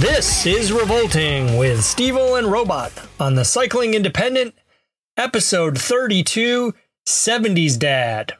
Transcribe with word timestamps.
This 0.00 0.46
is 0.46 0.72
Revolting 0.72 1.58
with 1.58 1.80
Stevil 1.80 2.38
and 2.38 2.50
Robot 2.50 2.90
on 3.20 3.34
the 3.34 3.44
Cycling 3.44 3.92
Independent, 3.92 4.54
episode 5.18 5.76
32 5.76 6.72
70s 7.06 7.78
Dad. 7.78 8.32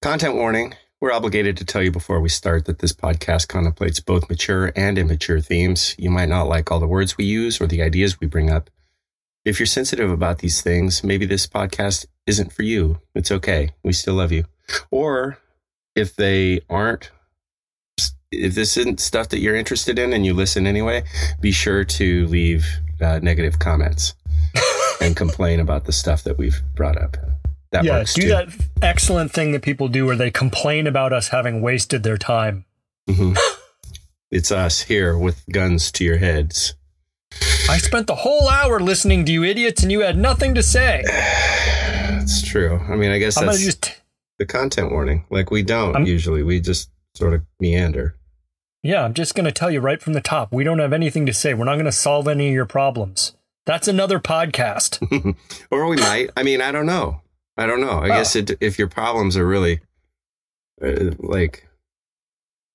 Content 0.00 0.36
warning. 0.36 0.76
We're 0.98 1.12
obligated 1.12 1.58
to 1.58 1.66
tell 1.66 1.82
you 1.82 1.90
before 1.90 2.22
we 2.22 2.30
start 2.30 2.64
that 2.64 2.78
this 2.78 2.94
podcast 2.94 3.48
contemplates 3.48 4.00
both 4.00 4.30
mature 4.30 4.72
and 4.74 4.96
immature 4.96 5.42
themes. 5.42 5.94
You 5.98 6.08
might 6.08 6.30
not 6.30 6.48
like 6.48 6.70
all 6.70 6.80
the 6.80 6.88
words 6.88 7.18
we 7.18 7.26
use 7.26 7.60
or 7.60 7.66
the 7.66 7.82
ideas 7.82 8.18
we 8.18 8.26
bring 8.26 8.48
up. 8.48 8.70
If 9.44 9.60
you're 9.60 9.66
sensitive 9.66 10.10
about 10.10 10.38
these 10.38 10.62
things, 10.62 11.04
maybe 11.04 11.26
this 11.26 11.46
podcast 11.46 12.06
isn't 12.26 12.50
for 12.50 12.62
you. 12.62 12.98
It's 13.14 13.30
okay. 13.30 13.74
We 13.84 13.92
still 13.92 14.14
love 14.14 14.32
you. 14.32 14.46
Or 14.90 15.36
if 15.94 16.16
they 16.16 16.62
aren't, 16.70 17.10
if 18.32 18.54
this 18.54 18.76
isn't 18.76 19.00
stuff 19.00 19.28
that 19.30 19.40
you're 19.40 19.56
interested 19.56 19.98
in 19.98 20.12
and 20.12 20.24
you 20.24 20.34
listen 20.34 20.66
anyway, 20.66 21.02
be 21.40 21.50
sure 21.52 21.84
to 21.84 22.26
leave 22.28 22.64
uh, 23.00 23.18
negative 23.22 23.58
comments 23.58 24.14
and 25.00 25.16
complain 25.16 25.60
about 25.60 25.84
the 25.84 25.92
stuff 25.92 26.22
that 26.24 26.38
we've 26.38 26.60
brought 26.74 26.96
up. 27.00 27.16
That 27.72 27.84
yeah, 27.84 27.98
works 27.98 28.14
do 28.14 28.22
too. 28.22 28.28
that 28.28 28.48
excellent 28.82 29.32
thing 29.32 29.52
that 29.52 29.62
people 29.62 29.88
do 29.88 30.06
where 30.06 30.16
they 30.16 30.30
complain 30.30 30.86
about 30.86 31.12
us 31.12 31.28
having 31.28 31.60
wasted 31.62 32.02
their 32.02 32.18
time. 32.18 32.64
Mhm. 33.08 33.36
it's 34.30 34.50
us 34.50 34.82
here 34.82 35.16
with 35.16 35.44
guns 35.52 35.90
to 35.92 36.04
your 36.04 36.18
heads. 36.18 36.74
I 37.68 37.78
spent 37.78 38.08
the 38.08 38.16
whole 38.16 38.48
hour 38.48 38.80
listening 38.80 39.24
to 39.26 39.32
you 39.32 39.44
idiots 39.44 39.82
and 39.82 39.92
you 39.92 40.00
had 40.00 40.18
nothing 40.18 40.54
to 40.54 40.62
say. 40.62 41.04
It's 42.22 42.42
true. 42.48 42.78
I 42.88 42.94
mean, 42.94 43.10
I 43.10 43.18
guess 43.18 43.36
I'm 43.38 43.46
that's 43.46 43.64
just, 43.64 44.00
the 44.38 44.46
content 44.46 44.92
warning. 44.92 45.24
Like 45.30 45.50
we 45.50 45.62
don't 45.64 45.96
I'm- 45.96 46.06
usually. 46.06 46.44
We 46.44 46.60
just 46.60 46.88
sort 47.14 47.34
of 47.34 47.42
meander. 47.58 48.14
Yeah, 48.82 49.04
I'm 49.04 49.14
just 49.14 49.34
going 49.34 49.44
to 49.44 49.52
tell 49.52 49.70
you 49.70 49.80
right 49.80 50.00
from 50.00 50.12
the 50.14 50.20
top. 50.20 50.52
We 50.52 50.64
don't 50.64 50.78
have 50.78 50.92
anything 50.92 51.26
to 51.26 51.32
say. 51.34 51.54
We're 51.54 51.64
not 51.64 51.74
going 51.74 51.84
to 51.86 51.92
solve 51.92 52.26
any 52.28 52.48
of 52.48 52.54
your 52.54 52.66
problems. 52.66 53.34
That's 53.66 53.88
another 53.88 54.18
podcast. 54.18 55.00
or 55.70 55.86
we 55.86 55.96
might. 55.96 56.30
I 56.36 56.42
mean, 56.42 56.60
I 56.60 56.72
don't 56.72 56.86
know. 56.86 57.20
I 57.56 57.66
don't 57.66 57.80
know. 57.80 57.98
I 57.98 58.06
Oh. 58.06 58.08
guess 58.08 58.34
it, 58.36 58.52
if 58.60 58.78
your 58.78 58.88
problems 58.88 59.36
are 59.36 59.46
really 59.46 59.80
uh, 60.82 61.10
like 61.18 61.68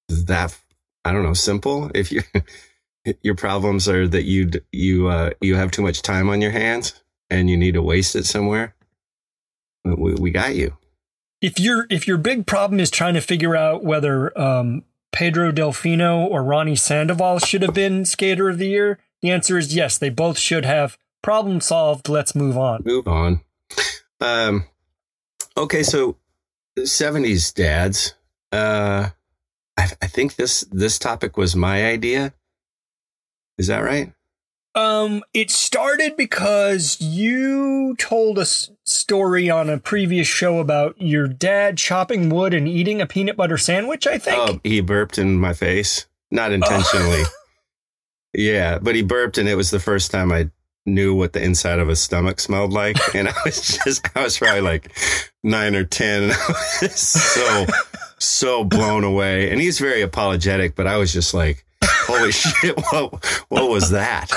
that, 0.10 0.58
I 1.04 1.12
don't 1.12 1.24
know, 1.24 1.34
simple. 1.34 1.90
If 1.96 2.12
you 2.12 2.22
your 3.22 3.36
problems 3.36 3.88
are 3.90 4.08
that 4.08 4.24
you 4.26 4.52
you 4.72 5.08
uh, 5.08 5.32
you 5.42 5.56
have 5.56 5.72
too 5.72 5.82
much 5.82 6.02
time 6.02 6.30
on 6.30 6.42
your 6.42 6.52
hands 6.52 7.02
and 7.30 7.50
you 7.50 7.58
need 7.58 7.74
to 7.74 7.82
waste 7.82 8.16
it 8.16 8.26
somewhere, 8.26 8.76
we, 9.84 10.14
we 10.16 10.32
got 10.32 10.56
you. 10.56 10.78
if 11.42 11.60
your 11.60 11.88
if 11.90 12.08
your 12.08 12.18
big 12.18 12.46
problem 12.46 12.80
is 12.80 12.92
trying 12.92 13.16
to 13.16 13.22
figure 13.22 13.56
out 13.56 13.84
whether 13.84 14.38
um, 14.40 14.84
Pedro 15.16 15.50
Delfino 15.50 16.28
or 16.30 16.44
Ronnie 16.44 16.76
Sandoval 16.76 17.40
should 17.40 17.62
have 17.62 17.74
been 17.74 18.04
Skater 18.04 18.50
of 18.50 18.58
the 18.58 18.68
Year, 18.68 19.00
the 19.22 19.32
answer 19.32 19.58
is 19.58 19.74
yes. 19.74 19.98
They 19.98 20.10
both 20.10 20.38
should 20.38 20.66
have. 20.66 20.98
Problem 21.24 21.62
solved. 21.62 22.10
Let's 22.10 22.36
move 22.36 22.58
on. 22.58 22.84
Move 22.86 23.08
on. 23.08 23.40
Um. 24.20 24.66
Okay, 25.58 25.84
so 25.84 26.18
seventies 26.84 27.52
dads. 27.54 28.14
Uh, 28.52 29.10
I, 29.78 29.90
I 30.02 30.08
think 30.08 30.36
this 30.36 30.66
this 30.70 31.00
topic 31.00 31.38
was 31.38 31.56
my 31.56 31.86
idea. 31.86 32.34
Is 33.58 33.68
that 33.68 33.80
right? 33.80 34.14
Um, 34.76 35.24
it 35.34 35.50
started 35.52 36.18
because 36.18 37.00
you 37.00 37.96
told 37.98 38.38
a 38.38 38.42
s- 38.42 38.70
story 38.84 39.50
on 39.50 39.70
a 39.70 39.78
previous 39.78 40.28
show 40.28 40.60
about 40.60 41.02
your 41.02 41.30
dad 41.30 41.78
chopping 41.78 42.30
wood 42.30 42.54
and 42.54 42.68
eating 42.68 43.00
a 43.00 43.06
peanut 43.06 43.38
butter 43.38 43.58
sandwich. 43.58 44.06
I 44.06 44.18
think. 44.18 44.38
Oh, 44.38 44.60
he 44.66 44.82
burped 44.82 45.18
in 45.18 45.40
my 45.40 45.54
face, 45.54 46.08
not 46.30 46.52
intentionally. 46.52 47.24
yeah, 48.34 48.78
but 48.80 48.96
he 48.96 49.02
burped, 49.02 49.38
and 49.38 49.48
it 49.48 49.56
was 49.56 49.72
the 49.72 49.80
first 49.80 50.12
time 50.12 50.32
I 50.34 50.50
knew 50.86 51.16
what 51.16 51.32
the 51.34 51.42
inside 51.42 51.80
of 51.80 51.88
a 51.88 51.96
stomach 51.96 52.40
smelled 52.42 52.74
like, 52.74 52.98
and 53.16 53.30
I 53.30 53.34
was 53.46 53.80
just, 53.86 54.06
I 54.16 54.24
was 54.24 54.38
probably 54.38 54.62
like 54.62 54.92
nine 55.42 55.74
or 55.74 55.86
ten, 55.86 56.24
and 56.24 56.32
I 56.38 56.54
was 56.82 57.00
so, 57.00 57.66
so 58.20 58.64
blown 58.66 59.06
away. 59.06 59.52
And 59.52 59.62
he's 59.62 59.80
very 59.80 60.02
apologetic, 60.02 60.76
but 60.76 60.86
I 60.86 60.98
was 60.98 61.14
just 61.14 61.34
like, 61.34 61.66
holy 61.82 62.34
shit, 62.34 62.78
what, 62.92 63.26
what 63.48 63.70
was 63.70 63.92
that? 63.92 64.30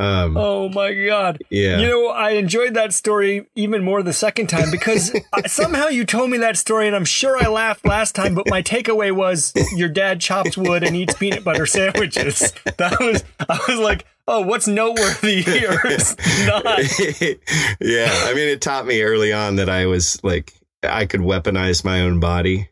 Um, 0.00 0.36
Oh 0.36 0.68
my 0.70 0.94
god. 0.94 1.42
yeah. 1.50 1.78
You 1.78 1.86
know, 1.88 2.08
I 2.08 2.30
enjoyed 2.30 2.72
that 2.74 2.94
story 2.94 3.46
even 3.54 3.84
more 3.84 4.02
the 4.02 4.14
second 4.14 4.46
time 4.46 4.70
because 4.70 5.12
somehow 5.46 5.88
you 5.88 6.04
told 6.06 6.30
me 6.30 6.38
that 6.38 6.56
story, 6.56 6.86
and 6.86 6.96
I'm 6.96 7.04
sure 7.04 7.36
I 7.36 7.48
laughed 7.48 7.84
last 7.84 8.14
time. 8.14 8.34
But 8.34 8.48
my 8.48 8.62
takeaway 8.62 9.12
was 9.12 9.52
your 9.76 9.90
dad 9.90 10.20
chops 10.20 10.56
wood 10.56 10.82
and 10.82 10.96
eats 10.96 11.14
peanut 11.14 11.44
butter 11.44 11.66
sandwiches. 11.66 12.52
That 12.78 12.98
was 12.98 13.24
I 13.48 13.60
was 13.68 13.78
like, 13.78 14.06
oh, 14.26 14.40
what's 14.40 14.66
noteworthy 14.66 15.42
here? 15.42 15.78
It's 15.84 16.16
not. 16.46 16.64
yeah, 17.80 18.10
I 18.10 18.32
mean, 18.34 18.48
it 18.48 18.62
taught 18.62 18.86
me 18.86 19.02
early 19.02 19.32
on 19.34 19.56
that 19.56 19.68
I 19.68 19.84
was 19.86 20.22
like, 20.24 20.54
I 20.82 21.04
could 21.04 21.20
weaponize 21.20 21.84
my 21.84 22.00
own 22.00 22.20
body. 22.20 22.70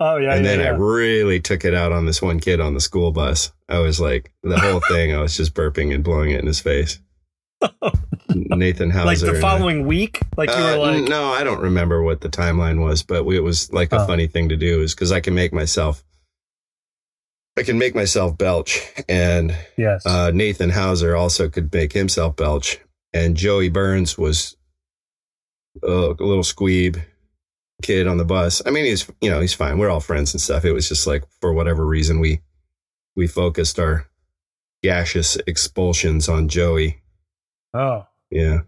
Oh 0.00 0.18
yeah, 0.18 0.34
and 0.34 0.44
yeah, 0.44 0.50
then 0.50 0.60
yeah. 0.60 0.66
I 0.66 0.76
really 0.76 1.40
took 1.40 1.64
it 1.64 1.74
out 1.74 1.92
on 1.92 2.04
this 2.04 2.20
one 2.20 2.40
kid 2.40 2.60
on 2.60 2.74
the 2.74 2.80
school 2.80 3.10
bus. 3.10 3.52
I 3.68 3.78
was 3.80 4.00
like, 4.00 4.32
the 4.42 4.58
whole 4.58 4.80
thing, 4.80 5.14
I 5.14 5.20
was 5.20 5.36
just 5.36 5.54
burping 5.54 5.94
and 5.94 6.02
blowing 6.02 6.30
it 6.30 6.40
in 6.40 6.46
his 6.46 6.60
face. 6.60 7.00
Nathan 8.34 8.90
Hauser. 8.90 9.04
like 9.06 9.18
the 9.18 9.28
and 9.28 9.36
I- 9.36 9.40
following 9.40 9.86
week, 9.86 10.20
like 10.36 10.48
you 10.48 10.54
Uh, 10.54 10.78
were 10.78 10.92
like, 10.92 11.08
no, 11.08 11.24
I 11.32 11.44
don't 11.44 11.60
remember 11.60 12.02
what 12.02 12.20
the 12.20 12.28
timeline 12.28 12.80
was, 12.80 13.02
but 13.02 13.24
we, 13.24 13.36
it 13.36 13.40
was 13.42 13.72
like 13.72 13.92
a 13.92 14.00
Oh. 14.02 14.06
funny 14.06 14.26
thing 14.26 14.48
to 14.50 14.56
do 14.56 14.80
is 14.82 14.94
because 14.94 15.12
I 15.12 15.20
can 15.20 15.34
make 15.34 15.52
myself, 15.52 16.04
I 17.58 17.62
can 17.64 17.78
make 17.78 17.94
myself 17.94 18.38
belch, 18.38 18.80
and 19.08 19.56
yes, 19.76 20.06
uh, 20.06 20.30
Nathan 20.32 20.70
Hauser 20.70 21.16
also 21.16 21.48
could 21.48 21.72
make 21.74 21.92
himself 21.92 22.36
belch, 22.36 22.78
and 23.12 23.36
Joey 23.36 23.68
Burns 23.68 24.16
was 24.16 24.56
a, 25.82 25.86
a 25.88 26.24
little 26.24 26.44
squeeb 26.44 27.02
kid 27.82 28.06
on 28.06 28.16
the 28.18 28.24
bus. 28.24 28.62
I 28.64 28.70
mean, 28.70 28.84
he's 28.84 29.10
you 29.20 29.28
know 29.30 29.40
he's 29.40 29.54
fine. 29.54 29.78
We're 29.78 29.90
all 29.90 30.00
friends 30.00 30.32
and 30.32 30.40
stuff. 30.40 30.64
It 30.64 30.72
was 30.72 30.88
just 30.88 31.06
like 31.08 31.24
for 31.40 31.52
whatever 31.52 31.84
reason 31.84 32.20
we 32.20 32.40
we 33.18 33.26
focused 33.26 33.80
our 33.80 34.06
gaseous 34.80 35.36
expulsions 35.46 36.28
on 36.28 36.48
Joey. 36.48 37.00
oh. 37.74 38.06
Yeah. 38.30 38.60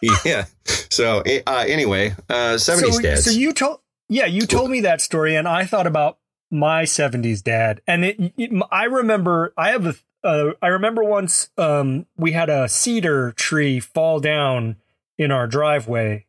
Yeah. 0.24 0.46
So 0.90 1.22
uh, 1.46 1.64
anyway, 1.66 2.14
uh, 2.30 2.56
seventies 2.56 2.96
so, 2.96 3.02
dads. 3.02 3.24
So 3.26 3.30
you 3.30 3.52
told, 3.52 3.80
yeah, 4.08 4.24
you 4.26 4.46
told 4.46 4.70
me 4.70 4.80
that 4.80 5.00
story, 5.00 5.34
and 5.36 5.46
I 5.46 5.64
thought 5.66 5.86
about 5.86 6.18
my 6.50 6.84
'70s 6.84 7.42
dad, 7.42 7.82
and 7.86 8.04
it, 8.04 8.32
it- 8.38 8.62
I 8.70 8.84
remember 8.84 9.52
I 9.58 9.70
have 9.70 9.86
a, 9.86 9.94
uh, 10.26 10.52
I 10.62 10.68
remember 10.68 11.04
once 11.04 11.50
um, 11.58 12.06
we 12.16 12.32
had 12.32 12.48
a 12.48 12.68
cedar 12.68 13.32
tree 13.32 13.78
fall 13.80 14.20
down 14.20 14.76
in 15.18 15.30
our 15.30 15.46
driveway. 15.46 16.26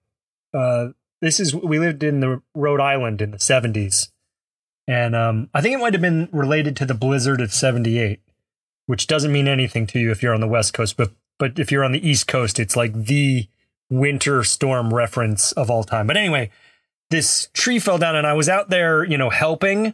Uh, 0.53 0.89
this 1.21 1.39
is 1.39 1.56
we 1.56 1.79
lived 1.79 2.03
in 2.03 2.19
the 2.19 2.41
Rhode 2.53 2.81
Island 2.81 3.21
in 3.21 3.31
the 3.31 3.38
'70s, 3.38 4.09
and 4.87 5.15
um, 5.15 5.49
I 5.53 5.61
think 5.61 5.75
it 5.75 5.79
might 5.81 5.93
have 5.93 6.01
been 6.01 6.29
related 6.31 6.75
to 6.77 6.85
the 6.85 6.93
blizzard 6.93 7.41
of 7.41 7.53
'78, 7.53 8.19
which 8.85 9.07
doesn't 9.07 9.31
mean 9.31 9.47
anything 9.47 9.87
to 9.87 9.99
you 9.99 10.11
if 10.11 10.21
you're 10.21 10.33
on 10.33 10.41
the 10.41 10.47
West 10.47 10.73
Coast, 10.73 10.97
but 10.97 11.11
but 11.37 11.59
if 11.59 11.71
you're 11.71 11.83
on 11.83 11.91
the 11.91 12.07
East 12.07 12.27
Coast, 12.27 12.59
it's 12.59 12.75
like 12.75 12.93
the 12.93 13.47
winter 13.89 14.43
storm 14.43 14.93
reference 14.93 15.51
of 15.53 15.69
all 15.69 15.83
time. 15.83 16.07
But 16.07 16.17
anyway, 16.17 16.49
this 17.09 17.49
tree 17.53 17.79
fell 17.79 17.97
down 17.97 18.15
and 18.15 18.25
I 18.25 18.33
was 18.33 18.49
out 18.49 18.69
there, 18.69 19.03
you 19.03 19.17
know, 19.17 19.29
helping 19.29 19.93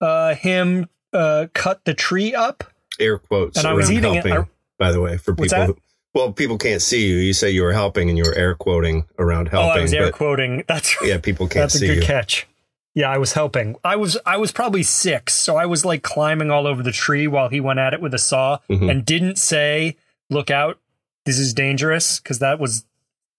uh, 0.00 0.34
him 0.34 0.88
uh, 1.12 1.46
cut 1.54 1.84
the 1.84 1.94
tree 1.94 2.34
up. 2.34 2.64
Air 2.98 3.18
quotes. 3.18 3.58
And 3.58 3.66
I 3.66 3.72
was 3.74 3.90
eating 3.90 4.14
it. 4.14 4.24
helping, 4.24 4.44
I- 4.44 4.48
by 4.78 4.92
the 4.92 5.00
way, 5.00 5.16
for 5.18 5.34
people 5.34 5.64
who, 5.66 5.76
well, 6.14 6.32
people 6.32 6.58
can't 6.58 6.82
see 6.82 7.06
you. 7.06 7.16
You 7.16 7.32
say 7.32 7.50
you 7.50 7.62
were 7.62 7.72
helping 7.72 8.08
and 8.08 8.18
you 8.18 8.24
were 8.24 8.34
air 8.34 8.54
quoting 8.54 9.04
around 9.18 9.48
helping. 9.48 9.70
oh, 9.70 9.78
I 9.78 9.82
was 9.82 9.94
air 9.94 10.10
quoting. 10.10 10.64
That's 10.68 10.96
yeah, 11.02 11.18
people 11.18 11.48
can't 11.48 11.70
see. 11.70 11.86
that's 11.86 11.90
a 11.90 11.94
good 11.94 12.02
you. 12.02 12.06
catch. 12.06 12.46
Yeah, 12.94 13.08
I 13.10 13.16
was 13.18 13.32
helping. 13.32 13.76
I 13.84 13.96
was 13.96 14.18
I 14.26 14.36
was 14.36 14.52
probably 14.52 14.82
six, 14.82 15.32
so 15.34 15.56
I 15.56 15.64
was 15.66 15.84
like 15.84 16.02
climbing 16.02 16.50
all 16.50 16.66
over 16.66 16.82
the 16.82 16.92
tree 16.92 17.26
while 17.26 17.48
he 17.48 17.60
went 17.60 17.78
at 17.78 17.94
it 17.94 18.00
with 18.02 18.12
a 18.14 18.18
saw 18.18 18.58
Mhm. 18.68 18.90
and 18.90 19.04
didn't 19.04 19.36
say, 19.38 19.96
"Look 20.28 20.50
out, 20.50 20.78
this 21.24 21.38
is 21.38 21.54
dangerous 21.54 22.20
because 22.20 22.38
that 22.40 22.58
was 22.58 22.84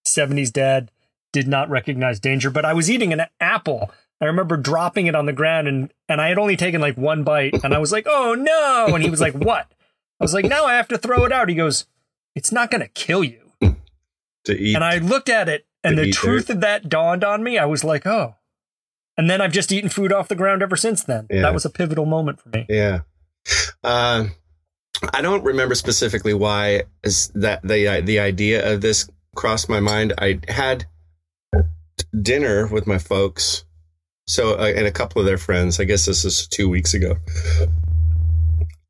70s 0.05 0.51
dad 0.51 0.89
did 1.31 1.47
not 1.47 1.69
recognize 1.69 2.19
danger. 2.19 2.49
But 2.49 2.65
I 2.65 2.73
was 2.73 2.89
eating 2.89 3.13
an 3.13 3.25
apple. 3.39 3.91
I 4.21 4.25
remember 4.25 4.57
dropping 4.57 5.07
it 5.07 5.15
on 5.15 5.25
the 5.27 5.33
ground 5.33 5.67
and 5.67 5.91
and 6.09 6.19
I 6.21 6.29
had 6.29 6.37
only 6.39 6.55
taken 6.57 6.81
like 6.81 6.97
one 6.97 7.23
bite 7.23 7.63
and 7.63 7.73
I 7.73 7.77
was 7.77 7.91
like, 7.91 8.05
"Oh 8.09 8.33
no!" 8.33 8.87
And 8.95 9.03
he 9.03 9.09
was 9.09 9.21
like, 9.21 9.33
"What?" 9.49 9.67
I 10.19 10.23
was 10.23 10.33
like, 10.33 10.45
"Now 10.45 10.65
I 10.65 10.73
have 10.75 10.87
to 10.89 10.97
throw 10.97 11.25
it 11.25 11.31
out." 11.31 11.49
He 11.49 11.55
goes, 11.55 11.85
"It's 12.35 12.51
not 12.51 12.71
going 12.71 12.81
to 12.81 12.87
kill 12.87 13.23
you." 13.23 13.51
To 14.45 14.57
eat. 14.59 14.75
And 14.75 14.83
I 14.83 14.97
looked 14.97 15.29
at 15.29 15.47
it 15.47 15.65
and 15.85 15.97
the 15.97 16.11
truth 16.11 16.49
of 16.49 16.59
that 16.61 16.89
dawned 16.89 17.23
on 17.23 17.43
me. 17.43 17.57
I 17.57 17.65
was 17.65 17.83
like, 17.85 18.05
"Oh." 18.05 18.35
And 19.17 19.29
then 19.29 19.41
I've 19.41 19.51
just 19.51 19.71
eaten 19.71 19.89
food 19.89 20.11
off 20.11 20.27
the 20.27 20.35
ground 20.35 20.63
ever 20.63 20.75
since 20.75 21.03
then. 21.03 21.27
Yeah. 21.29 21.41
That 21.41 21.53
was 21.53 21.65
a 21.65 21.69
pivotal 21.69 22.05
moment 22.05 22.39
for 22.39 22.49
me. 22.49 22.65
Yeah. 22.67 23.01
Uh, 23.83 24.25
I 25.13 25.21
don't 25.21 25.43
remember 25.43 25.75
specifically 25.75 26.33
why 26.33 26.83
is 27.03 27.29
that 27.35 27.61
the 27.63 28.01
the 28.03 28.19
idea 28.19 28.73
of 28.73 28.81
this 28.81 29.09
crossed 29.35 29.69
my 29.69 29.79
mind. 29.79 30.13
I 30.17 30.39
had 30.47 30.85
dinner 32.21 32.67
with 32.67 32.87
my 32.87 32.97
folks, 32.97 33.65
so 34.27 34.53
uh, 34.53 34.73
and 34.75 34.87
a 34.87 34.91
couple 34.91 35.19
of 35.19 35.25
their 35.25 35.37
friends. 35.37 35.79
I 35.79 35.83
guess 35.83 36.05
this 36.05 36.23
is 36.23 36.47
two 36.47 36.69
weeks 36.69 36.93
ago, 36.93 37.15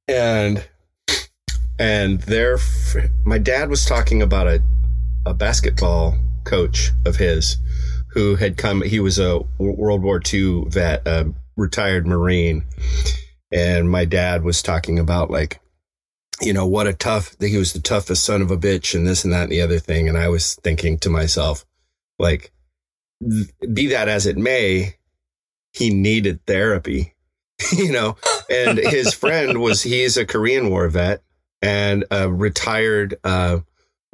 and 0.07 0.63
and 1.79 2.21
their 2.21 2.59
my 3.25 3.39
dad 3.39 3.69
was 3.69 3.85
talking 3.85 4.21
about 4.21 4.47
a 4.47 4.61
a 5.25 5.33
basketball 5.33 6.17
coach 6.43 6.91
of 7.05 7.15
his 7.15 7.57
who 8.13 8.36
had 8.36 8.57
come. 8.57 8.81
He 8.81 9.00
was 9.00 9.19
a 9.19 9.39
World 9.57 10.04
War 10.04 10.21
II 10.33 10.65
vet, 10.68 11.07
a 11.07 11.33
retired 11.56 12.07
Marine, 12.07 12.65
and 13.51 13.89
my 13.89 14.06
dad 14.06 14.44
was 14.44 14.62
talking 14.62 15.00
about 15.00 15.30
like 15.30 15.60
you 16.42 16.54
know 16.54 16.65
what 16.65 16.88
a 16.88 16.94
tough 16.94 17.36
he 17.39 17.57
was 17.57 17.74
the 17.74 17.80
toughest 17.80 18.24
son 18.24 18.42
of 18.42 18.51
a 18.51 18.57
bitch 18.57 18.95
and 18.95 19.07
this 19.07 19.24
and 19.24 19.31
that 19.31 19.44
and 19.44 19.51
the 19.51 19.62
other 19.62 19.80
thing 19.80 20.10
and 20.10 20.18
i 20.18 20.27
was 20.27 20.56
thinking 20.56 20.98
to 20.98 21.10
myself 21.10 21.65
like 22.19 22.51
be 23.71 23.88
that 23.88 24.10
as 24.10 24.25
it 24.25 24.38
may 24.38 24.95
he 25.74 25.94
needed 25.94 26.44
therapy 26.45 27.13
you 27.71 27.92
know 27.92 28.18
and 28.50 28.80
his 28.80 29.13
friend 29.13 29.62
was 29.62 29.83
he's 29.83 30.18
a 30.18 30.25
korean 30.25 30.69
war 30.69 30.88
vet 30.89 31.21
and 31.62 32.04
a 32.10 32.30
retired 32.30 33.15
uh, 33.24 33.60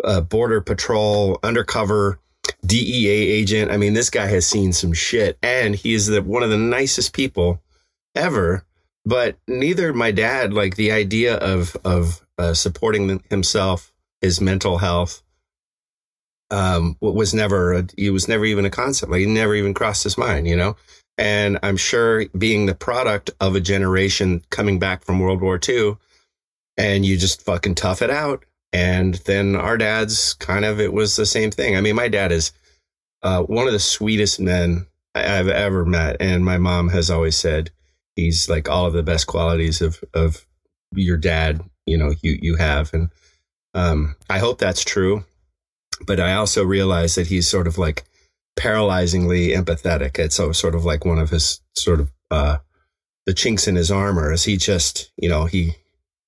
uh 0.04 0.22
border 0.22 0.62
patrol 0.62 1.40
undercover 1.42 2.20
dea 2.66 3.08
agent. 3.08 3.72
I 3.72 3.78
mean 3.78 3.94
this 3.94 4.10
guy 4.10 4.28
has 4.28 4.46
seen 4.46 4.74
some 4.74 4.94
shit 4.94 5.38
and 5.42 5.76
he's 5.76 6.08
the 6.08 6.22
one 6.22 6.44
of 6.44 6.50
the 6.50 6.58
nicest 6.58 7.14
people 7.14 7.62
ever. 8.16 8.66
But 9.06 9.38
neither 9.48 9.94
my 9.94 10.12
dad 10.12 10.54
like 10.54 10.76
the 10.76 10.92
idea 10.92 11.36
of 11.38 11.76
of 11.84 12.26
uh, 12.38 12.54
supporting 12.54 13.22
himself 13.30 13.92
his 14.22 14.40
mental 14.42 14.78
health 14.78 15.22
um 16.52 16.98
was 17.02 17.34
never 17.34 17.74
a, 17.74 17.88
he 17.96 18.10
was 18.10 18.28
never 18.28 18.46
even 18.46 18.66
a 18.66 18.70
concept. 18.70 19.12
Like 19.12 19.22
he 19.22 19.26
never 19.26 19.56
even 19.56 19.74
crossed 19.74 20.04
his 20.04 20.18
mind 20.18 20.48
you 20.48 20.56
know? 20.56 20.76
And 21.18 21.60
i'm 21.64 21.78
sure 21.78 22.26
being 22.38 22.66
the 22.66 22.76
product 22.76 23.32
of 23.40 23.56
a 23.56 23.62
generation 23.62 24.44
coming 24.50 24.80
back 24.80 25.04
from 25.04 25.20
world 25.20 25.42
war 25.42 25.60
ii 25.68 25.96
and 26.78 27.06
you 27.06 27.18
just 27.18 27.44
fucking 27.44 27.76
tough 27.76 28.02
it 28.02 28.10
out 28.10 28.46
and 28.72 29.16
then 29.26 29.56
our 29.56 29.78
dad's 29.78 30.34
kind 30.36 30.66
of 30.66 30.80
it 30.80 30.94
was 30.94 31.16
the 31.16 31.26
same 31.26 31.52
thing. 31.52 31.76
I 31.76 31.82
mean 31.82 31.96
my 31.96 32.08
dad 32.08 32.32
is 32.32 32.52
uh, 33.24 33.44
one 33.44 33.68
of 33.68 33.74
the 33.74 33.80
sweetest 33.80 34.40
men 34.40 34.86
i've 35.16 35.48
ever 35.48 35.86
met. 35.86 36.18
And 36.20 36.46
my 36.46 36.58
mom 36.58 36.90
has 36.90 37.10
always 37.10 37.36
said 37.36 37.72
he's 38.16 38.50
like 38.50 38.70
all 38.70 38.86
of 38.86 38.94
the 38.94 39.04
best 39.04 39.28
qualities 39.28 39.82
of 39.82 40.04
of 40.14 40.46
your 40.94 41.18
dad 41.18 41.62
you 41.86 41.98
know 41.98 42.14
you 42.22 42.38
you 42.42 42.56
have. 42.56 42.94
And 42.94 43.10
um 43.74 44.16
i 44.30 44.40
hope 44.40 44.60
that's 44.60 44.84
true. 44.84 45.26
But 46.06 46.20
i 46.20 46.34
also 46.34 46.64
realize 46.64 47.16
that 47.16 47.28
he's 47.28 47.48
sort 47.48 47.68
of 47.68 47.78
like 47.78 48.06
paralyzingly 48.60 49.56
empathetic 49.56 50.20
it's 50.20 50.36
so 50.36 50.52
sort 50.52 50.76
of 50.76 50.84
like 50.84 51.06
one 51.06 51.18
of 51.18 51.30
his 51.30 51.62
sort 51.78 52.02
of 52.02 52.12
uh 52.30 52.58
the 53.26 53.34
chinks 53.34 53.68
in 53.68 53.76
his 53.76 53.90
armor 53.90 54.34
is 54.34 54.44
he 54.44 54.58
just 54.58 55.12
you 55.16 55.30
know 55.30 55.46
he 55.46 55.76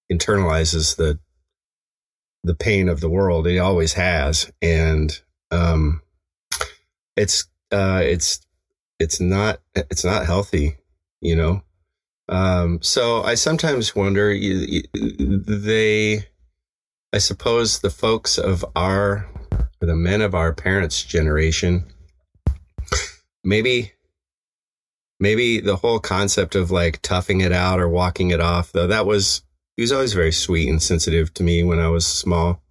internalizes 0.09 0.95
the 0.95 1.19
the 2.43 2.55
pain 2.55 2.89
of 2.89 3.01
the 3.01 3.09
world. 3.09 3.47
He 3.47 3.59
always 3.59 3.93
has. 3.93 4.51
And 4.61 5.19
um 5.51 6.01
it's 7.15 7.45
uh 7.71 8.01
it's 8.03 8.41
it's 8.99 9.19
not 9.19 9.59
it's 9.75 10.03
not 10.03 10.25
healthy 10.25 10.77
you 11.21 11.35
know? 11.35 11.61
Um, 12.27 12.81
so 12.81 13.23
I 13.23 13.35
sometimes 13.35 13.95
wonder, 13.95 14.33
they, 14.33 16.25
I 17.13 17.17
suppose 17.17 17.79
the 17.79 17.89
folks 17.89 18.37
of 18.37 18.65
our, 18.75 19.27
the 19.79 19.95
men 19.95 20.21
of 20.21 20.33
our 20.33 20.53
parents' 20.53 21.03
generation, 21.03 21.85
maybe, 23.43 23.93
maybe 25.19 25.59
the 25.59 25.75
whole 25.75 25.99
concept 25.99 26.55
of 26.55 26.71
like 26.71 27.01
toughing 27.01 27.41
it 27.41 27.51
out 27.51 27.79
or 27.79 27.89
walking 27.89 28.31
it 28.31 28.39
off, 28.39 28.71
though 28.71 28.87
that 28.87 29.05
was, 29.05 29.43
he 29.81 29.83
was 29.83 29.91
always 29.91 30.13
very 30.13 30.31
sweet 30.31 30.69
and 30.69 30.79
sensitive 30.79 31.33
to 31.33 31.41
me 31.41 31.63
when 31.63 31.79
I 31.79 31.87
was 31.87 32.05
small 32.05 32.61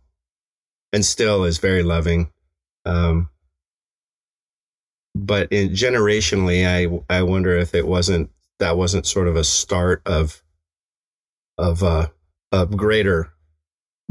and 0.92 1.04
still 1.04 1.42
is 1.42 1.58
very 1.58 1.82
loving. 1.82 2.30
Um, 2.84 3.30
but 5.16 5.50
in 5.50 5.70
generationally, 5.70 6.64
I, 6.64 7.12
I 7.12 7.22
wonder 7.22 7.58
if 7.58 7.74
it 7.74 7.84
wasn't 7.84 8.30
that 8.60 8.76
wasn't 8.76 9.06
sort 9.06 9.26
of 9.26 9.34
a 9.34 9.42
start 9.42 10.02
of 10.06 10.40
of 11.58 11.82
uh, 11.82 12.06
a 12.52 12.66
greater 12.66 13.32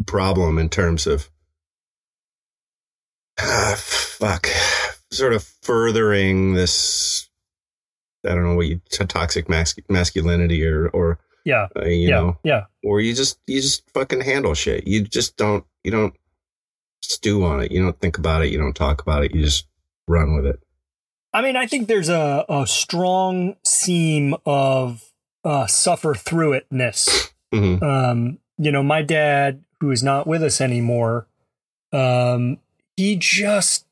problem 0.06 0.57
in 0.57 0.68
terms 0.68 1.07
of 1.07 1.30
ah, 3.40 3.75
fuck 3.78 4.45
sort 5.10 5.31
of 5.31 5.44
furthering 5.62 6.54
this 6.54 7.30
I 8.25 8.36
don't 8.36 8.44
know 8.44 8.56
what 8.56 8.68
you 8.68 8.81
toxic 8.90 9.48
mas- 9.48 9.80
masculinity 9.88 10.66
or 10.66 10.90
or 10.90 11.18
Yeah. 11.46 11.68
uh, 11.76 11.86
you 11.86 12.10
yeah. 12.10 12.20
know 12.20 12.38
Yeah. 12.44 12.66
or 12.84 13.02
you 13.02 13.14
just 13.14 13.40
you 13.48 13.62
just 13.62 13.84
fucking 13.94 14.22
handle 14.22 14.54
shit 14.54 14.88
you 14.88 15.04
just 15.04 15.38
don't 15.38 15.66
you 15.84 15.92
don't 15.92 16.14
stew 17.02 17.44
on 17.44 17.62
it 17.62 17.72
you 17.72 17.82
don't 17.82 18.00
think 18.00 18.18
about 18.18 18.44
it 18.44 18.52
you 18.52 18.58
don't 18.58 18.76
talk 18.76 19.02
about 19.02 19.24
it 19.24 19.34
you 19.34 19.42
just 19.44 19.68
run 20.08 20.36
with 20.36 20.46
it 20.46 20.60
I 21.32 21.44
mean, 21.44 21.56
I 21.56 21.68
think 21.68 21.88
there's 21.88 22.10
a, 22.10 22.44
a 22.50 22.66
strong 22.66 23.56
seam 23.64 24.34
of 24.48 25.04
uh, 25.44 25.68
suffer 25.68 26.16
through 26.16 26.60
itness. 26.60 27.30
hmm 27.54 27.84
Um, 27.84 28.40
you 28.58 28.72
know, 28.72 28.82
my 28.82 29.04
dad, 29.04 29.64
who 29.80 29.92
is 29.92 30.02
not 30.04 30.26
with 30.26 30.42
us 30.42 30.60
anymore, 30.60 31.28
um, 31.94 32.58
he 32.98 33.16
just 33.16 33.86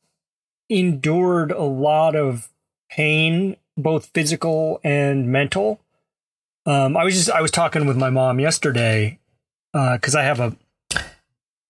endured 0.68 1.52
a 1.52 1.62
lot 1.62 2.16
of 2.16 2.48
pain, 2.90 3.56
both 3.76 4.10
physical 4.12 4.80
and 4.82 5.28
mental. 5.28 5.80
Um, 6.68 6.98
I 6.98 7.04
was 7.04 7.14
just 7.14 7.30
I 7.30 7.40
was 7.40 7.50
talking 7.50 7.86
with 7.86 7.96
my 7.96 8.10
mom 8.10 8.38
yesterday 8.38 9.18
because 9.72 10.14
I 10.14 10.22
have 10.22 10.38
a 10.38 10.54
I 10.94 11.00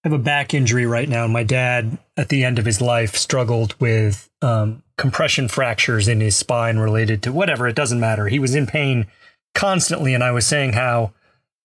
have 0.02 0.12
a 0.12 0.18
back 0.18 0.54
injury 0.54 0.86
right 0.86 1.08
now. 1.08 1.28
My 1.28 1.44
dad, 1.44 1.98
at 2.16 2.30
the 2.30 2.44
end 2.44 2.58
of 2.58 2.64
his 2.64 2.80
life, 2.80 3.14
struggled 3.14 3.80
with 3.80 4.28
um, 4.42 4.82
compression 4.96 5.46
fractures 5.46 6.08
in 6.08 6.20
his 6.20 6.34
spine 6.34 6.78
related 6.78 7.22
to 7.22 7.32
whatever. 7.32 7.68
It 7.68 7.76
doesn't 7.76 8.00
matter. 8.00 8.26
He 8.26 8.40
was 8.40 8.56
in 8.56 8.66
pain 8.66 9.06
constantly, 9.54 10.14
and 10.14 10.24
I 10.24 10.32
was 10.32 10.46
saying 10.46 10.72
how 10.72 11.12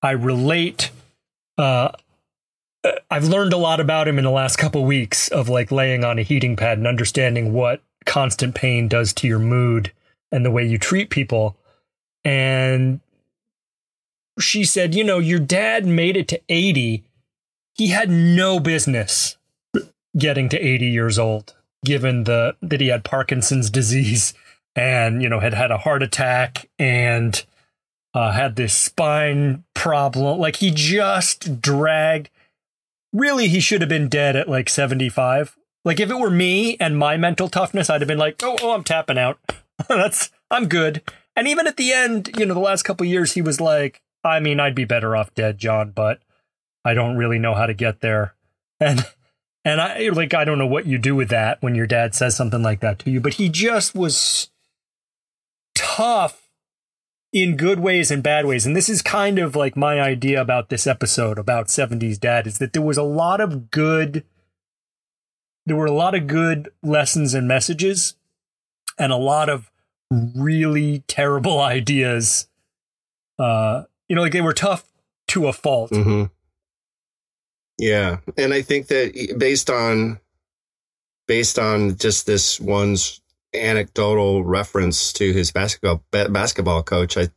I 0.03 0.11
relate. 0.11 0.91
Uh, 1.57 1.89
I've 3.09 3.27
learned 3.27 3.53
a 3.53 3.57
lot 3.57 3.79
about 3.79 4.07
him 4.07 4.19
in 4.19 4.25
the 4.25 4.31
last 4.31 4.57
couple 4.57 4.85
weeks 4.85 5.27
of 5.29 5.49
like 5.49 5.71
laying 5.71 6.03
on 6.03 6.19
a 6.19 6.23
heating 6.23 6.55
pad 6.55 6.77
and 6.77 6.85
understanding 6.85 7.51
what 7.51 7.81
constant 8.05 8.53
pain 8.53 8.87
does 8.87 9.11
to 9.13 9.27
your 9.27 9.39
mood 9.39 9.91
and 10.31 10.45
the 10.45 10.51
way 10.51 10.63
you 10.63 10.77
treat 10.77 11.09
people. 11.09 11.55
And 12.25 12.99
she 14.39 14.63
said, 14.63 14.95
you 14.95 15.03
know, 15.03 15.19
your 15.19 15.39
dad 15.39 15.85
made 15.85 16.17
it 16.17 16.27
to 16.29 16.41
80. 16.49 17.03
He 17.75 17.87
had 17.87 18.09
no 18.09 18.59
business 18.59 19.37
getting 20.17 20.49
to 20.49 20.59
80 20.59 20.85
years 20.87 21.19
old, 21.19 21.53
given 21.83 22.23
the 22.25 22.55
that 22.61 22.81
he 22.81 22.87
had 22.87 23.03
Parkinson's 23.03 23.69
disease 23.69 24.33
and, 24.75 25.21
you 25.21 25.29
know, 25.29 25.39
had 25.39 25.53
had 25.53 25.71
a 25.71 25.77
heart 25.77 26.03
attack 26.03 26.69
and 26.77 27.43
uh, 28.13 28.31
had 28.31 28.55
this 28.55 28.75
spine 28.75 29.63
problem. 29.73 30.39
Like 30.39 30.57
he 30.57 30.71
just 30.71 31.61
dragged. 31.61 32.29
Really, 33.11 33.47
he 33.47 33.59
should 33.59 33.81
have 33.81 33.89
been 33.89 34.09
dead 34.09 34.35
at 34.35 34.49
like 34.49 34.69
75. 34.69 35.55
Like 35.85 35.99
if 35.99 36.09
it 36.09 36.19
were 36.19 36.29
me 36.29 36.77
and 36.79 36.97
my 36.97 37.17
mental 37.17 37.49
toughness, 37.49 37.89
I'd 37.89 38.01
have 38.01 38.07
been 38.07 38.17
like, 38.17 38.41
oh, 38.43 38.57
oh 38.61 38.73
I'm 38.73 38.83
tapping 38.83 39.17
out. 39.17 39.39
That's 39.89 40.31
I'm 40.49 40.67
good. 40.67 41.01
And 41.35 41.47
even 41.47 41.67
at 41.67 41.77
the 41.77 41.91
end, 41.91 42.29
you 42.37 42.45
know, 42.45 42.53
the 42.53 42.59
last 42.59 42.83
couple 42.83 43.05
years, 43.05 43.33
he 43.33 43.41
was 43.41 43.59
like, 43.59 44.01
I 44.24 44.39
mean, 44.39 44.60
I'd 44.60 44.75
be 44.75 44.86
better 44.86 45.15
off 45.15 45.34
dead, 45.34 45.58
John, 45.58 45.92
but 45.92 46.20
I 46.86 46.94
don't 46.94 47.18
really 47.18 47.39
know 47.39 47.53
how 47.53 47.65
to 47.65 47.74
get 47.74 48.01
there. 48.01 48.36
And 48.80 49.06
and 49.65 49.80
I 49.80 50.10
like 50.10 50.34
I 50.34 50.46
don't 50.46 50.58
know 50.58 50.68
what 50.68 50.86
you 50.86 50.98
do 50.98 51.15
with 51.15 51.30
that 51.30 51.62
when 51.62 51.75
your 51.75 51.88
dad 51.88 52.15
says 52.15 52.36
something 52.36 52.62
like 52.62 52.82
that 52.82 53.00
to 53.00 53.12
you, 53.12 53.20
but 53.22 53.36
he 53.36 53.50
just 53.50 53.96
was 53.96 54.50
tough 55.75 56.50
in 57.32 57.56
good 57.58 57.80
ways 57.80 58.12
and 58.12 58.22
bad 58.22 58.46
ways. 58.46 58.65
And 58.65 58.75
this 58.75 58.89
is 58.89 59.01
kind 59.01 59.39
of 59.39 59.56
like 59.56 59.75
my 59.75 60.01
idea 60.01 60.42
about 60.42 60.70
this 60.70 60.86
episode 60.86 61.39
about 61.39 61.68
70s 61.68 62.20
dad 62.20 62.46
is 62.46 62.58
that 62.60 62.74
there 62.74 62.82
was 62.82 62.98
a 62.98 63.03
lot 63.03 63.42
of 63.42 63.72
good 63.72 64.24
there 65.65 65.75
were 65.75 65.86
a 65.86 65.94
lot 65.94 66.15
of 66.15 66.27
good 66.27 66.70
lessons 66.82 67.34
and 67.34 67.48
messages, 67.48 68.15
and 68.98 69.12
a 69.12 69.18
lot 69.18 69.50
of 69.50 69.72
really 70.12 71.03
terrible 71.08 71.60
ideas. 71.62 72.48
Uh, 73.39 73.84
you 74.07 74.15
know, 74.15 74.22
like 74.22 74.33
they 74.33 74.41
were 74.41 74.53
tough 74.53 74.86
to 75.29 75.48
a 75.48 75.53
fault. 75.53 75.89
hmm 75.91 76.25
Yeah, 77.77 78.17
and 78.38 78.53
I 78.53 78.62
think 78.62 78.88
that 78.88 79.36
based 79.38 79.69
on 79.69 80.19
based 81.27 81.57
on 81.57 81.98
just 81.98 82.25
this 82.25 82.60
one's 82.60 83.22
anecdotal 83.55 84.43
reference 84.43 85.13
to 85.13 85.31
his 85.31 85.51
basketball 85.51 86.03
ba- 86.12 86.29
basketball 86.29 86.83
coach, 86.83 87.17
I 87.17 87.29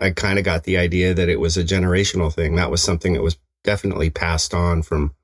I 0.00 0.10
kind 0.10 0.38
of 0.38 0.44
got 0.44 0.64
the 0.64 0.78
idea 0.78 1.14
that 1.14 1.28
it 1.28 1.40
was 1.40 1.56
a 1.56 1.64
generational 1.64 2.32
thing. 2.32 2.56
That 2.56 2.70
was 2.70 2.82
something 2.82 3.12
that 3.12 3.22
was 3.22 3.38
definitely 3.64 4.10
passed 4.10 4.52
on 4.52 4.82
from, 4.82 5.14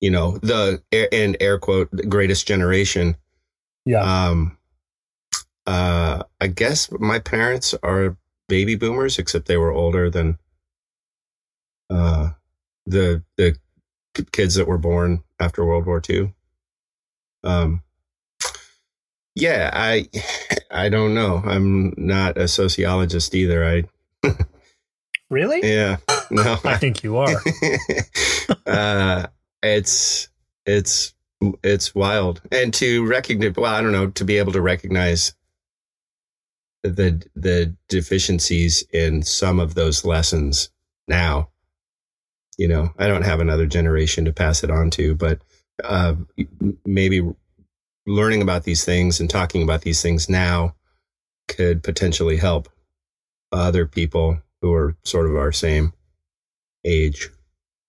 you 0.00 0.10
know, 0.10 0.38
the 0.38 0.82
in 0.90 1.36
air 1.40 1.58
quote 1.58 1.88
the 1.90 2.04
greatest 2.04 2.46
generation. 2.46 3.16
Yeah. 3.86 4.02
Um, 4.02 4.58
uh, 5.66 6.22
I 6.40 6.46
guess 6.48 6.90
my 6.92 7.18
parents 7.18 7.74
are 7.82 8.16
baby 8.50 8.74
boomers, 8.74 9.18
except 9.18 9.46
they 9.46 9.56
were 9.56 9.72
older 9.72 10.10
than 10.10 10.38
uh, 11.88 12.30
the 12.84 13.22
the 13.38 13.56
kids 14.32 14.56
that 14.56 14.68
were 14.68 14.78
born 14.78 15.22
after 15.38 15.64
World 15.64 15.86
War 15.86 16.02
II. 16.06 16.34
Um, 17.42 17.82
yeah, 19.34 19.70
I 19.72 20.10
I 20.70 20.90
don't 20.90 21.14
know. 21.14 21.42
I'm 21.46 21.94
not 21.96 22.36
a 22.36 22.46
sociologist 22.46 23.34
either. 23.34 23.64
I 23.64 24.28
really? 25.30 25.60
yeah 25.62 25.96
no. 26.30 26.58
I 26.64 26.76
think 26.76 27.02
you 27.02 27.16
are. 27.16 27.42
uh, 28.66 29.26
it's 29.62 30.28
it's 30.66 31.14
it's 31.62 31.94
wild, 31.94 32.40
and 32.52 32.72
to 32.74 33.06
recognize. 33.06 33.56
Well, 33.56 33.72
I 33.72 33.80
don't 33.80 33.92
know. 33.92 34.08
To 34.08 34.24
be 34.24 34.38
able 34.38 34.52
to 34.52 34.60
recognize 34.60 35.34
the 36.82 37.22
the 37.34 37.74
deficiencies 37.88 38.84
in 38.92 39.22
some 39.22 39.60
of 39.60 39.74
those 39.74 40.04
lessons 40.04 40.70
now. 41.08 41.48
You 42.58 42.68
know, 42.68 42.92
I 42.98 43.06
don't 43.08 43.22
have 43.24 43.40
another 43.40 43.66
generation 43.66 44.24
to 44.26 44.32
pass 44.32 44.62
it 44.62 44.70
on 44.70 44.90
to, 44.90 45.14
but 45.14 45.40
uh, 45.82 46.14
maybe 46.84 47.22
learning 48.06 48.42
about 48.42 48.64
these 48.64 48.84
things 48.84 49.20
and 49.20 49.30
talking 49.30 49.62
about 49.62 49.82
these 49.82 50.02
things 50.02 50.28
now 50.28 50.74
could 51.48 51.82
potentially 51.82 52.36
help 52.36 52.68
other 53.52 53.86
people 53.86 54.38
who 54.60 54.72
are 54.72 54.96
sort 55.04 55.26
of 55.26 55.36
our 55.36 55.52
same 55.52 55.92
age. 56.84 57.30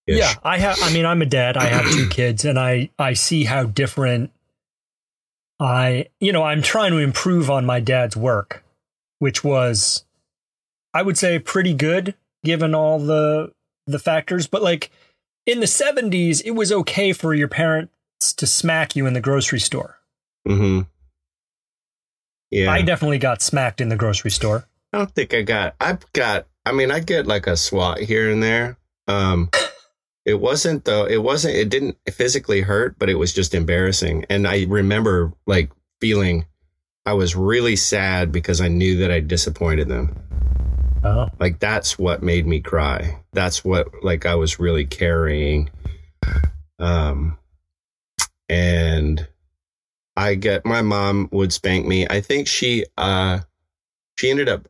Yeah, 0.07 0.33
I 0.43 0.57
have. 0.57 0.77
I 0.81 0.91
mean, 0.91 1.05
I'm 1.05 1.21
a 1.21 1.25
dad. 1.25 1.57
I 1.57 1.65
have 1.65 1.89
two 1.91 2.07
kids, 2.09 2.43
and 2.43 2.59
I 2.59 2.89
I 2.97 3.13
see 3.13 3.43
how 3.43 3.63
different. 3.63 4.31
I 5.59 6.07
you 6.19 6.31
know 6.31 6.43
I'm 6.43 6.61
trying 6.61 6.91
to 6.91 6.97
improve 6.97 7.49
on 7.49 7.65
my 7.65 7.79
dad's 7.79 8.17
work, 8.17 8.63
which 9.21 9.43
was, 9.43 10.03
I 10.95 11.03
would 11.03 11.15
say, 11.15 11.37
pretty 11.37 11.75
good 11.75 12.15
given 12.43 12.73
all 12.73 12.97
the 12.97 13.53
the 13.85 13.99
factors. 13.99 14.47
But 14.47 14.63
like 14.63 14.89
in 15.45 15.59
the 15.59 15.67
70s, 15.67 16.41
it 16.43 16.51
was 16.51 16.71
okay 16.71 17.13
for 17.13 17.31
your 17.35 17.47
parents 17.47 18.33
to 18.33 18.47
smack 18.47 18.95
you 18.95 19.05
in 19.05 19.13
the 19.13 19.21
grocery 19.21 19.59
store. 19.59 19.99
hmm 20.43 20.81
Yeah. 22.49 22.71
I 22.71 22.81
definitely 22.81 23.19
got 23.19 23.43
smacked 23.43 23.79
in 23.79 23.89
the 23.89 23.95
grocery 23.95 24.31
store. 24.31 24.65
I 24.91 24.97
don't 24.97 25.11
think 25.11 25.35
I 25.35 25.43
got. 25.43 25.75
I've 25.79 26.11
got. 26.13 26.47
I 26.65 26.71
mean, 26.71 26.89
I 26.89 26.99
get 26.99 27.27
like 27.27 27.45
a 27.45 27.55
swat 27.55 27.99
here 27.99 28.31
and 28.31 28.41
there. 28.41 28.79
Um, 29.07 29.51
it 30.25 30.39
wasn't 30.39 30.85
though. 30.85 31.05
It 31.05 31.21
wasn't. 31.21 31.55
It 31.57 31.69
didn't 31.69 31.97
physically 32.11 32.61
hurt, 32.61 32.97
but 32.97 33.07
it 33.09 33.19
was 33.19 33.33
just 33.33 33.53
embarrassing. 33.53 34.25
And 34.31 34.47
I 34.47 34.65
remember 34.67 35.31
like 35.45 35.69
feeling. 35.99 36.47
I 37.05 37.13
was 37.13 37.35
really 37.35 37.75
sad 37.75 38.31
because 38.31 38.61
I 38.61 38.67
knew 38.67 38.97
that 38.97 39.11
I 39.11 39.19
disappointed 39.19 39.87
them. 39.87 40.15
Oh, 41.03 41.29
Like 41.39 41.59
that's 41.59 41.97
what 41.97 42.21
made 42.21 42.45
me 42.45 42.59
cry. 42.59 43.19
That's 43.33 43.65
what 43.65 43.87
like 44.03 44.25
I 44.25 44.35
was 44.35 44.59
really 44.59 44.85
carrying. 44.85 45.69
Um, 46.77 47.37
and 48.47 49.27
I 50.15 50.35
get 50.35 50.65
my 50.65 50.81
mom 50.83 51.29
would 51.31 51.51
spank 51.53 51.87
me. 51.87 52.05
I 52.07 52.21
think 52.21 52.47
she 52.47 52.85
uh 52.97 53.39
she 54.15 54.29
ended 54.29 54.47
up 54.49 54.67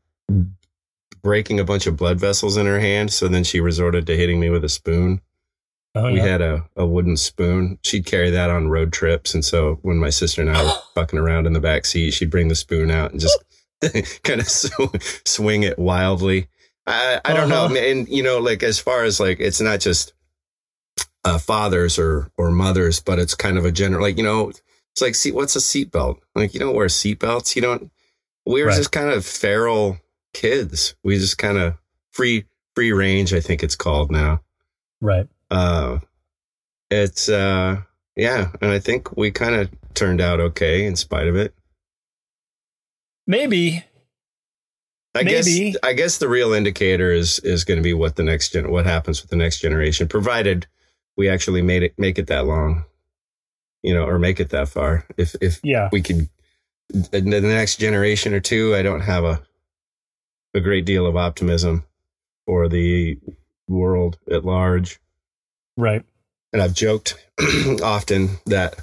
breaking 1.21 1.59
a 1.59 1.65
bunch 1.65 1.85
of 1.85 1.97
blood 1.97 2.19
vessels 2.19 2.55
in 2.55 2.65
her 2.65 2.79
hand, 2.79 3.11
so 3.11 3.27
then 3.27 3.43
she 3.43 3.59
resorted 3.59 4.07
to 4.07 4.15
hitting 4.15 4.39
me 4.39 4.50
with 4.50 4.63
a 4.63 4.69
spoon. 4.69 5.21
Oh 5.95 6.12
we 6.12 6.17
yeah. 6.17 6.24
had 6.25 6.41
a, 6.41 6.65
a 6.75 6.86
wooden 6.86 7.17
spoon. 7.17 7.77
She'd 7.83 8.05
carry 8.05 8.29
that 8.31 8.50
on 8.50 8.69
road 8.69 8.91
trips, 8.93 9.33
and 9.33 9.43
so 9.43 9.79
when 9.81 9.98
my 9.98 10.10
sister 10.10 10.41
and 10.41 10.50
I 10.51 10.63
were 10.63 10.74
fucking 10.95 11.19
around 11.19 11.48
in 11.48 11.53
the 11.53 11.60
back 11.60 11.86
seat, 11.86 12.12
she'd 12.12 12.29
bring 12.31 12.48
the 12.48 12.55
spoon 12.55 12.91
out 12.91 13.12
and 13.12 13.19
just 13.19 13.38
kind 14.24 14.41
of 14.41 14.48
sw- 14.48 15.21
swing 15.25 15.63
it 15.63 15.77
wildly. 15.79 16.48
I 16.88 17.19
I 17.25 17.33
don't 17.33 17.51
Uh-huh. 17.51 17.67
know, 17.69 17.75
and 17.79 18.07
you 18.07 18.24
know, 18.24 18.39
like 18.39 18.63
as 18.63 18.79
far 18.79 19.03
as 19.03 19.19
like 19.19 19.39
it's 19.39 19.62
not 19.62 19.79
just 19.79 20.13
uh, 21.24 21.38
fathers 21.38 22.00
or 22.00 22.31
or 22.38 22.51
mothers, 22.51 23.00
but 23.00 23.19
it's 23.19 23.36
kind 23.36 23.57
of 23.57 23.65
a 23.65 23.71
general 23.71 24.01
like 24.01 24.17
you 24.17 24.24
know, 24.24 24.50
it's 24.50 25.01
like 25.01 25.15
see 25.15 25.31
what's 25.31 25.55
a 25.55 25.60
seatbelt? 25.60 26.17
Like 26.36 26.53
you 26.53 26.60
don't 26.60 26.75
wear 26.75 26.88
seatbelts. 26.88 27.55
You 27.55 27.62
don't. 27.62 27.91
We 28.45 28.62
were 28.62 28.69
Right. 28.69 28.77
just 28.77 28.91
kind 28.91 29.10
of 29.10 29.24
feral 29.25 29.98
kids. 30.33 30.95
We 31.03 31.17
just 31.19 31.38
kind 31.38 31.57
of 31.60 31.75
free 32.12 32.45
free 32.75 32.91
range. 32.91 33.33
I 33.33 33.39
think 33.39 33.62
it's 33.63 33.75
called 33.75 34.12
now 34.12 34.41
right. 35.00 35.27
Uh 35.51 36.00
it's 36.89 37.29
uh 37.29 37.81
yeah 38.15 38.51
and 38.62 38.72
i 38.72 38.79
think 38.79 39.15
we 39.17 39.29
kind 39.31 39.55
of 39.55 39.70
turned 39.93 40.22
out 40.22 40.39
okay 40.39 40.86
in 40.86 40.96
spite 40.96 41.27
of 41.27 41.36
it 41.36 41.53
Maybe. 43.27 43.84
i 45.15 45.24
Maybe. 45.24 45.72
guess 45.72 45.77
i 45.84 45.93
guess 45.93 46.17
the 46.17 46.27
real 46.29 46.53
indicator 46.53 47.12
is 47.12 47.39
is 47.39 47.63
going 47.65 47.77
to 47.77 47.84
be 47.84 47.93
what 47.93 48.15
the 48.15 48.24
next 48.24 48.53
gen 48.53 48.72
what 48.72 48.86
happens 48.86 49.22
with 49.22 49.29
the 49.29 49.36
next 49.36 49.60
generation 49.60 50.08
provided 50.08 50.67
we 51.17 51.29
actually 51.29 51.62
made 51.62 51.84
it 51.84 51.93
make 52.00 52.17
it 52.17 52.27
that 52.27 52.46
long 52.46 52.86
you 53.84 53.93
know 53.93 54.05
or 54.05 54.17
make 54.20 54.39
it 54.39 54.50
that 54.50 54.70
far 54.70 55.05
if 55.17 55.36
if 55.41 55.60
Yeah. 55.63 55.89
we 55.91 56.01
could 56.01 56.29
in 57.13 57.29
the 57.29 57.41
next 57.41 57.77
generation 57.77 58.34
or 58.34 58.39
two 58.39 58.75
i 58.75 58.81
don't 58.81 59.01
have 59.01 59.24
a 59.24 59.41
a 60.53 60.60
great 60.60 60.86
deal 60.86 61.05
of 61.05 61.15
optimism 61.15 61.86
for 62.46 62.67
the 62.67 63.17
world 63.70 64.17
at 64.29 64.43
large 64.43 65.00
Right. 65.77 66.03
and 66.53 66.61
I've 66.61 66.73
joked 66.73 67.15
often 67.83 68.37
that 68.45 68.75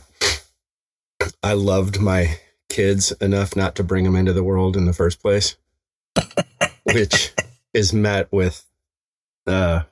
I 1.42 1.52
loved 1.52 2.00
my 2.00 2.38
kids 2.68 3.12
enough 3.12 3.56
not 3.56 3.74
to 3.76 3.84
bring 3.84 4.04
them 4.04 4.16
into 4.16 4.32
the 4.32 4.42
world 4.44 4.76
in 4.76 4.84
the 4.86 4.92
first 4.92 5.20
place, 5.20 5.56
which 6.84 7.32
is 7.74 7.92
met 7.92 8.30
with 8.32 8.64
uh, 9.46 9.82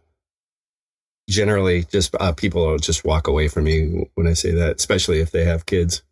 generally 1.28 1.84
just 1.84 2.14
uh, 2.18 2.32
people 2.32 2.66
will 2.66 2.78
just 2.78 3.04
walk 3.04 3.26
away 3.26 3.48
from 3.48 3.64
me 3.64 4.08
when 4.14 4.26
I 4.26 4.32
say 4.34 4.52
that, 4.52 4.76
especially 4.76 5.20
if 5.20 5.30
they 5.30 5.44
have 5.44 5.66
kids. 5.66 6.02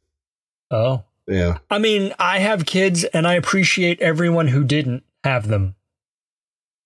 Oh. 0.71 1.05
Yeah. 1.27 1.59
I 1.71 1.79
mean, 1.79 2.13
I 2.19 2.41
have 2.41 2.67
kids 2.67 3.05
and 3.05 3.27
I 3.27 3.35
appreciate 3.35 4.01
everyone 4.01 4.49
who 4.49 4.65
didn't 4.65 5.05
have 5.23 5.49
them. 5.49 5.75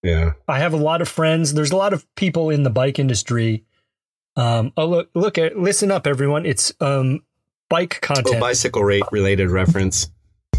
Yeah. 0.02 0.34
I 0.46 0.60
have 0.60 0.72
a 0.72 0.78
lot 0.78 1.02
of 1.02 1.08
friends. 1.08 1.54
There's 1.54 1.72
a 1.72 1.76
lot 1.76 1.92
of 1.92 2.06
people 2.14 2.50
in 2.50 2.62
the 2.62 2.70
bike 2.70 2.98
industry. 2.98 3.64
Um, 4.38 4.72
oh 4.76 4.86
look, 4.86 5.10
look 5.14 5.36
at 5.36 5.58
listen 5.58 5.90
up, 5.90 6.06
everyone. 6.06 6.46
It's 6.46 6.72
um 6.80 7.20
bike 7.68 7.98
Oh, 8.04 8.14
content. 8.14 8.40
bicycle 8.40 8.82
rate 8.84 9.02
related 9.12 9.50
reference. 9.50 10.10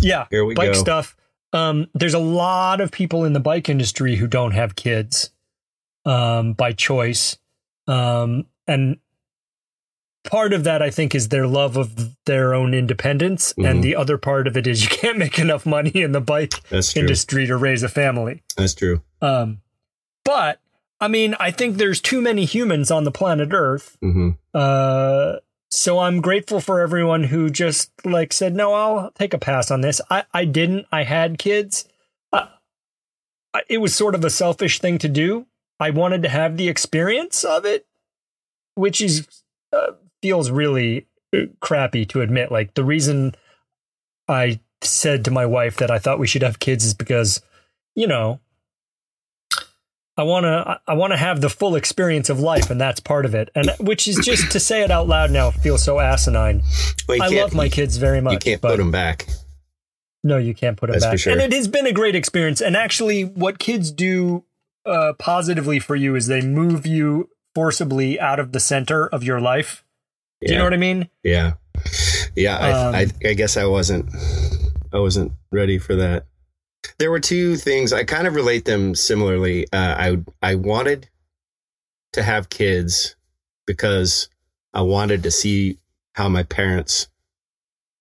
yeah, 0.02 0.26
Here 0.30 0.44
we 0.46 0.54
go. 0.54 0.62
bike 0.62 0.74
go. 0.74 0.80
stuff. 0.80 1.16
Um, 1.54 1.88
there's 1.96 2.14
a 2.14 2.20
lot 2.20 2.82
of 2.82 2.92
people 2.92 3.24
in 3.26 3.34
the 3.34 3.40
bike 3.40 3.70
industry 3.70 4.16
who 4.18 4.28
don't 4.28 4.52
have 4.52 4.76
kids, 4.76 5.32
um, 6.06 6.54
by 6.54 6.74
choice. 6.74 7.38
Um, 7.88 8.46
and 8.68 8.98
part 10.24 10.54
of 10.54 10.64
that, 10.66 10.82
I 10.84 10.92
think, 10.92 11.16
is 11.16 11.30
their 11.30 11.48
love 11.48 11.76
of 11.76 12.16
their 12.26 12.54
own 12.54 12.74
independence, 12.76 13.54
Mhm. 13.58 13.68
and 13.70 13.84
the 13.84 13.96
other 13.96 14.18
part 14.20 14.46
of 14.46 14.56
it 14.58 14.68
is 14.68 14.84
you 14.84 14.90
can't 14.96 15.18
make 15.18 15.40
enough 15.40 15.66
money 15.66 15.90
in 15.96 16.12
the 16.12 16.22
bike 16.22 16.54
industry 16.96 17.48
to 17.48 17.58
raise 17.58 17.82
a 17.82 17.90
family. 17.90 18.44
That's 18.58 18.76
true. 18.76 19.02
Um, 19.22 19.62
but 20.24 20.60
I 21.02 21.08
mean, 21.08 21.36
I 21.40 21.52
think 21.52 21.78
there's 21.78 22.02
too 22.02 22.22
many 22.22 22.46
humans 22.46 22.92
on 22.92 23.04
the 23.04 23.12
planet 23.12 23.50
Earth. 23.54 23.98
hmm 24.02 24.32
Uh, 24.54 25.38
so 25.72 26.00
I'm 26.00 26.20
grateful 26.20 26.60
for 26.60 26.80
everyone 26.80 27.26
who 27.26 27.50
just 27.50 27.92
like 28.04 28.34
said, 28.34 28.56
no, 28.56 28.74
I'll 28.74 29.12
take 29.12 29.36
a 29.36 29.38
pass 29.38 29.70
on 29.70 29.82
this. 29.82 30.02
I, 30.10 30.24
I 30.34 30.46
didn't. 30.46 30.88
I 30.92 31.04
had 31.04 31.38
kids. 31.38 31.86
Uh, 32.34 32.48
it 33.68 33.78
was 33.80 33.96
sort 33.96 34.16
of 34.16 34.26
a 34.26 34.30
selfish 34.30 34.80
thing 34.80 34.98
to 35.00 35.08
do. 35.08 35.46
I 35.80 35.92
wanted 35.92 36.24
to 36.24 36.30
have 36.30 36.58
the 36.58 36.68
experience 36.68 37.44
of 37.44 37.66
it, 37.66 37.86
which 38.76 39.00
is 39.00 39.28
uh, 39.72 39.92
feels 40.22 40.50
really 40.52 41.08
uh, 41.36 41.46
crappy 41.60 42.06
to 42.08 42.22
admit. 42.22 42.52
Like 42.52 42.74
the 42.74 42.84
reason 42.84 43.36
I 44.28 44.60
said 44.82 45.24
to 45.26 45.32
my 45.32 45.46
wife 45.46 45.78
that 45.78 45.92
I 45.92 46.00
thought 46.00 46.20
we 46.20 46.28
should 46.28 46.44
have 46.44 46.60
kids 46.60 46.84
is 46.84 46.94
because, 46.94 47.42
you 47.96 48.08
know, 48.08 48.40
I 50.20 50.24
want 50.24 50.44
to 50.44 50.82
I 50.86 50.96
want 50.96 51.14
to 51.14 51.18
have 51.18 51.40
the 51.40 51.50
full 51.50 51.78
experience 51.78 52.30
of 52.30 52.42
life 52.42 52.70
and 52.70 52.80
that's 52.80 53.00
part 53.00 53.26
of 53.26 53.34
it. 53.34 53.50
And 53.56 53.72
which 53.80 54.06
is 54.06 54.18
just 54.18 54.52
to 54.52 54.60
say 54.60 54.84
it 54.84 54.92
out 54.92 55.08
loud 55.08 55.32
now 55.32 55.50
feels 55.50 55.82
so 55.82 56.02
asinine. 56.02 56.62
Well, 57.08 57.24
I 57.24 57.30
love 57.30 57.54
my 57.54 57.70
kids 57.70 57.96
very 57.96 58.20
much. 58.20 58.34
You 58.34 58.40
can't 58.40 58.62
put 58.62 58.78
them 58.78 58.92
back. 58.92 59.28
No, 60.22 60.38
you 60.38 60.54
can't 60.54 60.76
put 60.76 60.88
them 60.88 61.00
That's 61.00 61.06
back. 61.06 61.20
sure. 61.20 61.32
And 61.32 61.42
it 61.42 61.54
has 61.54 61.70
been 61.70 61.88
a 61.88 61.94
great 61.94 62.16
experience. 62.16 62.60
And 62.60 62.76
actually 62.76 63.24
what 63.24 63.60
kids 63.60 63.92
do 63.92 64.44
uh, 64.86 65.14
positively 65.18 65.80
for 65.80 65.96
you 65.96 66.16
is 66.16 66.28
they 66.28 66.42
move 66.42 66.86
you 66.86 67.30
forcibly 67.56 68.20
out 68.20 68.42
of 68.42 68.52
the 68.52 68.60
center 68.60 69.08
of 69.08 69.24
your 69.24 69.40
life. 69.40 69.86
Do 70.42 70.52
you 70.52 70.58
know 70.58 70.66
what 70.66 70.74
I 70.74 70.78
mean? 70.78 71.10
Yeah, 71.24 71.54
yeah. 72.36 72.58
Um, 72.58 72.96
I, 72.96 73.00
I, 73.00 73.30
I 73.30 73.34
guess 73.34 73.58
I 73.58 73.66
wasn't, 73.66 74.10
I 74.94 75.00
wasn't 75.00 75.34
ready 75.52 75.78
for 75.78 75.96
that. 75.96 76.26
There 76.98 77.12
were 77.12 77.20
two 77.20 77.56
things 77.56 77.94
I 77.94 78.04
kind 78.04 78.28
of 78.28 78.36
relate 78.36 78.66
them 78.66 78.96
similarly. 78.96 79.66
Uh, 79.72 79.96
I 79.98 80.18
I 80.42 80.56
wanted 80.56 81.10
to 82.14 82.24
have 82.24 82.50
kids 82.50 83.16
because 83.66 84.30
I 84.74 84.82
wanted 84.82 85.24
to 85.24 85.32
see 85.32 85.78
how 86.14 86.30
my 86.30 86.44
parents 86.44 87.08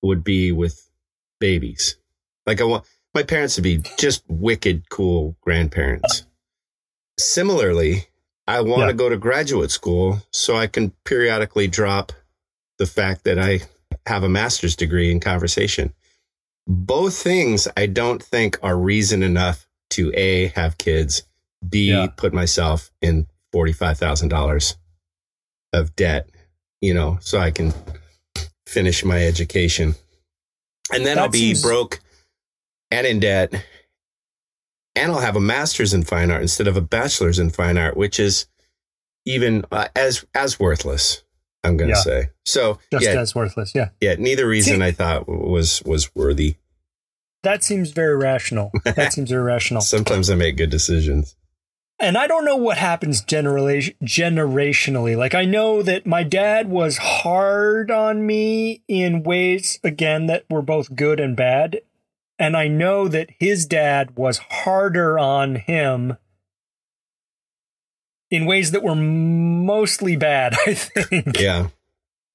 would 0.02 0.24
be 0.24 0.52
with 0.52 0.90
babies. 1.40 1.96
Like 2.46 2.60
I 2.60 2.64
want 2.64 2.84
my 3.14 3.22
parents 3.22 3.54
to 3.56 3.62
be 3.62 3.82
just 3.98 4.22
wicked 4.28 4.88
cool 4.90 5.36
grandparents. 5.40 6.24
Similarly, 7.18 8.06
I 8.46 8.60
want 8.60 8.80
Yeah. 8.82 8.86
to 8.88 8.92
go 8.94 9.08
to 9.08 9.16
graduate 9.16 9.70
school 9.70 10.22
so 10.32 10.56
I 10.56 10.66
can 10.66 10.90
periodically 11.04 11.66
drop 11.68 12.12
the 12.78 12.86
fact 12.86 13.24
that 13.24 13.38
I 13.38 13.60
have 14.06 14.22
a 14.22 14.28
master's 14.28 14.76
degree 14.76 15.10
in 15.10 15.20
conversation. 15.20 15.92
Both 16.68 17.16
things 17.16 17.66
I 17.76 17.86
don't 17.86 18.22
think 18.22 18.58
are 18.62 18.76
reason 18.76 19.22
enough 19.22 19.66
to 19.90 20.12
A, 20.14 20.48
have 20.48 20.76
kids, 20.76 21.22
B, 21.66 21.88
Yeah. 21.90 22.08
put 22.14 22.34
myself 22.34 22.90
in 23.00 23.26
$45,000 23.52 24.76
of 25.72 25.96
debt, 25.96 26.28
you 26.82 26.92
know, 26.92 27.18
so 27.22 27.38
I 27.38 27.50
can 27.50 27.72
finish 28.66 29.02
my 29.02 29.24
education. 29.24 29.94
And 30.92 31.06
then 31.06 31.16
That 31.16 31.22
I'll 31.24 31.28
be 31.30 31.38
seems- 31.54 31.62
broke 31.62 32.00
and 32.90 33.06
in 33.06 33.20
debt. 33.20 33.52
And 34.94 35.12
I'll 35.12 35.20
have 35.20 35.36
a 35.36 35.40
master's 35.40 35.94
in 35.94 36.02
fine 36.04 36.30
art 36.30 36.42
instead 36.42 36.66
of 36.66 36.76
a 36.76 36.80
bachelor's 36.82 37.38
in 37.38 37.50
fine 37.50 37.78
art, 37.78 37.96
which 37.96 38.18
is 38.20 38.46
even 39.24 39.64
uh, 39.70 39.88
as 39.94 40.24
as 40.34 40.58
worthless. 40.58 41.22
I'm 41.64 41.76
going 41.76 41.90
to 41.90 41.96
Yeah. 41.96 42.02
say. 42.02 42.28
So 42.44 42.78
Just 42.92 43.04
yeah, 43.04 43.20
as 43.20 43.34
worthless. 43.34 43.72
Yeah. 43.74 43.88
yeah. 44.00 44.14
Neither 44.18 44.46
reason 44.46 44.78
See- 44.78 44.84
I 44.84 44.92
thought 44.92 45.28
was 45.28 45.82
was 45.84 46.14
worthy. 46.14 46.56
That 47.44 47.62
seems 47.62 47.90
very 47.92 48.16
rational. 48.16 48.72
That 48.84 49.12
seems 49.12 49.30
irrational. 49.30 49.80
Sometimes 49.82 50.28
I 50.28 50.34
make 50.34 50.56
good 50.56 50.70
decisions. 50.70 51.36
And 52.00 52.16
I 52.16 52.26
don't 52.28 52.44
know 52.44 52.56
what 52.56 52.78
happens 52.78 53.22
generally 53.22 53.96
generationally. 54.04 55.16
Like 55.16 55.34
I 55.34 55.44
know 55.44 55.82
that 55.82 56.06
my 56.06 56.22
dad 56.22 56.68
was 56.68 56.98
hard 56.98 57.90
on 57.90 58.24
me 58.26 58.82
in 58.88 59.22
ways 59.22 59.78
again 59.82 60.26
that 60.26 60.44
were 60.50 60.62
both 60.62 60.94
good 60.94 61.18
and 61.20 61.36
bad. 61.36 61.80
And 62.38 62.56
I 62.56 62.68
know 62.68 63.08
that 63.08 63.30
his 63.40 63.66
dad 63.66 64.16
was 64.16 64.38
harder 64.38 65.18
on 65.18 65.56
him 65.56 66.16
in 68.30 68.44
ways 68.46 68.70
that 68.72 68.82
were 68.82 68.94
mostly 68.94 70.16
bad, 70.16 70.54
I 70.66 70.74
think. 70.74 71.38
Yeah, 71.40 71.68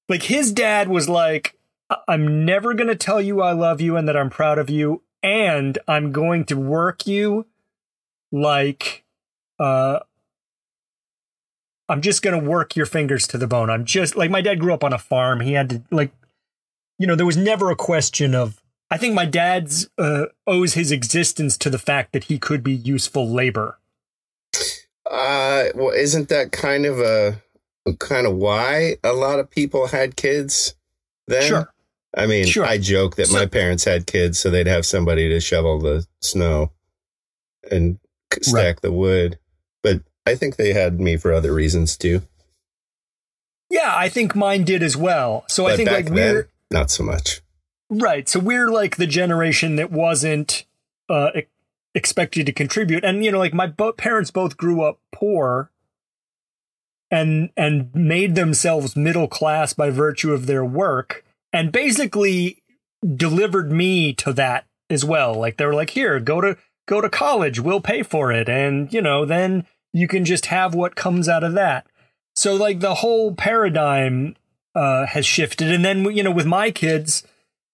Like 0.08 0.24
his 0.24 0.52
dad 0.52 0.88
was 0.88 1.08
like, 1.08 1.56
"I- 1.90 1.98
I'm 2.08 2.44
never 2.44 2.74
going 2.74 2.88
to 2.88 2.96
tell 2.96 3.20
you 3.20 3.40
I 3.42 3.52
love 3.52 3.80
you 3.80 3.96
and 3.96 4.08
that 4.08 4.16
I'm 4.16 4.30
proud 4.30 4.58
of 4.58 4.68
you. 4.70 5.02
And 5.22 5.78
I'm 5.88 6.12
going 6.12 6.44
to 6.46 6.56
work 6.56 7.06
you 7.06 7.46
like, 8.30 9.04
uh, 9.58 10.00
I'm 11.88 12.00
just 12.02 12.22
going 12.22 12.38
to 12.42 12.48
work 12.48 12.76
your 12.76 12.86
fingers 12.86 13.26
to 13.28 13.38
the 13.38 13.46
bone. 13.46 13.70
I'm 13.70 13.84
just 13.84 14.16
like, 14.16 14.30
my 14.30 14.40
dad 14.40 14.58
grew 14.60 14.74
up 14.74 14.84
on 14.84 14.92
a 14.92 14.98
farm. 14.98 15.40
He 15.40 15.52
had 15.52 15.68
to, 15.70 15.82
like, 15.90 16.12
you 16.98 17.06
know, 17.06 17.14
there 17.14 17.26
was 17.26 17.36
never 17.36 17.70
a 17.70 17.76
question 17.76 18.34
of, 18.34 18.60
I 18.90 18.96
think 18.98 19.14
my 19.14 19.24
dad's 19.26 19.88
uh, 19.98 20.26
owes 20.46 20.74
his 20.74 20.92
existence 20.92 21.56
to 21.58 21.70
the 21.70 21.78
fact 21.78 22.12
that 22.12 22.24
he 22.24 22.38
could 22.38 22.62
be 22.62 22.74
useful 22.74 23.28
labor. 23.28 23.78
Uh, 25.14 25.64
well, 25.74 25.90
isn't 25.90 26.28
that 26.28 26.52
kind 26.52 26.86
of 26.86 26.98
a 27.00 27.40
kind 27.98 28.26
of 28.26 28.34
why 28.34 28.96
a 29.04 29.12
lot 29.12 29.38
of 29.38 29.50
people 29.50 29.86
had 29.88 30.16
kids 30.16 30.74
then? 31.26 31.42
Sure. 31.42 31.68
I 32.16 32.26
mean, 32.26 32.46
Sure. 32.46 32.64
I 32.64 32.78
joke 32.78 33.16
that 33.16 33.26
So- 33.26 33.34
my 33.34 33.46
parents 33.46 33.84
had 33.84 34.06
kids 34.06 34.38
so 34.38 34.50
they'd 34.50 34.66
have 34.66 34.86
somebody 34.86 35.28
to 35.28 35.40
shovel 35.40 35.80
the 35.80 36.06
snow 36.20 36.72
and 37.70 37.98
stack 38.42 38.80
the 38.82 38.92
wood. 38.92 39.38
But 39.82 40.02
I 40.26 40.34
think 40.34 40.56
they 40.56 40.72
had 40.72 41.00
me 41.00 41.16
for 41.16 41.32
other 41.32 41.52
reasons 41.52 41.96
too. 41.96 42.22
Yeah, 43.70 43.92
I 43.96 44.08
think 44.08 44.34
mine 44.36 44.64
did 44.64 44.82
as 44.82 44.96
well. 44.96 45.44
So 45.48 45.66
I 45.66 45.76
think 45.76 45.90
like 45.90 46.08
we're 46.08 46.34
then, 46.34 46.44
not 46.70 46.90
so 46.90 47.02
much. 47.02 47.40
Right. 47.90 48.28
So 48.28 48.38
we're 48.38 48.70
like 48.70 48.96
the 48.96 49.06
generation 49.06 49.76
that 49.76 49.90
wasn't 49.90 50.64
uh, 51.08 51.30
e- 51.94 51.98
expected 51.98 52.46
to 52.46 52.52
contribute, 52.52 53.04
and 53.04 53.24
you 53.24 53.30
know, 53.30 53.38
like 53.38 53.54
my 53.54 53.66
bo- 53.66 53.92
parents 53.92 54.30
both 54.30 54.56
grew 54.56 54.82
up 54.82 54.98
poor, 55.12 55.70
and 57.10 57.50
and 57.56 57.94
made 57.94 58.34
themselves 58.34 58.96
middle 58.96 59.28
class 59.28 59.72
by 59.72 59.90
virtue 59.90 60.32
of 60.32 60.46
their 60.46 60.64
work, 60.64 61.24
and 61.52 61.72
basically 61.72 62.62
delivered 63.16 63.70
me 63.70 64.12
to 64.14 64.32
that 64.32 64.66
as 64.90 65.04
well. 65.04 65.34
Like 65.34 65.56
they 65.56 65.66
were 65.66 65.74
like, 65.74 65.90
here, 65.90 66.20
go 66.20 66.40
to 66.40 66.56
go 66.86 67.00
to 67.00 67.08
college, 67.08 67.60
we'll 67.60 67.80
pay 67.80 68.02
for 68.02 68.32
it, 68.32 68.48
and 68.48 68.92
you 68.92 69.00
know, 69.00 69.24
then 69.24 69.66
you 69.92 70.08
can 70.08 70.24
just 70.24 70.46
have 70.46 70.74
what 70.74 70.96
comes 70.96 71.28
out 71.28 71.44
of 71.44 71.54
that. 71.54 71.86
So 72.34 72.54
like 72.54 72.80
the 72.80 72.96
whole 72.96 73.34
paradigm 73.34 74.36
uh, 74.74 75.06
has 75.06 75.24
shifted, 75.24 75.70
and 75.72 75.84
then 75.84 76.04
you 76.14 76.22
know, 76.22 76.32
with 76.32 76.46
my 76.46 76.70
kids 76.70 77.24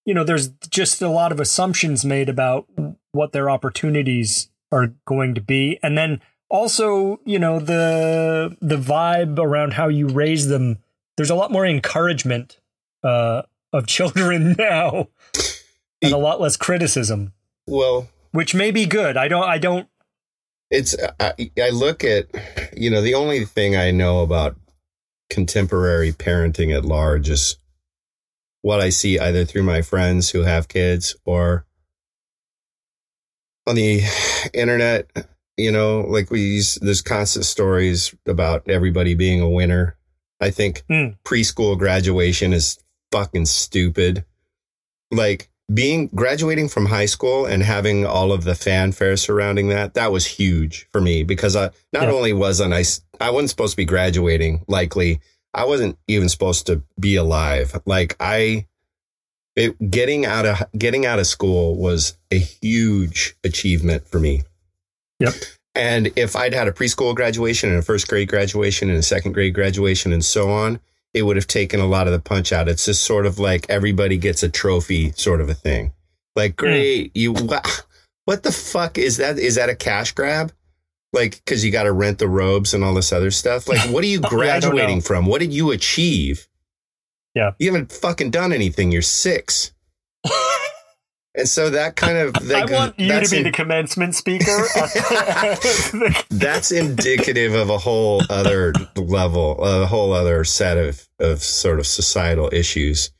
you 0.04 0.14
know, 0.14 0.24
there's 0.24 0.48
just 0.70 1.02
a 1.02 1.08
lot 1.08 1.32
of 1.32 1.40
assumptions 1.40 2.04
made 2.04 2.28
about 2.28 2.66
what 3.12 3.32
their 3.32 3.50
opportunities 3.50 4.50
are 4.72 4.92
going 5.04 5.34
to 5.34 5.40
be. 5.40 5.78
And 5.82 5.96
then 5.96 6.20
also, 6.48 7.20
you 7.24 7.38
know, 7.38 7.58
the 7.60 8.56
the 8.60 8.76
vibe 8.76 9.38
around 9.38 9.74
how 9.74 9.88
you 9.88 10.08
raise 10.08 10.48
them, 10.48 10.78
there's 11.16 11.30
a 11.30 11.34
lot 11.34 11.50
more 11.52 11.66
encouragement 11.66 12.58
uh, 13.02 13.42
of 13.72 13.86
children 13.86 14.52
now 14.58 15.08
and 16.02 16.12
a 16.12 16.18
lot 16.18 16.40
less 16.40 16.56
criticism, 16.56 17.32
Well, 17.66 18.08
which 18.32 18.54
may 18.54 18.70
be 18.70 18.86
good. 18.86 19.16
I 19.16 19.28
don't 19.28 19.44
I 19.44 19.58
don't 19.58 19.88
it's 20.70 20.94
I, 21.18 21.50
I 21.60 21.70
look 21.70 22.04
at 22.04 22.26
you 22.76 22.90
know 22.90 23.02
the 23.02 23.14
only 23.14 23.44
thing 23.44 23.76
I 23.76 23.90
know 23.90 24.20
about 24.20 24.56
contemporary 25.28 26.12
parenting 26.12 26.76
at 26.76 26.84
large 26.84 27.28
is 27.28 27.56
what 28.62 28.80
I 28.80 28.90
see 28.90 29.18
either 29.18 29.44
through 29.44 29.62
my 29.62 29.82
friends 29.82 30.30
who 30.30 30.42
have 30.42 30.68
kids 30.68 31.16
or 31.24 31.64
on 33.70 33.76
the 33.76 34.02
internet. 34.52 35.08
You 35.56 35.70
know, 35.72 36.00
like 36.08 36.30
we 36.30 36.40
use 36.40 36.76
there's 36.82 37.02
constant 37.02 37.44
stories 37.44 38.14
about 38.26 38.68
everybody 38.68 39.14
being 39.14 39.40
a 39.40 39.48
winner. 39.48 39.96
I 40.40 40.50
think 40.50 40.82
Hmm. 40.88 41.08
preschool 41.24 41.78
graduation 41.78 42.52
is 42.52 42.78
fucking 43.12 43.46
stupid. 43.46 44.24
Like 45.10 45.50
being 45.72 46.08
graduating 46.14 46.68
from 46.68 46.86
high 46.86 47.06
school 47.06 47.44
and 47.46 47.62
having 47.62 48.04
all 48.06 48.32
of 48.32 48.44
the 48.44 48.54
fanfare 48.54 49.16
surrounding 49.16 49.68
that, 49.68 49.94
that 49.94 50.10
was 50.10 50.26
huge 50.26 50.88
for 50.92 51.00
me 51.00 51.22
because 51.24 51.54
I 51.54 51.70
not 51.92 52.04
Yeah. 52.04 52.12
only 52.12 52.32
wasn't 52.32 52.72
I 52.74 52.80
s- 52.80 53.02
I 53.20 53.30
wasn't 53.30 53.50
supposed 53.50 53.72
to 53.72 53.76
be 53.76 53.84
graduating 53.84 54.64
likely, 54.66 55.20
I 55.52 55.64
wasn't 55.66 55.98
even 56.08 56.28
supposed 56.30 56.66
to 56.66 56.82
be 56.98 57.16
alive. 57.16 57.78
Like 57.86 58.16
I 58.18 58.66
it 59.56 59.90
getting 59.90 60.24
out 60.26 60.46
of 60.46 60.62
getting 60.78 61.04
out 61.06 61.18
of 61.18 61.26
school 61.26 61.76
was 61.76 62.16
a 62.30 62.38
huge 62.38 63.36
achievement 63.44 64.06
for 64.06 64.18
me. 64.20 64.42
Yep. 65.18 65.34
And 65.74 66.12
if 66.16 66.34
I'd 66.36 66.54
had 66.54 66.66
a 66.68 66.72
preschool 66.72 67.14
graduation 67.14 67.68
and 67.70 67.78
a 67.78 67.82
first 67.82 68.08
grade 68.08 68.28
graduation 68.28 68.88
and 68.90 68.98
a 68.98 69.02
second 69.02 69.32
grade 69.32 69.54
graduation 69.54 70.12
and 70.12 70.24
so 70.24 70.50
on, 70.50 70.80
it 71.14 71.22
would 71.22 71.36
have 71.36 71.46
taken 71.46 71.80
a 71.80 71.86
lot 71.86 72.06
of 72.06 72.12
the 72.12 72.18
punch 72.20 72.52
out. 72.52 72.68
It's 72.68 72.84
just 72.86 73.04
sort 73.04 73.26
of 73.26 73.38
like 73.38 73.66
everybody 73.68 74.16
gets 74.16 74.42
a 74.42 74.48
trophy 74.48 75.12
sort 75.12 75.40
of 75.40 75.48
a 75.48 75.54
thing. 75.54 75.92
Like, 76.36 76.56
great, 76.56 77.10
you, 77.16 77.32
wha- 77.32 77.60
what 78.24 78.42
the 78.42 78.52
fuck 78.52 78.98
is 78.98 79.16
that? 79.18 79.38
Is 79.38 79.56
that 79.56 79.68
a 79.68 79.74
cash 79.76 80.12
grab? 80.12 80.52
Like, 81.12 81.40
cause 81.44 81.64
you 81.64 81.72
got 81.72 81.84
to 81.84 81.92
rent 81.92 82.18
the 82.18 82.28
robes 82.28 82.72
and 82.72 82.84
all 82.84 82.94
this 82.94 83.12
other 83.12 83.30
stuff. 83.32 83.68
Like, 83.68 83.90
what 83.90 84.04
are 84.04 84.06
you 84.08 84.20
Yeah, 84.24 84.28
graduating 84.28 84.98
know. 84.98 85.02
from? 85.02 85.26
What 85.26 85.40
did 85.40 85.52
you 85.52 85.70
achieve? 85.72 86.46
Yeah. 87.34 87.52
You 87.58 87.72
haven't 87.72 87.92
fucking 87.92 88.30
done 88.30 88.52
anything. 88.52 88.92
You're 88.92 89.02
six. 89.02 89.72
And 91.32 91.48
so 91.48 91.70
that 91.70 91.94
kind 91.94 92.18
of, 92.18 92.34
I 92.36 92.62
like, 92.62 92.70
want 92.70 92.98
you 92.98 93.08
to 93.08 93.30
be 93.30 93.38
in- 93.38 93.44
the 93.44 93.52
commencement 93.52 94.16
speaker. 94.16 94.66
that's 96.30 96.72
indicative 96.72 97.54
of 97.54 97.70
a 97.70 97.78
whole 97.78 98.22
other 98.28 98.72
level, 98.96 99.56
a 99.62 99.86
whole 99.86 100.12
other 100.12 100.42
set 100.42 100.76
of, 100.76 101.08
of 101.20 101.40
sort 101.40 101.78
of 101.78 101.86
societal 101.86 102.50
issues. 102.52 103.12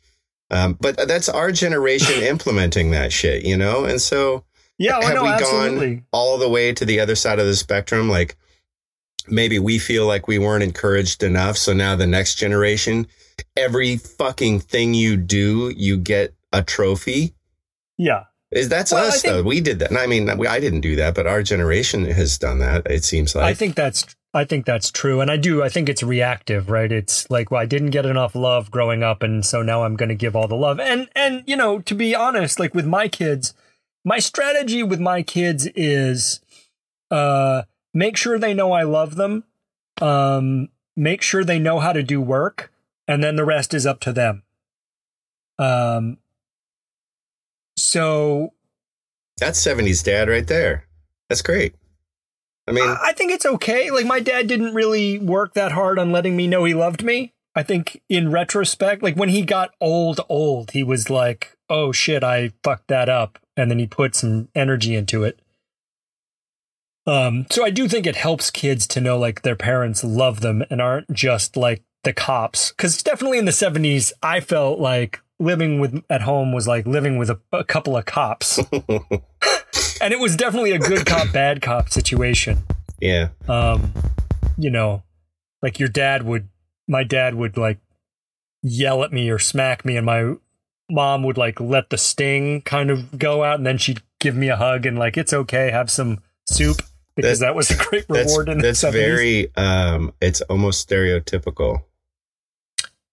Um, 0.51 0.77
but 0.81 0.97
that's 1.07 1.29
our 1.29 1.53
generation 1.53 2.23
implementing 2.25 2.91
that 2.91 3.13
shit, 3.13 3.45
you 3.45 3.57
know? 3.57 3.85
And 3.85 4.01
so 4.01 4.45
yeah, 4.77 4.99
I 4.99 5.05
have 5.05 5.15
know, 5.15 5.23
we 5.23 5.29
absolutely. 5.29 5.95
gone 5.97 6.07
all 6.13 6.37
the 6.37 6.49
way 6.49 6.73
to 6.73 6.85
the 6.85 6.99
other 6.99 7.15
side 7.15 7.39
of 7.39 7.47
the 7.47 7.55
spectrum? 7.55 8.09
Like 8.09 8.37
maybe 9.29 9.61
we 9.61 9.79
feel 9.79 10.07
like 10.07 10.27
we 10.27 10.41
weren't 10.41 10.65
encouraged 10.65 11.23
enough. 11.23 11.57
So 11.57 11.73
now 11.73 11.95
the 11.95 12.09
next 12.09 12.35
generation, 12.35 13.07
every 13.57 13.97
fucking 13.97 14.61
thing 14.61 14.95
you 14.95 15.17
do, 15.17 15.73
you 15.77 15.97
get 15.97 16.35
a 16.53 16.63
trophy. 16.63 17.35
Yeah. 17.99 18.25
Is 18.51 18.69
that's 18.69 18.93
Well, 18.93 19.07
us 19.07 19.23
think- 19.23 19.33
though? 19.35 19.43
We 19.43 19.61
did 19.61 19.79
that. 19.79 19.91
And 19.91 19.99
I 19.99 20.07
mean, 20.07 20.37
we, 20.39 20.47
I 20.47 20.59
didn't 20.59 20.81
do 20.81 20.97
that, 20.97 21.15
but 21.15 21.27
our 21.27 21.43
generation 21.43 22.05
has 22.07 22.37
done 22.39 22.59
that. 22.59 22.87
It 22.91 23.05
seems 23.05 23.35
like. 23.35 23.45
I 23.45 23.55
think 23.55 23.77
that's 23.77 24.17
I 24.33 24.45
think 24.45 24.65
that's 24.65 24.93
true, 24.93 25.21
and 25.21 25.29
I 25.31 25.37
do. 25.37 25.61
I 25.63 25.69
think 25.69 25.89
it's 25.89 26.05
reactive, 26.05 26.71
right? 26.71 26.91
It's 26.93 27.29
like, 27.31 27.51
well, 27.51 27.61
I 27.61 27.67
didn't 27.67 27.91
get 27.91 28.07
enough 28.07 28.37
love 28.37 28.71
growing 28.71 29.03
up, 29.03 29.25
and 29.25 29.45
so 29.45 29.61
now 29.63 29.83
I'm 29.83 29.97
going 29.97 30.09
to 30.09 30.15
give 30.15 30.37
all 30.37 30.47
the 30.47 30.57
love. 30.57 30.79
And 30.79 31.09
and 31.17 31.43
you 31.47 31.57
know, 31.57 31.81
to 31.81 31.95
be 31.95 32.15
honest, 32.15 32.61
like 32.61 32.73
with 32.75 32.87
my 32.87 33.09
kids, 33.09 33.55
my 34.05 34.19
strategy 34.21 34.83
with 34.85 35.01
my 35.01 35.23
kids 35.23 35.67
is, 35.75 36.41
uh, 37.11 37.63
make 37.93 38.17
sure 38.17 38.39
they 38.39 38.55
know 38.55 38.71
I 38.73 38.83
love 38.85 39.17
them, 39.17 39.45
um, 40.01 40.69
make 40.97 41.23
sure 41.23 41.43
they 41.45 41.59
know 41.59 41.81
how 41.81 41.93
to 41.93 42.03
do 42.03 42.21
work, 42.21 42.70
and 43.11 43.25
then 43.25 43.37
the 43.37 43.45
rest 43.45 43.75
is 43.75 43.87
up 43.87 44.01
to 44.01 44.13
them. 44.13 44.45
Um. 45.59 46.19
So 47.77 48.53
that's 49.39 49.63
70s 49.65 50.05
dad 50.05 50.29
right 50.29 50.47
there. 50.47 50.87
That's 51.29 51.43
great. 51.43 51.75
I 52.69 52.73
mean, 52.73 52.89
I 52.89 52.97
I 53.07 53.13
think 53.13 53.33
it's 53.33 53.47
okay. 53.47 53.91
Like 53.91 54.07
my 54.07 54.21
dad 54.21 54.47
didn't 54.47 54.75
really 54.75 55.19
work 55.19 55.55
that 55.55 55.73
hard 55.73 55.99
on 55.99 56.13
letting 56.13 56.37
me 56.37 56.47
know 56.47 56.65
he 56.65 56.75
loved 56.75 57.03
me. 57.03 57.33
I 57.55 57.65
think 57.65 58.01
in 58.09 58.31
retrospect, 58.31 59.03
like 59.03 59.17
when 59.17 59.31
he 59.31 59.43
got 59.43 59.75
old, 59.81 60.21
old, 60.29 60.71
he 60.71 60.85
was 60.85 61.11
like, 61.11 61.57
"Oh 61.69 61.91
shit, 61.91 62.23
I 62.23 62.53
fucked 62.63 62.89
that 62.89 63.09
up," 63.09 63.39
and 63.57 63.71
then 63.71 63.81
he 63.81 63.87
put 63.87 64.15
some 64.15 64.49
energy 64.55 64.95
into 64.95 65.25
it. 65.25 65.41
Um, 67.07 67.47
so 67.51 67.65
I 67.65 67.71
do 67.71 67.89
think 67.89 68.07
it 68.07 68.15
helps 68.15 68.51
kids 68.51 68.87
to 68.89 69.01
know 69.01 69.19
like 69.19 69.43
their 69.43 69.57
parents 69.57 70.05
love 70.05 70.43
them 70.43 70.63
and 70.71 70.81
aren't 70.81 71.13
just 71.13 71.57
like 71.57 71.83
the 72.05 72.13
cops. 72.13 72.71
Because 72.73 73.03
definitely 73.03 73.39
in 73.39 73.45
the 73.45 73.53
seventies, 73.53 74.13
I 74.23 74.41
felt 74.41 74.79
like 74.79 75.21
living 75.39 75.81
with 75.81 76.03
at 76.11 76.23
home 76.23 76.53
was 76.53 76.69
like 76.69 76.87
living 76.87 77.17
with 77.17 77.31
a, 77.31 77.41
a 77.53 77.65
couple 77.65 77.97
of 77.97 78.05
cops, 78.05 78.59
and 80.01 80.13
it 80.13 80.19
was 80.21 80.37
definitely 80.37 80.73
a 80.73 80.79
good 80.79 81.07
cop, 81.07 81.33
bad 81.33 81.63
cop 81.63 81.89
situation 81.89 82.59
yeah. 83.01 83.29
um 83.49 83.93
you 84.59 84.69
know 84.71 85.03
like 85.63 85.79
your 85.79 85.89
dad 85.89 86.23
would 86.25 86.49
my 86.87 87.03
dad 87.03 87.35
would 87.35 87.57
like 87.57 87.79
yell 88.63 89.03
at 89.03 89.13
me 89.13 89.31
or 89.31 89.39
smack 89.39 89.85
me 89.87 89.97
and 89.97 90.05
my 90.05 90.35
mom 90.91 91.23
would 91.23 91.39
like 91.39 91.59
let 91.61 91.89
the 91.89 91.97
sting 91.97 92.61
kind 92.61 92.91
of 92.91 93.19
go 93.19 93.43
out 93.43 93.57
and 93.57 93.67
then 93.67 93.79
she'd 93.79 94.03
give 94.19 94.37
me 94.37 94.49
a 94.51 94.57
hug 94.57 94.85
and 94.85 94.99
like 94.99 95.17
it's 95.17 95.33
okay 95.33 95.71
have 95.71 95.91
some 95.91 96.19
soup 96.47 96.83
because 97.17 97.39
That- 97.39 97.47
that, 97.47 97.55
was 97.55 97.71
a 97.71 97.77
great 97.77 98.07
That's, 98.11 98.31
reward 98.31 98.49
in 98.51 98.59
that's 98.59 98.83
the 98.83 98.89
70s. 98.89 98.93
very, 98.93 99.57
um, 99.57 100.13
it's 100.21 100.41
almost 100.43 100.89
stereotypical. 100.89 101.83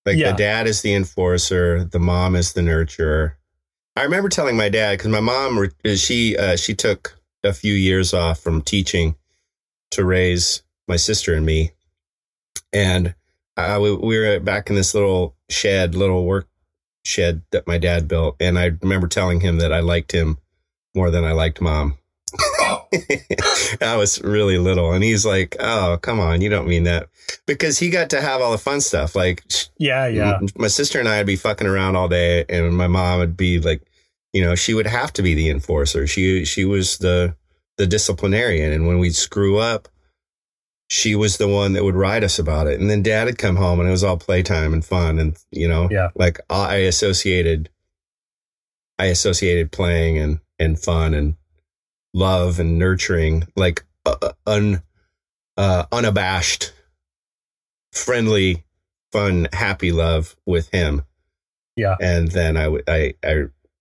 Like 0.08 0.18
Yeah. 0.18 0.32
the 0.32 0.38
dad 0.38 0.68
is 0.68 0.82
the 0.84 0.94
enforcer, 0.94 1.84
the 1.84 2.00
mom 2.00 2.38
is 2.38 2.54
the 2.54 2.62
nurturer. 2.62 3.34
I 3.98 4.04
remember 4.04 4.30
telling 4.30 4.56
my 4.56 4.70
dad 4.70 4.98
because 4.98 5.12
my 5.12 5.20
mom 5.20 5.70
she 5.96 6.38
uh, 6.38 6.56
she 6.56 6.74
took 6.74 7.20
a 7.44 7.52
few 7.52 7.74
years 7.74 8.14
off 8.14 8.40
from 8.40 8.62
teaching 8.62 9.16
to 9.92 10.06
raise 10.06 10.64
my 10.88 10.96
sister 10.96 11.34
and 11.34 11.46
me, 11.46 11.72
and 12.72 13.16
I, 13.58 13.78
we 13.80 13.94
we 13.96 14.18
were 14.18 14.40
back 14.40 14.70
in 14.70 14.78
this 14.78 14.94
little 14.94 15.36
shed, 15.50 15.94
little 15.94 16.26
work 16.26 16.48
shed 17.04 17.42
that 17.52 17.68
my 17.68 17.78
dad 17.78 18.08
built, 18.08 18.38
and 18.40 18.58
I 18.58 18.72
remember 18.82 19.08
telling 19.08 19.42
him 19.42 19.58
that 19.58 19.74
I 19.74 19.82
liked 19.82 20.14
him 20.14 20.38
more 20.96 21.12
than 21.12 21.26
I 21.26 21.34
liked 21.34 21.60
mom. 21.60 21.98
I 23.82 23.96
was 23.98 24.22
really 24.24 24.58
little, 24.58 24.92
and 24.94 25.04
he's 25.04 25.26
like, 25.26 25.56
"Oh, 25.60 25.98
come 26.02 26.20
on, 26.20 26.42
you 26.42 26.50
don't 26.50 26.68
mean 26.68 26.84
that," 26.84 27.10
because 27.46 27.80
he 27.80 27.90
got 27.90 28.10
to 28.12 28.22
have 28.22 28.42
all 28.42 28.52
the 28.52 28.58
fun 28.58 28.82
stuff. 28.82 29.16
Like, 29.16 29.44
yeah 29.78 30.08
yeah 30.08 30.40
My 30.58 30.68
sister 30.68 31.00
and 31.00 31.08
I 31.10 31.18
would 31.18 31.28
be 31.28 31.36
fucking 31.36 31.68
around 31.68 31.96
all 31.96 32.08
day, 32.08 32.46
and 32.50 32.76
my 32.76 32.88
mom 32.88 33.20
would 33.20 33.36
be 33.38 33.60
like, 33.60 33.82
you 34.34 34.42
know, 34.44 34.56
she 34.56 34.74
would 34.74 34.88
have 34.88 35.12
to 35.14 35.22
be 35.22 35.34
the 35.34 35.50
enforcer. 35.50 36.08
She 36.08 36.46
she 36.46 36.66
was 36.66 36.98
the 37.00 37.36
the 37.78 37.88
disciplinarian, 37.88 38.72
and 38.72 38.88
when 38.88 39.00
we'd 39.00 39.16
screw 39.16 39.58
up, 39.58 39.88
she 40.90 41.16
was 41.16 41.38
the 41.38 41.48
one 41.48 41.74
that 41.74 41.84
would 41.84 41.96
write 41.96 42.24
us 42.24 42.40
about 42.40 42.68
it. 42.68 42.80
And 42.80 42.90
then 42.90 43.04
Dad 43.04 43.26
would 43.26 43.38
come 43.38 43.56
home, 43.58 43.80
and 43.80 43.88
it 43.88 43.92
was 43.92 44.04
all 44.04 44.18
playtime 44.18 44.74
and 44.74 44.84
fun, 44.86 45.20
and 45.20 45.38
you 45.52 45.68
know, 45.68 45.88
Yeah. 45.92 46.10
like 46.16 46.40
I 46.50 46.76
associated, 46.78 47.70
I 48.98 49.06
associated 49.06 49.72
playing 49.72 50.18
and 50.18 50.40
and 50.60 50.80
fun 50.80 51.14
and 51.14 51.36
love 52.18 52.60
and 52.60 52.80
nurturing, 52.80 53.48
like 53.56 53.86
uh, 54.06 54.32
un 54.46 54.82
uh, 55.58 55.86
unabashed, 55.92 56.74
friendly 57.92 58.64
fun, 59.12 59.48
happy 59.54 59.92
love 59.92 60.36
with 60.46 60.70
him. 60.72 61.04
Yeah. 61.76 61.96
And 62.02 62.32
then 62.32 62.58
I, 62.58 62.66
I, 62.88 63.14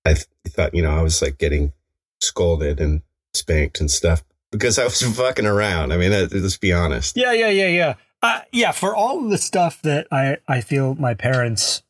th- 0.05 0.27
thought, 0.49 0.75
you 0.75 0.83
know, 0.83 0.97
I 0.97 1.03
was 1.03 1.21
like 1.23 1.39
getting 1.39 1.73
scolded 2.21 2.81
and 2.81 3.03
spanked 3.35 3.81
and 3.81 3.91
stuff 3.91 4.23
because 4.53 4.79
I 4.79 4.85
was 4.85 5.01
fucking 5.17 5.47
around. 5.47 5.93
I 5.93 5.97
mean, 5.97 6.13
let's 6.13 6.59
be 6.59 6.73
honest. 6.73 7.17
Yeah, 7.17 7.33
yeah, 7.33 7.49
yeah, 7.49 7.69
yeah. 7.69 7.95
Uh, 8.23 8.41
yeah, 8.53 8.73
for 8.73 8.95
all 8.95 9.25
of 9.25 9.31
the 9.31 9.39
stuff 9.39 9.81
that 9.83 10.07
I, 10.11 10.39
I 10.49 10.61
feel 10.61 10.95
my 10.95 11.15
parents, 11.15 11.83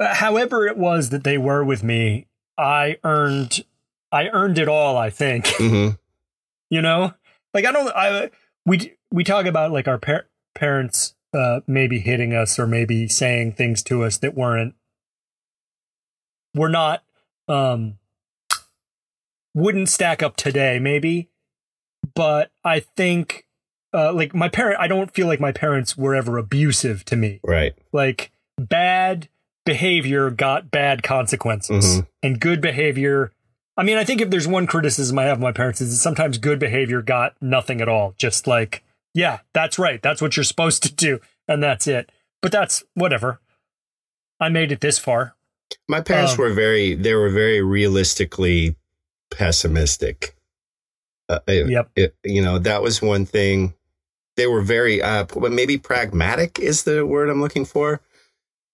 however 0.00 0.66
it 0.66 0.76
was 0.76 1.10
that 1.10 1.24
they 1.24 1.38
were 1.38 1.64
with 1.64 1.82
me, 1.82 2.26
I 2.58 2.96
earned, 3.04 3.64
I 4.12 4.28
earned 4.28 4.58
it 4.58 4.68
all. 4.68 4.96
I 4.96 5.10
think, 5.10 5.46
hmm 5.58 5.88
you 6.70 6.82
know, 6.82 7.14
like 7.54 7.64
I 7.64 7.72
don't, 7.72 7.88
I 7.94 8.30
we 8.64 8.94
we 9.12 9.22
talk 9.24 9.46
about 9.46 9.70
like 9.72 9.86
our 9.86 9.98
par- 9.98 10.26
parents 10.54 11.14
uh, 11.32 11.60
maybe 11.66 12.00
hitting 12.00 12.34
us 12.34 12.58
or 12.58 12.66
maybe 12.66 13.06
saying 13.08 13.52
things 13.52 13.82
to 13.84 14.02
us 14.02 14.18
that 14.18 14.34
weren't, 14.34 14.74
were 16.54 16.68
not, 16.68 17.02
um, 17.48 17.98
wouldn't 19.54 19.88
stack 19.88 20.22
up 20.22 20.36
today, 20.36 20.78
maybe, 20.78 21.28
but 22.14 22.50
I 22.64 22.80
think 22.80 23.46
uh, 23.94 24.12
like 24.12 24.34
my 24.34 24.48
parent 24.48 24.78
i 24.80 24.86
don't 24.88 25.14
feel 25.14 25.26
like 25.26 25.40
my 25.40 25.52
parents 25.52 25.96
were 25.96 26.14
ever 26.14 26.36
abusive 26.36 27.02
to 27.04 27.16
me 27.16 27.40
Right. 27.42 27.72
like 27.92 28.30
bad 28.58 29.28
behavior 29.64 30.28
got 30.30 30.70
bad 30.70 31.02
consequences 31.02 32.00
Mhm. 32.00 32.06
and 32.22 32.40
good 32.40 32.60
behavior 32.60 33.32
i 33.76 33.82
mean 33.82 33.96
i 33.96 34.04
think 34.04 34.20
if 34.20 34.30
there's 34.30 34.48
one 34.48 34.66
criticism 34.66 35.18
i 35.18 35.24
have 35.24 35.38
of 35.38 35.42
my 35.42 35.52
parents 35.52 35.80
is 35.80 35.90
that 35.90 35.96
sometimes 35.96 36.38
good 36.38 36.58
behavior 36.58 37.02
got 37.02 37.34
nothing 37.40 37.80
at 37.80 37.88
all 37.88 38.14
just 38.18 38.46
like 38.46 38.82
yeah 39.14 39.38
that's 39.52 39.78
right 39.78 40.02
that's 40.02 40.20
what 40.22 40.36
you're 40.36 40.44
supposed 40.44 40.82
to 40.82 40.92
do 40.92 41.18
and 41.48 41.62
that's 41.62 41.86
it 41.86 42.10
but 42.42 42.52
that's 42.52 42.82
whatever 42.94 43.40
i 44.40 44.48
made 44.48 44.70
it 44.72 44.80
this 44.80 44.98
far 44.98 45.34
My 45.88 46.00
parents 46.00 46.32
Um, 46.32 46.38
were 46.38 46.52
very, 46.52 46.94
they 46.94 47.14
were 47.14 47.28
very 47.30 47.60
realistically 47.60 48.76
pessimistic. 49.32 50.36
Uh, 51.28 51.40
it- 51.48 51.68
Yep. 51.68 51.90
it- 51.96 52.16
you 52.24 52.40
know, 52.40 52.58
that 52.60 52.82
was 52.82 53.02
one 53.02 53.26
thing. 53.26 53.74
They 54.36 54.46
were 54.46 54.60
very, 54.62 55.02
uh, 55.02 55.24
but 55.24 55.50
maybe 55.50 55.76
pragmatic 55.76 56.60
is 56.60 56.84
the 56.84 57.04
word 57.04 57.28
I'm 57.28 57.40
looking 57.40 57.64
for. 57.64 58.00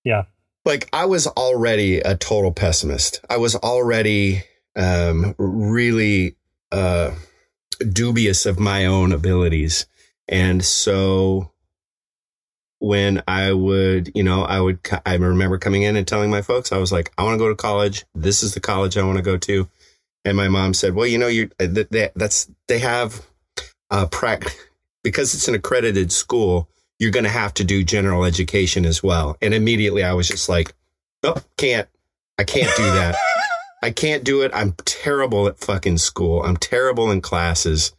Yeah. 0.05 0.25
Like 0.67 0.89
I 0.93 1.07
was 1.07 1.27
already 1.29 2.01
a 2.01 2.15
total 2.15 2.53
pessimist. 2.53 3.21
I 3.31 3.39
was 3.39 3.55
already, 3.57 4.43
um, 4.77 5.35
really, 5.39 6.37
uh, 6.71 7.13
dubious 7.93 8.47
of 8.47 8.59
my 8.61 8.87
own 8.87 9.13
abilities. 9.13 9.87
And 10.29 10.65
so 10.65 11.51
when 12.79 13.23
I 13.29 13.53
would, 13.53 14.11
you 14.15 14.23
know, 14.23 14.43
I 14.43 14.61
would, 14.61 14.81
I 15.07 15.15
remember 15.15 15.59
coming 15.59 15.83
in 15.83 15.97
and 15.97 16.07
telling 16.07 16.31
my 16.31 16.43
folks, 16.43 16.73
I 16.73 16.79
was 16.79 16.93
like, 16.93 17.13
I 17.19 17.23
want 17.23 17.35
to 17.35 17.39
go 17.39 17.49
to 17.49 17.55
college. 17.55 18.05
This 18.15 18.43
is 18.43 18.55
the 18.55 18.61
college 18.61 18.97
I 18.97 19.03
want 19.05 19.19
to 19.19 19.23
go 19.23 19.37
to. 19.37 19.69
And 20.25 20.37
my 20.37 20.49
mom 20.49 20.75
said, 20.75 20.95
well, 20.95 21.07
you 21.07 21.19
know, 21.19 21.29
you, 21.29 21.51
that, 21.59 21.91
that- 21.91 22.13
that's, 22.15 22.51
they 22.69 22.79
have, 22.81 23.27
uh, 23.91 24.07
prac, 24.07 24.45
because 25.05 25.35
it's 25.35 25.49
an 25.49 25.55
accredited 25.55 26.13
school, 26.13 26.69
you're 26.99 27.11
going 27.11 27.25
to 27.25 27.31
have 27.31 27.53
to 27.55 27.65
do 27.65 27.83
general 27.85 28.25
education 28.25 28.85
as 28.85 29.03
well. 29.03 29.37
And 29.43 29.53
immediately 29.55 30.05
I 30.05 30.13
was 30.13 30.29
just 30.29 30.49
like, 30.49 30.73
oh, 31.25 31.37
can't, 31.57 31.89
I 32.39 32.45
can't 32.45 32.75
do 32.77 32.85
that. 32.85 33.17
I 33.83 33.91
can't 33.91 34.23
do 34.25 34.43
it. 34.43 34.51
I'm 34.55 34.73
terrible 34.85 35.49
at 35.49 35.59
fucking 35.59 35.99
school. 35.99 36.43
I'm 36.43 36.57
terrible 36.57 37.11
in 37.11 37.21
classes. 37.21 37.93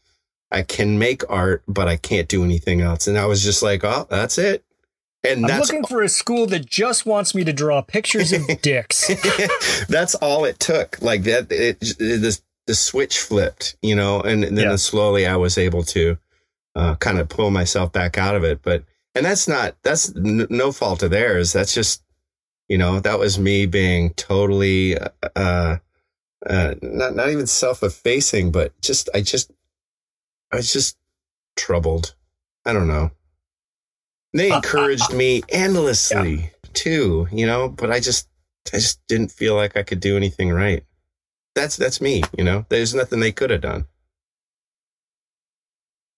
I 0.52 0.62
can 0.62 0.98
make 0.98 1.24
art, 1.30 1.63
but 1.67 1.88
I 1.88 1.98
can't 1.98 2.28
do 2.30 2.43
anything 2.43 2.82
else. 2.82 3.08
And 3.08 3.17
I 3.17 3.26
was 3.26 3.43
just 3.43 3.62
like, 3.62 3.84
oh, 3.84 4.08
that's 4.10 4.38
it. 4.38 4.63
And 5.26 5.46
i'm 5.46 5.62
looking 5.62 5.86
for 5.86 6.02
a 6.02 6.10
school 6.10 6.46
that 6.48 6.65
just 6.65 7.06
wants 7.06 7.34
me 7.34 7.46
to 7.46 7.54
draw 7.54 7.82
pictures 7.82 8.34
of 8.34 8.41
dicks 8.62 9.08
that's 9.88 10.15
all 10.15 10.43
it 10.43 10.60
took. 10.60 11.02
Like 11.02 11.24
that, 11.24 11.50
it, 11.50 11.78
it 11.82 12.22
the, 12.22 12.39
the 12.67 12.76
switch 12.76 13.19
flipped, 13.19 13.78
you 13.82 13.96
know, 13.96 14.19
and, 14.19 14.43
then 14.43 14.58
Yeah. 14.58 14.76
slowly 14.76 15.26
I 15.26 15.38
was 15.38 15.58
able 15.58 15.84
to 15.84 16.17
uh, 16.76 16.96
kind 16.96 17.19
of 17.19 17.30
pull 17.30 17.52
myself 17.52 17.93
back 17.93 18.17
out 18.17 18.36
of 18.36 18.43
it. 18.43 18.62
But 18.63 18.84
and 19.15 19.26
that's 19.26 19.48
not 19.48 19.76
that's 19.82 20.13
n- 20.15 20.48
no 20.50 20.72
fault 20.74 21.02
of 21.04 21.12
theirs. 21.12 21.54
That's 21.54 21.74
just 21.74 22.03
you 22.69 22.78
know 22.78 22.99
that 22.99 23.19
was 23.19 23.38
me 23.38 23.65
being 23.65 24.13
totally 24.13 24.97
uh, 24.97 25.78
uh 26.45 26.76
not 26.82 27.15
not 27.15 27.30
even 27.30 27.47
self 27.47 27.84
effacing, 27.84 28.52
but 28.52 28.80
just 28.82 29.10
I 29.13 29.21
just 29.21 29.52
I 30.52 30.58
was 30.58 30.71
just 30.71 30.97
troubled. 31.56 32.15
I 32.65 32.73
don't 32.73 32.88
know. 32.88 33.12
They 34.34 34.52
encouraged 34.56 35.13
me 35.13 35.43
endlessly 35.49 36.36
yeah. 36.36 36.69
too, 36.73 37.28
you 37.32 37.45
know, 37.45 37.69
but 37.69 37.91
I 37.91 37.99
just 37.99 38.28
I 38.73 38.78
just 38.78 39.06
didn't 39.08 39.32
feel 39.32 39.56
like 39.56 39.78
I 39.78 39.84
could 39.84 39.99
do 39.99 40.17
anything 40.17 40.52
right. 40.52 40.84
That's 41.56 41.78
that's 41.78 42.02
me, 42.02 42.23
you 42.38 42.43
know. 42.43 42.65
There's 42.69 42.95
nothing 42.95 43.19
they 43.19 43.32
could 43.32 43.49
have 43.49 43.62
done. 43.62 43.86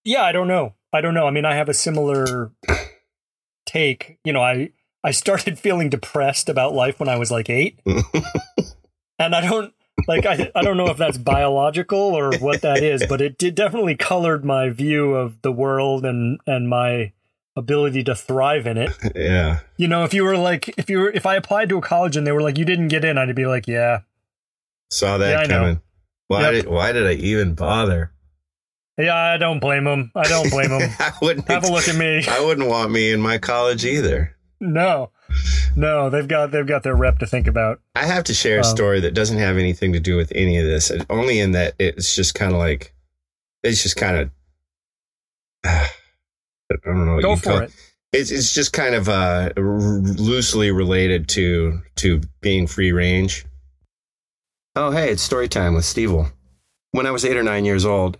Yeah, 0.04 0.24
I 0.24 0.32
don't 0.32 0.48
know. 0.48 0.76
I 0.94 1.02
don't 1.02 1.14
know. 1.14 1.28
I 1.28 1.32
mean, 1.32 1.46
I 1.46 1.56
have 1.56 1.68
a 1.68 1.74
similar 1.74 2.52
take. 3.66 4.20
You 4.24 4.34
know, 4.34 4.42
I 4.42 4.70
I 5.06 5.12
started 5.12 5.60
feeling 5.66 5.90
depressed 5.90 6.50
about 6.50 6.74
life 6.74 7.00
when 7.00 7.08
I 7.08 7.18
was 7.18 7.30
like 7.32 7.50
8. 7.50 7.80
and 9.20 9.36
I 9.36 9.42
don't 9.42 9.74
like 10.08 10.26
I 10.26 10.52
I 10.54 10.62
don't 10.64 10.76
know 10.76 10.88
if 10.88 10.98
that's 10.98 11.18
biological 11.18 11.98
or 12.00 12.36
what 12.40 12.62
that 12.62 12.84
is, 12.84 13.06
but 13.08 13.22
it 13.22 13.38
did 13.38 13.56
definitely 13.56 13.96
colored 13.96 14.44
my 14.44 14.70
view 14.70 15.14
of 15.14 15.42
the 15.42 15.52
world 15.52 16.06
and 16.06 16.40
and 16.46 16.68
my 16.68 17.14
ability 17.56 18.04
to 18.04 18.16
thrive 18.16 18.68
in 18.68 18.78
it. 18.78 18.92
Yeah. 19.16 19.60
You 19.78 19.88
know, 19.88 20.04
if 20.04 20.14
you 20.14 20.24
were 20.24 20.38
like 20.38 20.74
if 20.78 20.90
you 20.90 20.98
were 20.98 21.12
if 21.12 21.26
I 21.26 21.36
applied 21.36 21.70
to 21.70 21.78
a 21.78 21.82
college 21.82 22.18
and 22.18 22.26
they 22.26 22.32
were 22.32 22.42
like 22.42 22.58
you 22.58 22.66
didn't 22.66 22.90
get 22.90 23.06
in, 23.06 23.18
I'd 23.18 23.34
be 23.36 23.46
like, 23.46 23.68
yeah. 23.68 24.00
Saw 24.90 25.18
that 25.20 25.50
yeah, 25.50 25.58
coming. 25.58 25.82
Why 26.28 26.42
yep. 26.42 26.52
did 26.52 26.68
why 26.68 26.92
did 26.92 27.06
I 27.06 27.14
even 27.14 27.54
bother? 27.54 28.12
Yeah, 28.98 29.16
I 29.16 29.38
don't 29.38 29.60
blame 29.60 29.84
them. 29.84 30.12
I 30.16 30.24
don't 30.24 30.50
blame 30.50 30.70
them. 30.70 30.90
I 31.00 31.12
wouldn't 31.22 31.48
have 31.50 31.66
a 31.66 31.72
look 31.72 31.88
at 31.88 31.96
me. 31.96 32.26
I 32.28 32.40
wouldn't 32.40 32.68
want 32.68 32.92
me 32.92 33.12
in 33.12 33.22
my 33.22 33.38
college 33.38 33.86
either. 33.86 34.35
No, 34.74 35.12
no, 35.76 36.10
they've 36.10 36.28
got 36.28 36.52
they've 36.52 36.66
got 36.66 36.84
their 36.84 36.96
rep 36.96 37.20
to 37.20 37.28
think 37.28 37.48
about. 37.48 37.82
I 37.96 38.06
have 38.06 38.24
to 38.26 38.34
share 38.34 38.58
a 38.58 38.60
um, 38.60 38.64
story 38.64 39.00
that 39.02 39.14
doesn't 39.14 39.38
have 39.38 39.58
anything 39.58 39.94
to 39.94 40.00
do 40.00 40.16
with 40.16 40.32
any 40.34 40.58
of 40.58 40.66
this. 40.66 40.92
Only 41.10 41.40
in 41.40 41.52
that 41.52 41.76
it's 41.80 42.16
just 42.16 42.36
kind 42.36 42.54
of 42.54 42.60
like 42.60 42.94
it's 43.64 43.84
just 43.84 43.98
kind 43.98 44.18
of 44.18 44.32
I 45.66 45.90
don't 46.84 47.06
know. 47.06 47.22
Go 47.22 47.36
for 47.36 47.64
it. 47.64 47.72
It's 48.14 48.32
it's 48.32 48.54
just 48.54 48.72
kind 48.72 48.96
of 48.96 49.10
uh, 49.10 49.52
r- 49.58 49.64
loosely 49.64 50.72
related 50.72 51.28
to 51.30 51.82
to 51.98 52.22
being 52.42 52.68
free 52.68 52.92
range. 52.92 53.46
Oh, 54.76 54.92
hey, 54.92 55.12
it's 55.12 55.22
story 55.22 55.48
time 55.48 55.74
with 55.74 55.86
Steve. 55.86 56.14
When 56.92 57.06
I 57.06 57.12
was 57.12 57.26
eight 57.26 57.38
or 57.38 57.44
nine 57.44 57.66
years 57.66 57.86
old, 57.86 58.18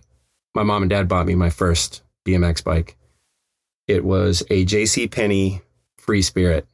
my 0.54 0.62
mom 0.62 0.82
and 0.82 0.90
dad 0.90 1.08
bought 1.08 1.26
me 1.26 1.34
my 1.34 1.50
first 1.50 2.02
BMX 2.26 2.62
bike. 2.62 2.96
It 3.88 4.04
was 4.04 4.42
a 4.50 4.64
JC 4.66 5.10
Penney 5.10 5.62
Free 6.06 6.22
Spirit. 6.22 6.66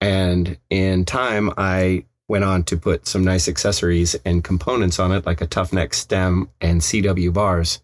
And 0.00 0.58
in 0.70 1.04
time, 1.04 1.50
I 1.56 2.04
went 2.28 2.44
on 2.44 2.64
to 2.64 2.76
put 2.76 3.06
some 3.06 3.24
nice 3.24 3.48
accessories 3.48 4.14
and 4.24 4.44
components 4.44 4.98
on 4.98 5.12
it, 5.12 5.26
like 5.26 5.40
a 5.40 5.46
Tuf 5.46 5.72
Neck 5.72 5.94
stem 5.94 6.50
and 6.60 6.80
CW 6.80 7.32
bars, 7.32 7.80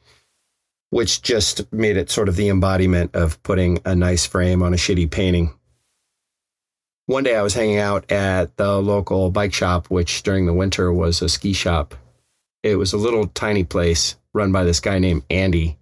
which 0.91 1.23
just 1.23 1.73
made 1.73 1.97
it 1.97 2.11
sort 2.11 2.29
of 2.29 2.37
the 2.37 2.49
embodiment 2.49 3.15
of 3.15 3.43
putting 3.43 3.79
a 3.85 3.95
nice 3.95 4.27
frame 4.27 4.63
on 4.63 4.75
a 4.75 4.77
shitty 4.77 5.11
painting. 5.11 5.53
One 7.07 7.25
day 7.25 7.37
I 7.37 7.43
was 7.43 7.55
hanging 7.55 7.79
out 7.79 8.11
at 8.13 8.57
the 8.57 8.81
local 8.81 9.31
bike 9.31 9.53
shop, 9.53 9.89
which 9.89 10.23
during 10.23 10.47
the 10.47 10.53
winter 10.53 10.93
was 10.93 11.23
a 11.23 11.29
ski 11.29 11.53
shop. 11.53 11.95
It 12.63 12.77
was 12.77 12.93
a 12.93 12.99
little 12.99 13.27
tiny 13.29 13.65
place 13.65 14.17
run 14.33 14.53
by 14.53 14.65
this 14.65 14.81
guy 14.81 14.99
named 14.99 15.25
Andy. 15.29 15.79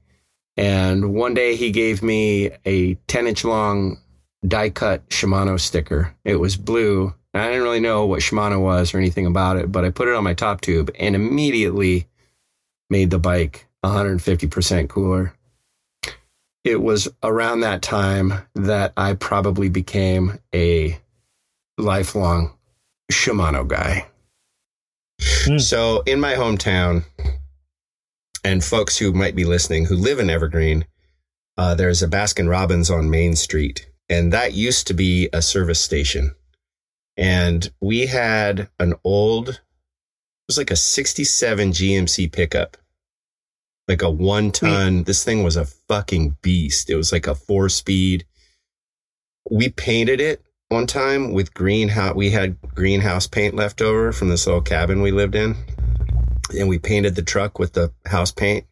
And 0.57 1.15
one 1.15 1.35
day 1.35 1.57
he 1.57 1.71
gave 1.71 2.03
me 2.03 2.51
a 2.65 2.95
10 3.07 3.27
inch 3.27 3.45
long 3.45 3.99
die 4.47 4.71
cut 4.71 5.09
Shimano 5.09 5.59
sticker. 5.59 6.15
It 6.25 6.37
was 6.37 6.57
blue. 6.57 7.15
I 7.35 7.49
didn't 7.49 7.63
really 7.63 7.81
know 7.81 8.07
what 8.07 8.21
Shimano 8.21 8.61
was 8.61 8.93
or 8.93 8.99
anything 8.99 9.27
about 9.27 9.57
it, 9.57 9.71
but 9.71 9.85
I 9.85 9.91
put 9.91 10.09
it 10.09 10.15
on 10.15 10.25
my 10.25 10.35
top 10.35 10.61
tube 10.61 10.91
and 10.99 11.15
immediately 11.15 12.09
made 12.89 13.11
the 13.11 13.19
bike 13.19 13.67
150% 13.85 14.89
cooler. 14.89 15.35
It 16.65 16.83
was 16.83 17.09
around 17.23 17.61
that 17.61 17.83
time 17.83 18.35
that 18.55 18.93
I 18.97 19.15
probably 19.15 19.69
became 19.69 20.39
a 20.55 20.99
lifelong 21.79 22.53
Shimano 23.11 23.67
guy. 23.67 24.07
Mm. 25.21 25.61
So 25.61 26.03
in 26.03 26.21
my 26.21 26.35
hometown, 26.35 27.05
and 28.45 28.65
folks 28.65 28.99
who 28.99 29.13
might 29.13 29.35
be 29.35 29.45
listening 29.45 29.87
who 29.87 29.97
live 29.97 30.19
in 30.19 30.31
Evergreen, 30.31 30.87
uh, 31.57 31.75
there's 31.75 32.03
a 32.03 32.09
Baskin 32.09 32.49
Robbins 32.49 32.91
on 32.91 33.11
Main 33.11 33.37
Street, 33.37 33.90
and 34.11 34.33
that 34.33 34.53
used 34.53 34.89
to 34.89 34.95
be 34.95 35.31
a 35.33 35.41
service 35.41 35.81
station. 35.81 36.35
And 37.17 37.71
we 37.81 38.07
had 38.07 38.69
an 38.81 38.95
old, 39.05 39.49
it 39.49 39.61
was 40.49 40.59
like 40.59 40.73
a 40.73 40.77
67 40.77 41.71
GMC 41.71 42.33
pickup, 42.33 42.77
like 43.87 44.03
a 44.03 44.11
one 44.11 44.47
hmm. 44.47 44.51
ton. 44.51 45.03
This 45.05 45.25
thing 45.25 45.45
was 45.45 45.57
a 45.57 45.65
fucking 45.65 46.37
beast. 46.43 46.91
It 46.91 46.97
was 46.97 47.13
like 47.13 47.29
a 47.29 47.35
four 47.35 47.69
speed. 47.69 48.27
We 49.49 49.69
painted 49.69 50.21
it 50.21 50.43
one 50.69 50.87
time 50.87 51.33
with 51.33 51.55
greenhouse. 51.55 52.17
We 52.17 52.31
had 52.31 52.61
greenhouse 52.75 53.29
paint 53.29 53.55
left 53.55 53.81
over 53.81 54.13
from 54.13 54.29
this 54.29 54.47
little 54.47 54.61
cabin 54.61 55.03
we 55.03 55.13
lived 55.13 55.37
in 55.37 55.55
and 56.59 56.69
we 56.69 56.79
painted 56.79 57.15
the 57.15 57.23
truck 57.23 57.61
with 57.61 57.75
the 57.75 57.93
house 58.07 58.33
paint. 58.33 58.67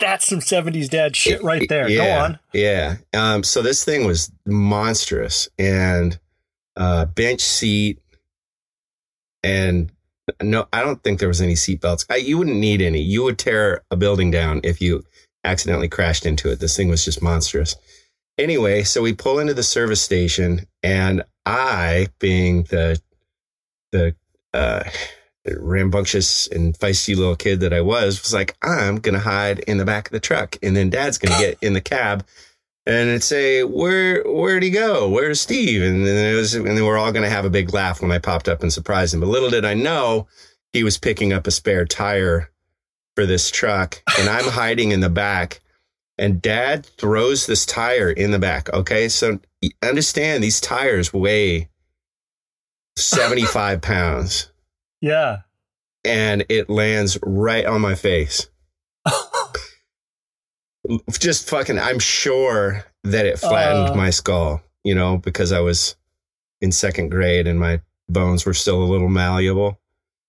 That's 0.00 0.26
some 0.26 0.40
70s 0.40 0.88
dad 0.90 1.16
shit 1.16 1.42
right 1.42 1.66
there. 1.68 1.88
Yeah, 1.88 1.96
Go 1.96 2.24
on. 2.24 2.38
Yeah. 2.52 2.96
Um, 3.14 3.42
so 3.44 3.62
this 3.62 3.84
thing 3.84 4.06
was 4.06 4.30
monstrous 4.44 5.48
and 5.58 6.18
uh, 6.76 7.06
bench 7.06 7.40
seat 7.40 8.00
and 9.42 9.92
no, 10.42 10.66
I 10.72 10.80
don't 10.82 11.02
think 11.02 11.20
there 11.20 11.28
was 11.28 11.42
any 11.42 11.54
seat 11.54 11.80
belts. 11.80 12.06
I, 12.10 12.16
you 12.16 12.38
wouldn't 12.38 12.56
need 12.56 12.80
any. 12.80 13.00
You 13.00 13.22
would 13.24 13.38
tear 13.38 13.82
a 13.90 13.96
building 13.96 14.30
down 14.30 14.60
if 14.64 14.80
you 14.80 15.04
accidentally 15.44 15.88
crashed 15.88 16.24
into 16.24 16.50
it. 16.50 16.60
This 16.60 16.76
thing 16.76 16.88
was 16.88 17.04
just 17.04 17.22
monstrous. 17.22 17.76
Anyway, 18.38 18.82
so 18.82 19.02
we 19.02 19.12
pull 19.12 19.38
into 19.38 19.54
the 19.54 19.62
service 19.62 20.00
station 20.00 20.66
and 20.82 21.22
I, 21.46 22.08
being 22.18 22.64
the, 22.64 23.00
the, 23.92 24.16
uh, 24.54 24.84
rambunctious 25.46 26.46
and 26.48 26.78
feisty 26.78 27.16
little 27.16 27.36
kid 27.36 27.60
that 27.60 27.72
I 27.72 27.80
was, 27.80 28.20
was 28.22 28.32
like, 28.32 28.56
I'm 28.62 28.96
going 28.96 29.14
to 29.14 29.20
hide 29.20 29.60
in 29.60 29.78
the 29.78 29.84
back 29.84 30.08
of 30.08 30.12
the 30.12 30.20
truck. 30.20 30.56
And 30.62 30.76
then 30.76 30.90
dad's 30.90 31.18
going 31.18 31.32
to 31.32 31.38
get 31.38 31.58
in 31.62 31.74
the 31.74 31.80
cab 31.80 32.26
and 32.86 33.08
it'd 33.08 33.22
say, 33.22 33.62
where, 33.64 34.22
where'd 34.24 34.62
he 34.62 34.70
go? 34.70 35.08
Where's 35.08 35.40
Steve? 35.40 35.82
And 35.82 36.06
then 36.06 36.32
it 36.32 36.36
was, 36.36 36.54
and 36.54 36.66
then 36.66 36.84
we're 36.84 36.98
all 36.98 37.12
going 37.12 37.24
to 37.24 37.30
have 37.30 37.44
a 37.44 37.50
big 37.50 37.72
laugh 37.72 38.02
when 38.02 38.12
I 38.12 38.18
popped 38.18 38.48
up 38.48 38.62
and 38.62 38.72
surprised 38.72 39.14
him. 39.14 39.20
But 39.20 39.28
little 39.28 39.50
did 39.50 39.64
I 39.64 39.74
know 39.74 40.26
he 40.72 40.84
was 40.84 40.98
picking 40.98 41.32
up 41.32 41.46
a 41.46 41.50
spare 41.50 41.84
tire 41.84 42.50
for 43.14 43.26
this 43.26 43.50
truck 43.50 44.02
and 44.18 44.28
I'm 44.28 44.44
hiding 44.50 44.92
in 44.92 45.00
the 45.00 45.10
back 45.10 45.60
and 46.18 46.40
dad 46.40 46.86
throws 46.86 47.46
this 47.46 47.66
tire 47.66 48.10
in 48.10 48.30
the 48.30 48.38
back. 48.38 48.72
Okay. 48.72 49.08
So 49.08 49.40
understand 49.82 50.42
these 50.42 50.60
tires 50.60 51.12
weigh 51.12 51.68
75 52.96 53.82
pounds. 53.82 54.50
Yeah. 55.00 55.38
And 56.04 56.44
it 56.48 56.68
lands 56.68 57.18
right 57.22 57.64
on 57.64 57.80
my 57.80 57.94
face. 57.94 58.48
Just 61.10 61.48
fucking, 61.48 61.78
I'm 61.78 61.98
sure 61.98 62.84
that 63.04 63.26
it 63.26 63.38
flattened 63.38 63.90
uh, 63.90 63.94
my 63.94 64.10
skull, 64.10 64.62
you 64.82 64.94
know, 64.94 65.16
because 65.16 65.52
I 65.52 65.60
was 65.60 65.96
in 66.60 66.72
second 66.72 67.10
grade 67.10 67.46
and 67.46 67.58
my 67.58 67.80
bones 68.08 68.44
were 68.44 68.54
still 68.54 68.82
a 68.82 68.84
little 68.84 69.08
malleable. 69.08 69.78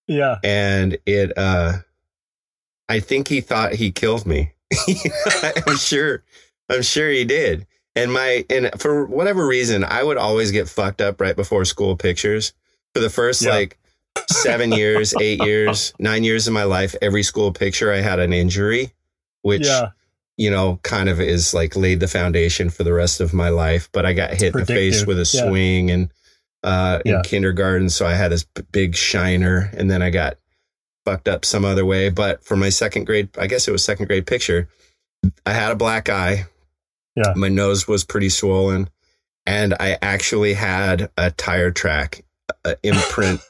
Yeah. 0.07 0.37
And 0.43 0.97
it, 1.05 1.37
uh, 1.37 1.79
I 2.87 2.99
think 2.99 3.27
he 3.27 3.41
thought 3.41 3.73
he 3.73 3.91
killed 3.91 4.25
me. 4.25 4.53
I'm 5.67 5.77
sure, 5.77 6.23
I'm 6.69 6.83
sure 6.83 7.09
he 7.09 7.25
did. 7.25 7.67
And 7.95 8.13
my, 8.13 8.45
and 8.49 8.71
for 8.79 9.05
whatever 9.05 9.45
reason, 9.45 9.83
I 9.83 10.03
would 10.03 10.17
always 10.17 10.51
get 10.51 10.69
fucked 10.69 11.01
up 11.01 11.19
right 11.19 11.35
before 11.35 11.65
school 11.65 11.95
pictures 11.95 12.53
for 12.93 12.99
the 13.01 13.09
first 13.09 13.41
yeah. 13.41 13.51
like 13.51 13.77
seven 14.29 14.71
years, 14.71 15.13
eight 15.19 15.43
years, 15.43 15.93
nine 15.99 16.23
years 16.23 16.47
of 16.47 16.53
my 16.53 16.63
life, 16.63 16.95
every 17.01 17.23
school 17.23 17.51
picture, 17.51 17.91
I 17.91 17.97
had 17.97 18.19
an 18.19 18.33
injury, 18.33 18.93
which, 19.41 19.65
yeah. 19.65 19.89
you 20.37 20.49
know, 20.49 20.79
kind 20.83 21.09
of 21.09 21.19
is 21.19 21.53
like 21.53 21.75
laid 21.75 21.99
the 21.99 22.07
foundation 22.07 22.69
for 22.69 22.83
the 22.83 22.93
rest 22.93 23.21
of 23.21 23.33
my 23.33 23.49
life. 23.49 23.89
But 23.91 24.05
I 24.05 24.13
got 24.13 24.31
it's 24.31 24.41
hit 24.41 24.53
predictive. 24.53 24.77
in 24.77 24.83
the 24.83 24.91
face 24.91 25.05
with 25.05 25.17
a 25.17 25.37
yeah. 25.37 25.47
swing 25.47 25.91
and, 25.91 26.11
uh, 26.63 26.99
in 27.05 27.21
kindergarten. 27.23 27.89
So 27.89 28.05
I 28.05 28.13
had 28.13 28.31
this 28.31 28.43
big 28.71 28.95
shiner 28.95 29.69
and 29.73 29.89
then 29.89 30.01
I 30.01 30.09
got 30.09 30.37
fucked 31.05 31.27
up 31.27 31.45
some 31.45 31.63
other 31.63 31.85
way. 31.85 32.09
But 32.09 32.43
for 32.43 32.55
my 32.55 32.69
second 32.69 33.05
grade, 33.05 33.29
I 33.37 33.47
guess 33.47 33.67
it 33.67 33.71
was 33.71 33.83
second 33.83 34.07
grade 34.07 34.25
picture, 34.25 34.67
I 35.45 35.53
had 35.53 35.71
a 35.71 35.75
black 35.75 36.09
eye. 36.09 36.45
Yeah. 37.15 37.33
My 37.35 37.49
nose 37.49 37.87
was 37.87 38.03
pretty 38.03 38.29
swollen 38.29 38.89
and 39.45 39.73
I 39.79 39.97
actually 40.01 40.53
had 40.53 41.09
a 41.17 41.31
tire 41.31 41.71
track 41.71 42.25
uh, 42.63 42.75
imprint 42.83 43.41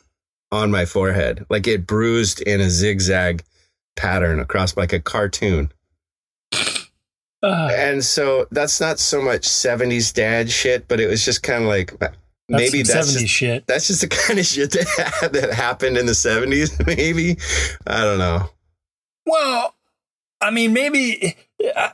on 0.52 0.72
my 0.72 0.86
forehead. 0.86 1.46
Like 1.50 1.68
it 1.68 1.88
bruised 1.88 2.42
in 2.42 2.62
a 2.62 2.70
zigzag 2.70 3.44
pattern 3.96 4.40
across 4.40 4.78
like 4.78 4.94
a 4.94 5.00
cartoon. 5.00 5.72
Uh, 7.44 7.70
and 7.74 8.04
so 8.04 8.48
that's 8.52 8.82
not 8.82 8.98
so 8.98 9.22
much 9.22 9.44
70s 9.44 10.14
dad 10.14 10.50
shit, 10.50 10.88
but 10.88 11.00
it 11.00 11.08
was 11.08 11.24
just 11.24 11.44
kind 11.44 11.64
of 11.64 11.70
like 11.70 11.94
maybe 12.50 12.82
that's, 12.82 12.94
that's 12.94 13.14
just, 13.14 13.28
shit. 13.28 13.68
That's 13.68 13.88
just 13.88 14.02
the 14.02 14.08
kind 14.28 14.40
of 14.40 14.46
shit 14.46 14.72
that, 14.72 15.30
that 15.32 15.54
happened 15.54 15.98
in 15.98 16.06
the 16.06 16.14
70s, 16.14 16.86
maybe. 16.88 17.38
I 17.86 18.04
don't 18.04 18.20
know. 18.20 18.50
Well, 19.26 19.76
I 20.42 20.52
mean, 20.52 20.74
maybe 20.74 21.36
uh, 21.76 21.90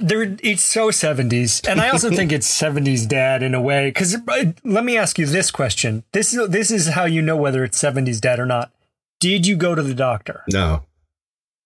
there 0.00 0.36
it's 0.42 0.62
so 0.62 0.88
70s 0.88 1.66
and 1.68 1.80
i 1.80 1.88
also 1.90 2.10
think 2.10 2.32
it's 2.32 2.48
70s 2.60 3.06
dad 3.08 3.42
in 3.42 3.54
a 3.54 3.60
way. 3.60 3.88
Because 3.90 4.16
let 4.64 4.84
me 4.84 4.96
ask 4.96 5.18
you 5.18 5.26
this 5.26 5.50
question. 5.50 6.04
This 6.12 6.34
is 6.34 6.48
this 6.48 6.70
is 6.70 6.88
how 6.88 7.04
you 7.04 7.22
know 7.22 7.36
whether 7.36 7.64
it's 7.64 7.78
70s 7.80 8.20
dad 8.20 8.38
or 8.38 8.46
not. 8.46 8.72
Did 9.20 9.46
you 9.46 9.56
go 9.56 9.74
to 9.74 9.82
the 9.82 9.94
doctor? 9.94 10.44
No. 10.50 10.84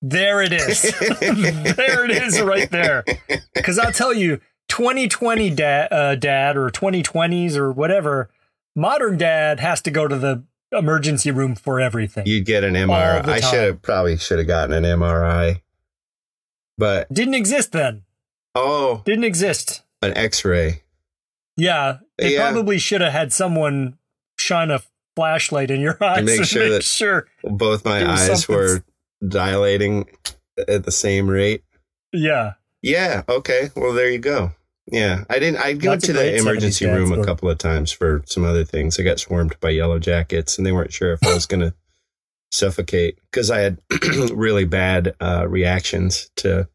there 0.03 0.43
it 0.43 0.53
is. 0.53 0.83
There 1.77 2.05
it 2.05 2.11
is 2.11 2.41
right 2.41 2.71
there. 2.71 3.05
Because 3.55 3.79
i'll 3.79 3.93
tell 3.93 4.13
you 4.13 4.41
2020 4.69 5.51
dad, 5.51 5.93
uh, 5.93 6.15
dad 6.15 6.57
or 6.57 6.71
2020s 6.71 7.57
or 7.57 7.73
whatever 7.73 8.31
modern 8.77 9.17
dad 9.17 9.61
has 9.61 9.81
to 9.83 9.91
go 9.91 10.09
to 10.09 10.17
the 10.19 10.45
emergency 10.73 11.31
room 11.31 11.55
for 11.55 11.81
everything. 11.81 12.27
You'd 12.27 12.47
get 12.47 12.65
an 12.65 12.75
MRI. 12.75 13.27
I. 13.27 13.41
should 13.41 13.65
have 13.65 13.83
probably 13.83 14.17
should 14.17 14.39
have 14.39 14.49
gotten 14.49 14.85
an 14.85 14.99
MRI. 14.99 15.61
But 16.77 17.13
didn't 17.13 17.35
exist 17.35 17.71
then 17.73 18.03
oh, 18.55 19.03
didn't 19.05 19.25
exist 19.25 19.83
an 20.03 20.17
X-ray. 20.17 20.83
Yeah, 21.57 21.99
they 22.19 22.35
Yeah. 22.35 22.51
probably 22.51 22.79
should 22.79 23.01
have 23.01 23.13
had 23.13 23.33
someone 23.33 23.97
shine 24.39 24.71
a 24.71 24.83
flashlight 25.17 25.71
in 25.71 25.81
your 25.81 25.97
eyes 26.03 26.25
make 26.25 26.39
and 26.39 26.47
sure 26.49 26.63
make 26.65 26.73
that- 26.73 26.85
sure. 26.85 27.27
Both 27.43 27.85
my 27.85 28.05
eyes 28.11 28.45
something- 28.45 28.55
were 28.57 28.85
dilating 29.27 30.09
at 30.69 30.85
the 30.85 30.93
same 30.93 31.29
rate. 31.29 31.63
Yeah, 32.13 32.53
Yeah. 32.83 33.23
Okay. 33.29 33.71
Well, 33.75 33.93
there 33.93 34.11
you 34.11 34.19
go. 34.19 34.53
Yeah, 34.93 35.25
I 35.31 35.39
didn't. 35.39 35.61
I 35.65 35.73
went 35.83 36.03
to 36.05 36.13
the 36.13 36.37
emergency 36.37 36.85
room 36.87 37.11
a 37.13 37.25
couple 37.25 37.49
of 37.49 37.57
times 37.57 37.91
for 37.91 38.23
some 38.27 38.45
other 38.45 38.65
things. 38.67 39.01
I 39.01 39.03
got 39.03 39.19
swarmed 39.19 39.59
by 39.61 39.71
yellow 39.71 39.99
jackets, 39.99 40.59
and 40.59 40.67
they 40.67 40.73
weren't 40.73 40.93
sure 40.93 41.15
if 41.15 41.21
I 41.27 41.33
was 41.33 41.47
going 41.47 41.61
to 41.63 41.73
suffocate 42.53 43.19
because 43.31 43.51
I 43.51 43.61
had 43.61 43.79
really 44.33 44.67
bad 44.67 45.15
uh, 45.21 45.47
reactions 45.49 46.31
to 46.37 46.69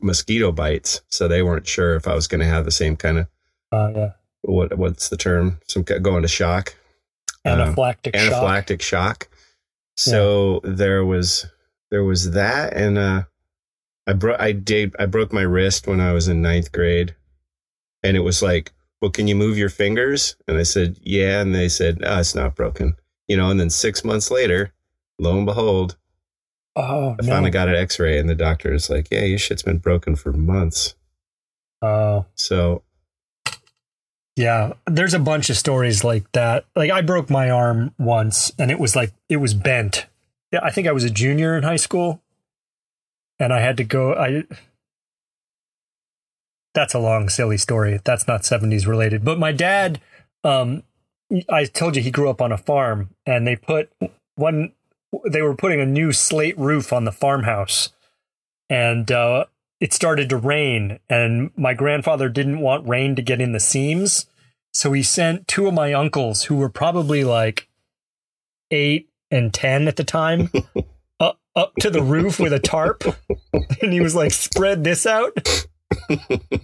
mosquito 0.00 0.52
bites. 0.52 1.02
So 1.08 1.28
they 1.28 1.42
weren't 1.42 1.66
sure 1.66 1.96
if 1.96 2.06
I 2.06 2.14
was 2.14 2.26
going 2.26 2.40
to 2.40 2.46
have 2.46 2.64
the 2.64 2.70
same 2.70 2.96
kind 2.96 3.18
of 3.18 3.26
uh, 3.72 3.92
yeah. 3.94 4.10
what 4.42 4.76
what's 4.78 5.08
the 5.08 5.16
term? 5.16 5.60
Some 5.66 5.82
going 5.82 6.22
to 6.22 6.28
shock. 6.28 6.74
Um, 7.44 7.58
Anaphylactic 7.58 8.80
shock. 8.80 9.24
shock. 9.24 9.28
So 9.96 10.60
there 10.64 11.04
was 11.04 11.46
there 11.90 12.04
was 12.04 12.32
that, 12.32 12.72
and 12.72 12.98
uh, 12.98 13.22
I 14.06 14.12
broke 14.12 14.40
I 14.40 14.52
did 14.52 14.94
I 14.98 15.06
broke 15.06 15.32
my 15.32 15.42
wrist 15.42 15.86
when 15.86 16.00
I 16.00 16.12
was 16.12 16.28
in 16.28 16.42
ninth 16.42 16.72
grade, 16.72 17.14
and 18.02 18.16
it 18.16 18.20
was 18.20 18.42
like, 18.42 18.72
well, 19.00 19.10
can 19.10 19.28
you 19.28 19.36
move 19.36 19.58
your 19.58 19.68
fingers? 19.68 20.36
And 20.48 20.58
I 20.58 20.62
said, 20.62 20.98
yeah, 21.02 21.40
and 21.40 21.54
they 21.54 21.68
said, 21.68 22.00
oh, 22.04 22.20
it's 22.20 22.34
not 22.34 22.54
broken, 22.54 22.96
you 23.28 23.36
know. 23.36 23.50
And 23.50 23.60
then 23.60 23.70
six 23.70 24.04
months 24.04 24.30
later, 24.30 24.72
lo 25.18 25.36
and 25.36 25.46
behold, 25.46 25.96
Oh 26.76 27.10
I 27.18 27.22
no. 27.22 27.28
finally 27.32 27.50
got 27.50 27.68
an 27.68 27.76
X-ray, 27.76 28.18
and 28.18 28.28
the 28.28 28.34
doctor 28.34 28.72
is 28.72 28.90
like, 28.90 29.08
yeah, 29.10 29.22
your 29.22 29.38
shit's 29.38 29.62
been 29.62 29.78
broken 29.78 30.16
for 30.16 30.32
months. 30.32 30.94
Oh 31.82 32.26
So 32.34 32.82
yeah. 34.36 34.72
There's 34.86 35.14
a 35.14 35.18
bunch 35.20 35.48
of 35.50 35.56
stories 35.56 36.02
like 36.02 36.30
that. 36.32 36.64
Like 36.74 36.90
I 36.90 37.02
broke 37.02 37.30
my 37.30 37.50
arm 37.50 37.94
once, 37.98 38.52
and 38.58 38.70
it 38.70 38.78
was 38.80 38.96
like 38.96 39.12
it 39.28 39.36
was 39.36 39.54
bent. 39.54 40.06
Yeah, 40.52 40.60
I 40.62 40.70
think 40.70 40.86
I 40.88 40.92
was 40.92 41.04
a 41.04 41.10
junior 41.10 41.56
in 41.56 41.62
high 41.62 41.76
school, 41.76 42.20
and 43.38 43.52
I 43.52 43.60
had 43.60 43.76
to 43.76 43.84
go. 43.84 44.14
I. 44.14 44.44
That's 46.74 46.94
a 46.94 46.98
long, 46.98 47.28
silly 47.28 47.56
story. 47.56 48.00
That's 48.02 48.26
not 48.26 48.42
70s 48.42 48.84
related. 48.84 49.24
But 49.24 49.38
my 49.38 49.52
dad, 49.52 50.00
um, 50.42 50.82
I 51.48 51.66
told 51.66 51.94
you 51.94 52.02
he 52.02 52.10
grew 52.10 52.28
up 52.28 52.42
on 52.42 52.50
a 52.50 52.58
farm, 52.58 53.10
and 53.24 53.46
they 53.46 53.54
put 53.54 53.92
one. 54.34 54.72
They 55.26 55.42
were 55.42 55.56
putting 55.56 55.80
a 55.80 55.86
new 55.86 56.12
slate 56.12 56.58
roof 56.58 56.92
on 56.92 57.04
the 57.04 57.12
farmhouse, 57.12 57.92
and 58.68 59.10
uh, 59.10 59.46
it 59.80 59.92
started 59.92 60.28
to 60.30 60.36
rain. 60.36 60.98
And 61.08 61.50
my 61.56 61.74
grandfather 61.74 62.28
didn't 62.28 62.60
want 62.60 62.88
rain 62.88 63.14
to 63.16 63.22
get 63.22 63.40
in 63.40 63.52
the 63.52 63.60
seams, 63.60 64.26
so 64.72 64.92
he 64.92 65.02
sent 65.02 65.48
two 65.48 65.66
of 65.66 65.74
my 65.74 65.92
uncles, 65.92 66.44
who 66.44 66.56
were 66.56 66.68
probably 66.68 67.24
like 67.24 67.68
eight 68.70 69.08
and 69.30 69.52
ten 69.52 69.88
at 69.88 69.96
the 69.96 70.04
time, 70.04 70.50
up 71.20 71.40
up 71.54 71.74
to 71.80 71.90
the 71.90 72.02
roof 72.02 72.40
with 72.40 72.52
a 72.52 72.58
tarp, 72.58 73.04
and 73.82 73.92
he 73.92 74.00
was 74.00 74.14
like, 74.14 74.32
"Spread 74.32 74.84
this 74.84 75.06
out." 75.06 75.36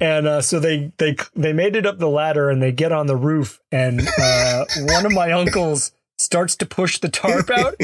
and 0.01 0.27
uh, 0.27 0.41
so 0.41 0.61
they 0.61 0.93
they 0.99 1.17
they 1.35 1.53
made 1.53 1.77
it 1.77 1.87
up 1.87 1.99
the 1.99 2.09
ladder 2.09 2.51
and 2.51 2.63
they 2.63 2.73
get 2.73 2.93
on 2.93 3.07
the 3.07 3.17
roof 3.17 3.61
and 3.71 4.01
uh, 4.19 4.65
one 4.87 5.07
of 5.07 5.13
my 5.13 5.33
uncles 5.33 5.93
starts 6.21 6.57
to 6.57 6.67
push 6.67 6.99
the 6.99 7.09
tarp 7.09 7.51
out 7.57 7.75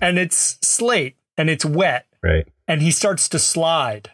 and 0.00 0.18
it's 0.18 0.58
slate 0.66 1.16
and 1.36 1.50
it's 1.50 1.64
wet. 1.64 2.06
Right, 2.22 2.46
and 2.66 2.82
he 2.82 2.90
starts 2.90 3.28
to 3.30 3.38
slide. 3.38 4.10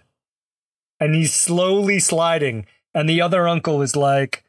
And 1.02 1.14
he's 1.14 1.32
slowly 1.32 1.98
sliding. 1.98 2.66
And 2.92 3.08
the 3.08 3.22
other 3.22 3.48
uncle 3.48 3.80
is 3.80 3.96
like 3.96 4.44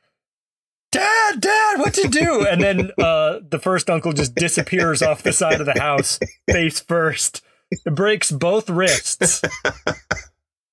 dad 0.91 1.39
dad 1.39 1.79
what 1.79 1.93
to 1.93 2.07
do? 2.07 2.45
And 2.45 2.61
then 2.61 2.91
uh, 2.97 3.39
the 3.49 3.59
first 3.59 3.89
uncle 3.89 4.11
just 4.11 4.35
disappears 4.35 5.01
off 5.01 5.23
the 5.23 5.31
side 5.31 5.61
of 5.61 5.65
the 5.65 5.79
house 5.79 6.19
face 6.49 6.79
first. 6.81 7.41
It 7.69 7.95
breaks 7.95 8.31
both 8.31 8.69
wrists. 8.69 9.41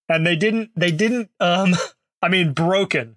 And 0.09 0.27
they 0.27 0.37
didn't 0.37 0.71
they 0.75 0.91
didn't 0.91 1.31
um 1.39 1.75
i 2.23 2.29
mean 2.29 2.53
broken. 2.53 3.17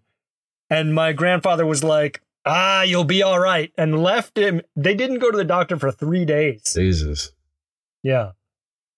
And 0.69 0.93
my 0.93 1.13
grandfather 1.13 1.65
was 1.65 1.83
like 1.83 2.21
ah 2.45 2.81
you'll 2.83 3.03
be 3.03 3.23
all 3.23 3.39
right. 3.39 3.71
And 3.77 4.01
left 4.01 4.37
him 4.37 4.61
they 4.75 4.95
didn't 4.95 5.19
go 5.19 5.31
to 5.31 5.37
the 5.37 5.43
doctor 5.43 5.77
for 5.77 5.91
three 5.91 6.25
days. 6.25 6.73
Jesus. 6.73 7.31
yeah. 8.03 8.31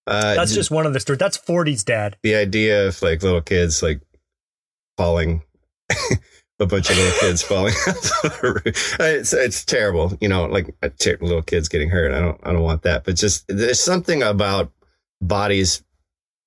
Uh, 0.06 0.36
that's 0.36 0.54
just 0.54 0.70
one 0.70 0.86
of 0.86 0.92
the 0.92 1.00
stories. 1.00 1.20
That's 1.20 1.38
40s 1.38 1.86
dad. 1.86 2.18
The 2.24 2.36
idea 2.36 2.88
of 2.88 3.02
like 3.02 3.24
little 3.24 3.42
kids 3.42 3.82
like 3.82 4.02
falling 4.98 5.44
a 6.60 6.66
bunch 6.66 6.90
of 6.90 6.98
little 6.98 7.20
kids 7.20 7.42
falling 7.42 7.74
roof. 8.44 8.98
it's 9.00 9.32
it's 9.34 9.64
terrible 9.66 10.18
you 10.20 10.28
know 10.28 10.46
like 10.46 10.76
uh, 10.84 10.90
ter- 11.00 11.18
little 11.22 11.42
kids 11.42 11.70
getting 11.70 11.90
hurt. 11.90 12.12
I 12.12 12.20
don't 12.20 12.40
i 12.44 12.52
don't 12.52 12.64
want 12.64 12.82
that. 12.84 13.06
But 13.06 13.16
just 13.16 13.46
there's 13.48 13.80
something 13.80 14.22
about 14.24 14.72
bodies 15.22 15.84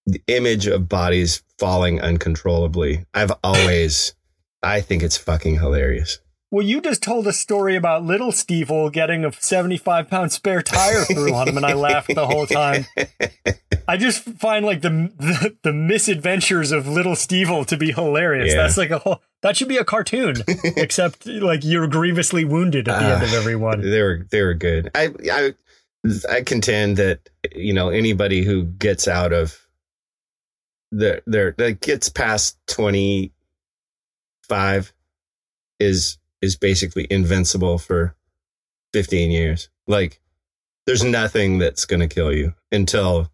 the 0.04 0.22
image 0.28 0.66
of 0.66 0.88
bodies 0.88 1.42
falling 1.58 2.00
uncontrollably. 2.00 3.06
I've 3.14 3.32
always 3.42 4.14
i 4.62 4.80
think 4.80 5.02
it's 5.02 5.16
fucking 5.16 5.58
hilarious 5.58 6.18
Well, 6.52 6.64
you 6.64 6.80
just 6.80 7.02
told 7.02 7.26
a 7.26 7.32
story 7.32 7.74
about 7.74 8.04
little 8.04 8.30
Stevil 8.30 8.92
getting 8.92 9.24
a 9.24 9.32
75 9.32 10.08
pound 10.08 10.30
spare 10.32 10.62
tire 10.62 11.04
through 11.04 11.34
on 11.34 11.48
him, 11.48 11.56
and 11.56 11.66
I 11.66 11.72
laughed 11.72 12.14
the 12.14 12.26
whole 12.26 12.46
time. 12.46 12.86
I 13.88 13.96
just 13.96 14.22
find 14.22 14.64
like 14.64 14.80
the 14.80 14.90
the, 15.18 15.56
the 15.62 15.72
misadventures 15.72 16.70
of 16.72 16.86
little 16.86 17.14
Stevil 17.14 17.66
to 17.66 17.76
be 17.76 17.90
hilarious. 17.92 18.54
Yeah. 18.54 18.62
That's 18.62 18.76
like 18.76 18.90
a 18.90 18.98
whole 19.00 19.22
that 19.42 19.56
should 19.56 19.68
be 19.68 19.76
a 19.76 19.84
cartoon, 19.84 20.36
except 20.76 21.26
like 21.26 21.64
you're 21.64 21.88
grievously 21.88 22.44
wounded 22.44 22.88
at 22.88 22.98
the 23.00 23.04
end 23.14 23.22
of 23.24 23.32
Ah. 23.32 23.36
every 23.36 23.56
one. 23.56 23.80
they 23.80 24.02
were 24.02 24.26
they 24.30 24.42
were 24.42 24.54
good. 24.54 24.90
I 24.94 25.12
I 25.32 25.54
I 26.30 26.42
contend 26.42 26.96
that 26.98 27.28
you 27.54 27.72
know 27.72 27.88
anybody 27.88 28.44
who 28.44 28.62
gets 28.64 29.08
out 29.08 29.32
of 29.32 29.58
the 30.92 31.22
their 31.26 31.52
that 31.58 31.80
gets 31.80 32.08
past 32.08 32.56
twenty 32.68 33.32
five 34.48 34.92
is 35.80 36.18
is 36.42 36.56
basically 36.56 37.06
invincible 37.10 37.78
for 37.78 38.14
fifteen 38.92 39.30
years. 39.30 39.68
Like 39.86 40.20
there's 40.86 41.04
nothing 41.04 41.58
that's 41.58 41.84
going 41.84 42.00
to 42.00 42.08
kill 42.08 42.32
you 42.32 42.54
until 42.70 43.30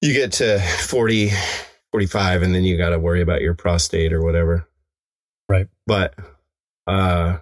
you 0.00 0.12
get 0.12 0.32
to 0.32 0.58
40 0.58 1.30
45 1.92 2.42
and 2.42 2.54
then 2.54 2.64
you 2.64 2.76
got 2.76 2.90
to 2.90 2.98
worry 2.98 3.20
about 3.20 3.40
your 3.40 3.54
prostate 3.54 4.12
or 4.12 4.22
whatever. 4.22 4.66
Right. 5.48 5.68
But 5.86 6.14
uh 6.86 7.38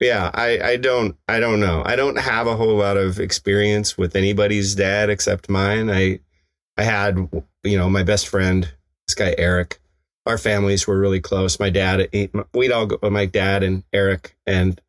yeah, 0.00 0.30
I, 0.34 0.60
I 0.60 0.76
don't 0.76 1.16
I 1.28 1.38
don't 1.38 1.60
know. 1.60 1.82
I 1.84 1.94
don't 1.96 2.18
have 2.18 2.46
a 2.46 2.56
whole 2.56 2.76
lot 2.76 2.96
of 2.96 3.20
experience 3.20 3.96
with 3.96 4.16
anybody's 4.16 4.74
dad 4.74 5.10
except 5.10 5.48
mine. 5.48 5.90
I 5.90 6.20
I 6.76 6.82
had 6.82 7.16
you 7.62 7.78
know 7.78 7.88
my 7.88 8.02
best 8.02 8.28
friend, 8.28 8.72
this 9.06 9.14
guy 9.14 9.34
Eric. 9.38 9.80
Our 10.26 10.38
families 10.38 10.86
were 10.86 10.98
really 10.98 11.20
close. 11.20 11.58
My 11.58 11.70
dad, 11.70 12.08
we'd 12.54 12.72
all 12.72 12.86
go. 12.86 13.10
My 13.10 13.26
dad 13.26 13.62
and 13.62 13.82
Eric 13.92 14.36
and 14.46 14.80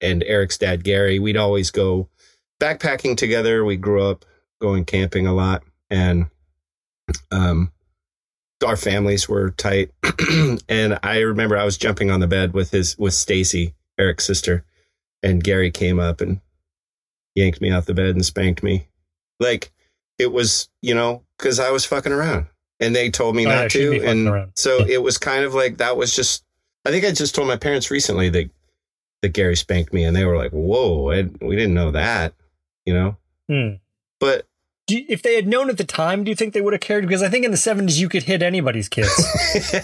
and 0.00 0.22
Eric's 0.22 0.58
dad 0.58 0.84
Gary. 0.84 1.18
We'd 1.18 1.36
always 1.36 1.70
go 1.70 2.08
backpacking 2.60 3.16
together. 3.16 3.64
We 3.64 3.76
grew 3.76 4.02
up 4.02 4.24
going 4.60 4.84
camping 4.84 5.26
a 5.26 5.34
lot, 5.34 5.64
and 5.90 6.26
um, 7.30 7.72
our 8.64 8.76
families 8.76 9.28
were 9.28 9.50
tight. 9.50 9.90
and 10.68 10.98
I 11.02 11.18
remember 11.18 11.56
I 11.56 11.64
was 11.64 11.78
jumping 11.78 12.10
on 12.10 12.20
the 12.20 12.26
bed 12.26 12.52
with 12.52 12.70
his 12.70 12.96
with 12.98 13.14
Stacy, 13.14 13.74
Eric's 13.98 14.24
sister, 14.26 14.64
and 15.22 15.42
Gary 15.42 15.70
came 15.70 15.98
up 15.98 16.20
and 16.20 16.40
yanked 17.34 17.60
me 17.60 17.70
off 17.70 17.86
the 17.86 17.94
bed 17.94 18.14
and 18.14 18.24
spanked 18.24 18.62
me. 18.62 18.88
Like 19.38 19.72
it 20.18 20.32
was, 20.32 20.68
you 20.82 20.94
know, 20.94 21.22
because 21.38 21.58
I 21.58 21.70
was 21.70 21.84
fucking 21.84 22.12
around, 22.12 22.46
and 22.80 22.96
they 22.96 23.10
told 23.10 23.36
me 23.36 23.46
Oh, 23.46 23.50
yeah, 23.50 23.62
not 23.62 23.72
she'd 23.72 24.00
to, 24.00 24.06
and 24.06 24.50
so 24.54 24.78
it 24.86 25.02
was 25.02 25.18
kind 25.18 25.44
of 25.44 25.54
like 25.54 25.78
that 25.78 25.96
was 25.96 26.14
just. 26.14 26.44
I 26.86 26.90
think 26.90 27.04
I 27.04 27.12
just 27.12 27.34
told 27.34 27.46
my 27.46 27.56
parents 27.56 27.90
recently 27.90 28.28
that 28.30 28.50
that 29.22 29.28
Gary 29.34 29.56
spanked 29.56 29.92
me, 29.92 30.04
and 30.04 30.16
they 30.16 30.24
were 30.24 30.36
like, 30.36 30.50
"Whoa, 30.52 31.10
I, 31.12 31.28
we 31.42 31.54
didn't 31.56 31.74
know 31.74 31.90
that," 31.90 32.34
you 32.86 32.94
know. 32.94 33.16
Hmm. 33.48 33.74
But 34.18 34.46
do 34.86 34.96
you- 34.98 35.04
if 35.08 35.22
they 35.22 35.34
had 35.34 35.46
known 35.46 35.68
at 35.70 35.76
the 35.78 35.84
time, 35.84 36.24
do 36.24 36.30
you 36.30 36.34
think 36.34 36.54
they 36.54 36.60
would 36.62 36.72
have 36.72 36.80
cared? 36.80 37.04
Because 37.06 37.22
I 37.22 37.28
think 37.28 37.44
in 37.44 37.50
the 37.50 37.56
70s 37.58 37.98
you 37.98 38.08
could 38.08 38.22
hit 38.24 38.42
anybody's 38.42 38.88
kids. 38.88 39.10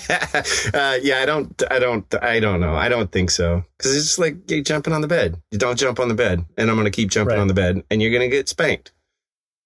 uh, 0.74 0.98
yeah, 1.02 1.18
I 1.20 1.26
don't, 1.26 1.62
I 1.70 1.78
don't, 1.78 2.14
I 2.22 2.40
don't 2.40 2.60
know. 2.60 2.74
I 2.74 2.88
don't 2.88 3.10
think 3.12 3.30
so. 3.30 3.64
Cause 3.78 3.94
it's 3.94 4.04
just 4.06 4.18
like 4.18 4.50
you 4.50 4.62
jumping 4.62 4.92
on 4.92 5.00
the 5.02 5.08
bed. 5.08 5.40
You 5.50 5.58
don't 5.58 5.78
jump 5.78 6.00
on 6.00 6.08
the 6.08 6.14
bed 6.14 6.44
and 6.56 6.70
I'm 6.70 6.76
going 6.76 6.86
to 6.86 6.90
keep 6.90 7.10
jumping 7.10 7.34
Right. 7.36 7.40
on 7.40 7.48
the 7.48 7.54
bed 7.54 7.82
and 7.90 8.00
you're 8.02 8.10
going 8.10 8.28
to 8.28 8.34
get 8.34 8.48
spanked. 8.48 8.92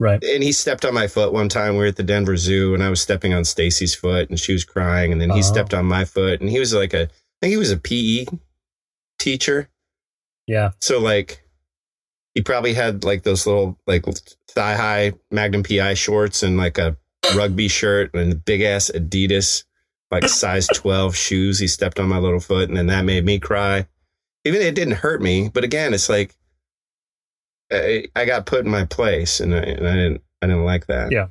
Right. 0.01 0.21
And 0.25 0.43
he 0.43 0.51
stepped 0.51 0.85
on 0.85 0.93
my 0.95 1.07
foot 1.07 1.33
one 1.33 1.49
time. 1.49 1.75
We 1.75 1.79
were 1.81 1.87
at 1.87 1.97
the 1.97 2.03
Denver 2.03 2.37
Zoo 2.37 2.75
and 2.75 2.83
I 2.83 2.91
was 2.91 3.01
stepping 3.01 3.33
on 3.33 3.45
Stacy's 3.45 3.95
foot 3.95 4.29
and 4.29 4.41
she 4.41 4.53
was 4.53 4.65
crying. 4.65 5.13
And 5.13 5.21
then 5.21 5.31
he 5.31 5.39
Oh. 5.39 5.43
stepped 5.43 5.73
on 5.75 5.85
my 5.87 6.05
foot 6.05 6.41
and 6.41 6.51
he 6.51 6.59
was 6.59 6.75
like 6.75 6.93
a, 6.95 7.03
I 7.05 7.09
think 7.41 7.51
he 7.53 7.57
was 7.57 7.71
a 7.71 7.77
PE 7.77 8.27
teacher. 9.19 9.69
Yeah. 10.49 10.71
So 10.81 10.99
like 10.99 11.45
he 12.35 12.43
probably 12.43 12.75
had 12.75 13.05
like 13.05 13.23
those 13.23 13.47
little 13.47 13.79
like 13.87 14.05
thigh 14.49 14.75
high 14.77 15.13
Magnum 15.31 15.63
PI 15.63 15.95
shorts 15.95 16.43
and 16.43 16.57
like 16.57 16.79
a 16.79 16.97
rugby 17.37 17.69
shirt 17.69 18.15
and 18.15 18.45
big 18.45 18.63
ass 18.63 18.91
Adidas 18.95 19.65
like 20.11 20.29
size 20.29 20.67
12 20.67 21.15
shoes. 21.15 21.59
He 21.61 21.69
stepped 21.69 22.01
on 22.01 22.09
my 22.09 22.19
little 22.19 22.41
foot 22.41 22.69
and 22.69 22.77
then 22.77 22.87
that 22.89 23.05
made 23.05 23.25
me 23.25 23.39
cry. 23.39 23.87
Even 24.45 24.63
it 24.63 24.75
didn't 24.75 24.95
hurt 24.95 25.21
me, 25.21 25.51
but 25.53 25.65
again, 25.65 25.93
it's 25.93 26.09
like 26.09 26.35
I, 27.73 28.05
I 28.16 28.25
got 28.25 28.47
put 28.47 28.64
in 28.64 28.71
my 28.71 28.85
place 28.85 29.41
and 29.41 29.55
I, 29.55 29.59
and 29.59 29.87
I 29.89 29.95
didn't 29.95 30.23
I 30.43 30.47
didn't 30.47 30.64
like 30.64 30.87
that. 30.87 31.12
Yeah. 31.12 31.29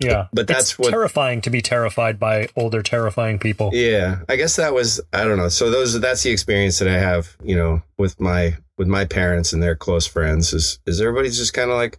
Yeah. 0.00 0.26
But 0.32 0.46
that's 0.48 0.70
it's 0.72 0.78
what 0.78 0.90
terrifying 0.90 1.40
to 1.42 1.50
be 1.50 1.62
terrified 1.62 2.18
by 2.18 2.48
older, 2.56 2.82
terrifying 2.82 3.38
people. 3.38 3.70
Yeah, 3.72 4.18
I 4.28 4.36
guess 4.36 4.56
that 4.56 4.74
was 4.74 5.00
I 5.12 5.24
don't 5.24 5.38
know. 5.38 5.48
So 5.48 5.70
those 5.70 5.98
that's 6.00 6.22
the 6.22 6.30
experience 6.30 6.78
that 6.80 6.88
I 6.88 6.98
have, 6.98 7.36
you 7.42 7.56
know, 7.56 7.82
with 7.96 8.20
my 8.20 8.56
with 8.76 8.88
my 8.88 9.04
parents 9.04 9.52
and 9.52 9.62
their 9.62 9.76
close 9.76 10.06
friends 10.06 10.52
is 10.52 10.80
is 10.86 11.00
everybody's 11.00 11.38
just 11.38 11.54
kind 11.54 11.70
of 11.70 11.76
like 11.76 11.98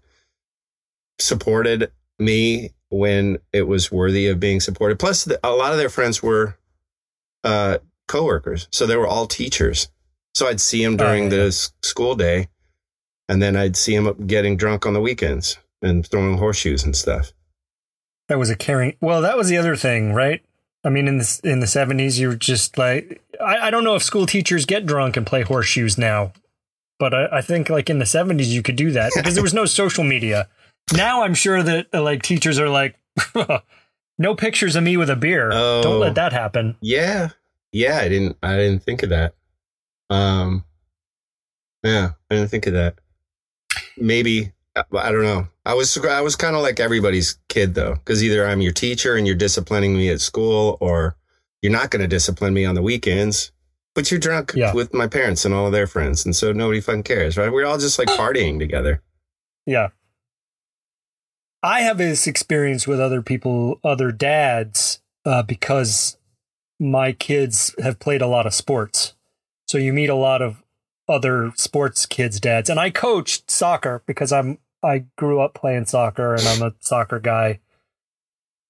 supported 1.19 1.91
me 2.19 2.71
when 2.89 3.37
it 3.53 3.63
was 3.63 3.91
worthy 3.91 4.27
of 4.27 4.39
being 4.39 4.59
supported. 4.59 4.99
Plus, 4.99 5.23
the, 5.25 5.39
a 5.43 5.51
lot 5.51 5.71
of 5.71 5.77
their 5.77 5.89
friends 5.89 6.21
were 6.21 6.57
uh, 7.43 7.77
coworkers, 8.07 8.67
so 8.71 8.85
they 8.85 8.97
were 8.97 9.07
all 9.07 9.25
teachers. 9.25 9.89
So 10.33 10.47
I'd 10.47 10.61
see 10.61 10.83
them 10.83 10.97
during 10.97 11.27
Oh, 11.27 11.29
the 11.29 11.35
yeah. 11.37 11.43
s- 11.43 11.71
school 11.81 12.15
day, 12.15 12.49
and 13.27 13.41
then 13.41 13.55
I'd 13.55 13.77
see 13.77 13.95
them 13.95 14.27
getting 14.27 14.57
drunk 14.57 14.85
on 14.85 14.93
the 14.93 15.01
weekends 15.01 15.57
and 15.81 16.05
throwing 16.05 16.37
horseshoes 16.37 16.83
and 16.83 16.95
stuff. 16.95 17.31
That 18.27 18.39
was 18.39 18.49
a 18.49 18.55
caring. 18.55 18.95
Well, 19.01 19.21
that 19.21 19.37
was 19.37 19.49
the 19.49 19.57
other 19.57 19.75
thing, 19.75 20.13
right? 20.13 20.43
I 20.83 20.89
mean, 20.89 21.07
in 21.07 21.17
the 21.17 21.41
in 21.43 21.59
the 21.59 21.67
seventies, 21.67 22.19
you 22.19 22.29
were 22.29 22.35
just 22.35 22.77
like, 22.77 23.21
I, 23.43 23.67
I 23.67 23.69
don't 23.71 23.83
know 23.83 23.95
if 23.95 24.03
school 24.03 24.25
teachers 24.25 24.65
get 24.65 24.85
drunk 24.85 25.17
and 25.17 25.25
play 25.25 25.41
horseshoes 25.41 25.97
now, 25.97 26.33
but 26.99 27.13
I, 27.13 27.37
I 27.37 27.41
think 27.41 27.69
like 27.69 27.89
in 27.89 27.99
the 27.99 28.05
seventies 28.05 28.53
you 28.53 28.61
could 28.61 28.75
do 28.75 28.91
that 28.91 29.11
because 29.15 29.33
there 29.33 29.43
was 29.43 29.53
no 29.53 29.65
social 29.65 30.03
media. 30.03 30.47
Now 30.93 31.23
I'm 31.23 31.33
sure 31.33 31.63
that 31.63 31.87
uh, 31.93 32.03
like 32.03 32.21
teachers 32.21 32.59
are 32.59 32.69
like, 32.69 32.95
no 34.17 34.35
pictures 34.35 34.75
of 34.75 34.83
me 34.83 34.97
with 34.97 35.09
a 35.09 35.15
beer. 35.15 35.49
Oh. 35.51 35.81
Don't 35.81 35.99
let 35.99 36.15
that 36.15 36.33
happen. 36.33 36.77
Yeah. 36.81 37.29
Yeah, 37.71 37.97
I 37.97 38.07
didn't 38.07 38.37
I 38.41 38.55
didn't 38.55 38.83
think 38.83 39.03
of 39.03 39.09
that. 39.09 39.33
Um 40.09 40.65
Yeah, 41.83 42.11
I 42.29 42.35
didn't 42.35 42.51
think 42.51 42.67
of 42.67 42.73
that. 42.73 42.99
Maybe 43.97 44.51
I 44.75 44.83
I 44.97 45.11
don't 45.11 45.23
know. 45.23 45.47
I 45.65 45.73
was 45.73 45.97
I 45.97 46.21
was 46.21 46.35
kind 46.35 46.55
of 46.55 46.61
like 46.61 46.79
everybody's 46.79 47.37
kid 47.49 47.75
though, 47.75 47.97
cuz 48.05 48.23
either 48.23 48.45
I'm 48.45 48.61
your 48.61 48.73
teacher 48.73 49.15
and 49.15 49.25
you're 49.25 49.35
disciplining 49.35 49.95
me 49.95 50.09
at 50.09 50.21
school 50.21 50.77
or 50.81 51.15
you're 51.61 51.71
not 51.71 51.89
going 51.89 52.01
to 52.01 52.07
discipline 52.07 52.53
me 52.53 52.65
on 52.65 52.75
the 52.75 52.81
weekends. 52.81 53.51
But 53.95 54.11
you're 54.11 54.19
drunk 54.19 54.51
Yeah. 54.55 54.73
with 54.73 54.93
my 54.93 55.07
parents 55.07 55.45
and 55.45 55.53
all 55.53 55.67
of 55.67 55.71
their 55.71 55.87
friends, 55.87 56.25
and 56.25 56.35
so 56.35 56.51
nobody 56.51 56.81
fucking 56.81 57.03
cares, 57.03 57.37
right? 57.37 57.49
We're 57.51 57.65
all 57.65 57.77
just 57.77 57.97
like 57.97 58.09
partying 58.09 58.59
together. 58.59 59.01
Yeah. 59.65 59.87
I 61.63 61.81
have 61.81 61.97
this 61.97 62.27
experience 62.27 62.85
with 62.85 62.99
other 62.99 63.21
people, 63.21 63.79
other 63.83 64.11
dads, 64.11 64.99
uh, 65.25 65.41
because 65.43 66.17
my 66.79 67.13
kids 67.13 67.73
have 67.81 67.97
played 67.99 68.21
a 68.21 68.27
lot 68.27 68.45
of 68.45 68.53
sports. 68.53 69.13
So 69.67 69.77
you 69.77 69.93
meet 69.93 70.09
a 70.09 70.15
lot 70.15 70.41
of 70.41 70.61
other 71.07 71.51
sports 71.55 72.05
kids' 72.05 72.39
dads. 72.39 72.69
And 72.69 72.79
I 72.79 72.89
coached 72.89 73.49
soccer 73.51 74.03
because 74.05 74.31
I'm 74.31 74.57
I 74.83 75.05
grew 75.17 75.39
up 75.41 75.53
playing 75.53 75.85
soccer 75.85 76.33
and 76.33 76.43
I'm 76.47 76.61
a 76.61 76.73
soccer 76.79 77.19
guy. 77.19 77.59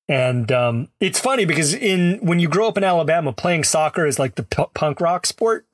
And 0.07 0.51
um, 0.51 0.89
it's 0.99 1.19
funny 1.19 1.45
because 1.45 1.73
in 1.73 2.19
when 2.21 2.39
you 2.39 2.47
grow 2.47 2.67
up 2.67 2.77
in 2.77 2.83
Alabama, 2.83 3.33
playing 3.33 3.63
soccer 3.63 4.05
is 4.05 4.19
like 4.19 4.35
the 4.35 4.43
p- 4.43 4.65
punk 4.73 5.01
rock 5.01 5.25
sport 5.25 5.65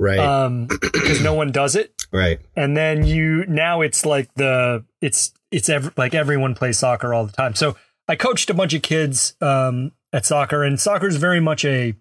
Right. 0.00 0.18
um, 0.18 0.66
because 0.66 1.20
no 1.22 1.34
one 1.34 1.50
does 1.50 1.74
it 1.74 1.92
right. 2.12 2.38
and 2.54 2.76
then 2.76 3.04
you 3.04 3.44
now 3.48 3.80
it's 3.80 4.06
like 4.06 4.32
the 4.34 4.84
it's 5.00 5.32
it's 5.50 5.68
ev- 5.68 5.92
like 5.96 6.14
everyone 6.14 6.54
plays 6.54 6.78
soccer 6.78 7.12
all 7.12 7.26
the 7.26 7.32
time 7.32 7.56
so 7.56 7.74
i 8.06 8.14
coached 8.14 8.48
a 8.48 8.54
bunch 8.54 8.74
of 8.74 8.82
kids 8.82 9.34
um, 9.40 9.90
at 10.12 10.24
soccer 10.24 10.62
and 10.62 10.78
soccer 10.80 11.08
is 11.08 11.16
very 11.16 11.40
much 11.40 11.64
a 11.64 11.96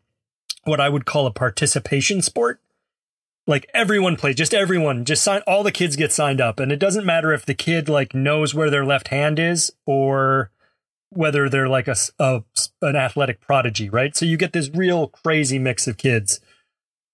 what 0.66 0.80
i 0.80 0.88
would 0.88 1.06
call 1.06 1.26
a 1.26 1.32
participation 1.32 2.22
sport 2.22 2.62
like 3.48 3.70
everyone 3.74 4.16
plays 4.16 4.36
just 4.36 4.54
everyone 4.54 5.06
just 5.06 5.24
sign 5.24 5.42
all 5.48 5.64
the 5.64 5.72
kids 5.72 5.96
get 5.96 6.12
signed 6.12 6.42
up 6.42 6.60
and 6.60 6.72
it 6.72 6.80
doesn't 6.80 7.06
matter 7.06 7.34
if 7.34 7.46
the 7.46 7.56
kid 7.56 7.90
like 7.90 8.14
knows 8.14 8.54
where 8.54 8.70
their 8.70 8.86
left 8.86 9.08
hand 9.08 9.40
is 9.40 9.72
or 9.86 10.52
whether 11.10 11.48
they're 11.48 11.70
like 11.70 11.88
a, 11.88 11.96
a 12.20 12.44
an 12.82 12.96
athletic 12.96 13.40
prodigy 13.40 13.90
right 13.90 14.16
so 14.16 14.26
you 14.26 14.38
get 14.38 14.54
this 14.54 14.70
real 14.74 15.08
crazy 15.08 15.58
mix 15.58 15.88
of 15.88 15.98
kids 15.98 16.40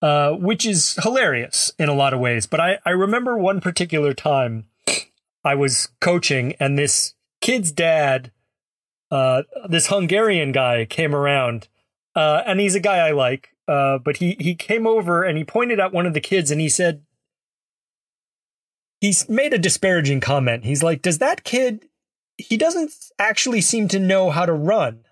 uh, 0.03 0.33
which 0.33 0.65
is 0.65 0.99
hilarious 1.01 1.71
in 1.79 1.87
a 1.87 1.93
lot 1.93 2.13
of 2.13 2.19
ways. 2.19 2.45
But 2.45 2.59
I, 2.59 2.79
I 2.85 2.89
remember 2.89 3.37
one 3.37 3.61
particular 3.61 4.13
time 4.13 4.65
I 5.45 5.55
was 5.55 5.87
coaching, 6.01 6.55
and 6.59 6.77
this 6.77 7.13
kid's 7.39 7.71
dad, 7.71 8.29
uh, 9.09 9.43
this 9.69 9.87
Hungarian 9.87 10.51
guy, 10.51 10.83
came 10.83 11.15
around, 11.15 11.69
uh, 12.17 12.43
and 12.45 12.59
he's 12.59 12.75
a 12.75 12.81
guy 12.81 12.97
I 12.97 13.11
like. 13.11 13.52
Uh, 13.67 13.97
but 13.97 14.17
he 14.17 14.35
he 14.39 14.55
came 14.55 14.85
over 14.85 15.23
and 15.23 15.37
he 15.37 15.43
pointed 15.43 15.79
at 15.79 15.93
one 15.93 16.05
of 16.05 16.13
the 16.13 16.21
kids, 16.21 16.51
and 16.51 16.59
he 16.59 16.69
said, 16.69 17.03
he's 19.03 19.27
made 19.27 19.53
a 19.53 19.57
disparaging 19.57 20.21
comment. 20.21 20.63
He's 20.63 20.81
like, 20.81 21.01
"Does 21.01 21.17
that 21.17 21.43
kid? 21.43 21.87
He 22.37 22.55
doesn't 22.55 22.91
actually 23.19 23.59
seem 23.59 23.89
to 23.89 23.99
know 23.99 24.31
how 24.31 24.45
to 24.45 24.53
run." 24.53 25.03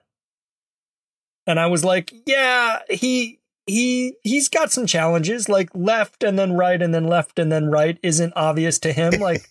And 1.45 1.59
I 1.59 1.67
was 1.67 1.83
like, 1.83 2.13
"Yeah, 2.25 2.79
he." 2.89 3.37
he 3.67 4.15
he's 4.23 4.49
got 4.49 4.71
some 4.71 4.87
challenges 4.87 5.47
like 5.47 5.69
left 5.75 6.23
and 6.23 6.37
then 6.37 6.53
right 6.53 6.81
and 6.81 6.95
then 6.95 7.05
left 7.05 7.37
and 7.37 7.51
then 7.51 7.69
right 7.69 7.99
isn't 8.01 8.33
obvious 8.35 8.79
to 8.79 8.91
him 8.91 9.13
like 9.21 9.47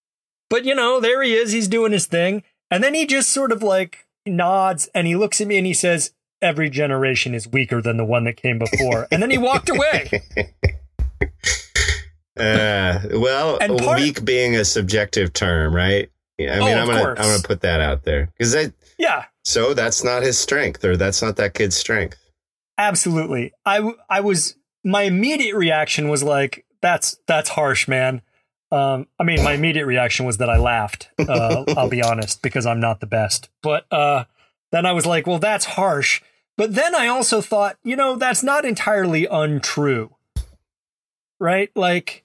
but 0.50 0.64
you 0.64 0.72
know 0.72 1.00
there 1.00 1.20
he 1.20 1.34
is 1.34 1.50
he's 1.50 1.66
doing 1.66 1.90
his 1.90 2.06
thing 2.06 2.44
and 2.70 2.82
then 2.82 2.94
he 2.94 3.04
just 3.04 3.28
sort 3.28 3.50
of 3.50 3.60
like 3.60 4.06
nods 4.24 4.88
and 4.94 5.08
he 5.08 5.16
looks 5.16 5.40
at 5.40 5.48
me 5.48 5.58
and 5.58 5.66
he 5.66 5.74
says 5.74 6.12
every 6.42 6.70
generation 6.70 7.34
is 7.34 7.46
weaker 7.48 7.80
than 7.82 7.96
the 7.96 8.04
one 8.04 8.24
that 8.24 8.36
came 8.36 8.58
before. 8.58 9.06
And 9.10 9.22
then 9.22 9.30
he 9.30 9.38
walked 9.38 9.68
away. 9.68 10.10
Uh, 12.38 13.00
well, 13.14 13.58
part- 13.58 14.00
weak 14.00 14.24
being 14.24 14.56
a 14.56 14.64
subjective 14.64 15.32
term, 15.32 15.74
right? 15.74 16.08
I 16.38 16.42
mean, 16.42 16.62
Oh, 16.62 16.66
I'm 16.68 16.86
gonna 16.86 17.00
course. 17.02 17.18
I'm 17.18 17.26
gonna 17.26 17.42
put 17.42 17.60
that 17.62 17.80
out 17.80 18.04
there. 18.04 18.30
Because 18.38 18.56
I 18.56 18.72
yeah. 18.98 19.24
so 19.44 19.74
that's 19.74 20.02
not 20.02 20.22
his 20.22 20.38
strength, 20.38 20.82
or 20.84 20.96
that's 20.96 21.20
not 21.20 21.36
that 21.36 21.52
kid's 21.52 21.76
strength. 21.76 22.16
absolutely. 22.78 23.52
I 23.66 23.92
I 24.08 24.20
was 24.20 24.56
my 24.84 25.02
immediate 25.02 25.54
reaction 25.54 26.08
was 26.08 26.22
like 26.22 26.64
that's 26.80 27.16
that's 27.26 27.50
harsh 27.50 27.86
man. 27.88 28.22
Um 28.72 29.06
i 29.18 29.24
mean 29.24 29.42
my 29.44 29.52
immediate 29.52 29.84
reaction 29.84 30.24
was 30.24 30.38
that 30.38 30.48
i 30.48 30.56
laughed 30.56 31.10
uh 31.18 31.64
i'll 31.76 31.88
be 31.90 32.02
honest 32.10 32.40
because 32.40 32.64
i'm 32.64 32.80
not 32.80 33.00
the 33.00 33.06
best. 33.06 33.50
But 33.62 33.84
uh 33.92 34.24
then 34.72 34.86
i 34.86 34.92
was 34.92 35.04
like 35.04 35.26
well 35.26 35.40
that's 35.40 35.64
harsh 35.64 36.22
but 36.56 36.74
then 36.74 36.94
i 36.94 37.06
also 37.06 37.40
thought 37.40 37.76
you 37.82 37.96
know 37.96 38.16
that's 38.16 38.42
not 38.42 38.64
entirely 38.64 39.26
untrue 39.26 40.14
right? 41.40 41.70
Like 41.74 42.24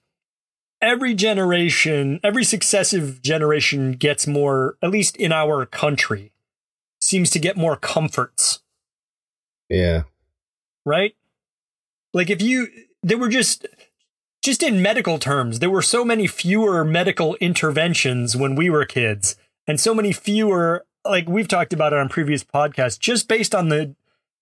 every 0.82 1.16
generation 1.16 2.20
every 2.24 2.44
successive 2.44 3.22
generation 3.24 3.94
gets 3.94 4.28
more 4.28 4.78
at 4.84 4.92
least 4.92 5.16
in 5.16 5.32
our 5.32 5.66
country 5.66 6.32
seems 7.00 7.32
to 7.32 7.40
get 7.40 7.58
more 7.58 7.78
comforts. 7.78 8.62
Yeah, 9.70 10.04
right? 10.86 11.16
Like 12.14 12.30
if 12.30 12.42
you 12.42 12.68
there 13.02 13.18
were 13.18 13.30
just 13.30 13.66
just 14.44 14.62
in 14.62 14.82
medical 14.82 15.18
terms, 15.18 15.58
there 15.58 15.72
were 15.72 15.82
so 15.82 16.06
many 16.06 16.28
fewer 16.28 16.86
medical 16.86 17.34
interventions 17.36 18.36
when 18.36 18.54
we 18.54 18.70
were 18.70 18.86
kids 18.86 19.38
and 19.66 19.80
so 19.80 19.96
many 19.96 20.12
fewer 20.12 20.86
like 21.04 21.28
we've 21.28 21.48
talked 21.48 21.74
about 21.74 21.94
it 21.94 22.00
on 22.00 22.10
previous 22.10 22.44
podcasts 22.44 23.00
just 23.00 23.28
based 23.28 23.56
on 23.56 23.70
the 23.70 23.96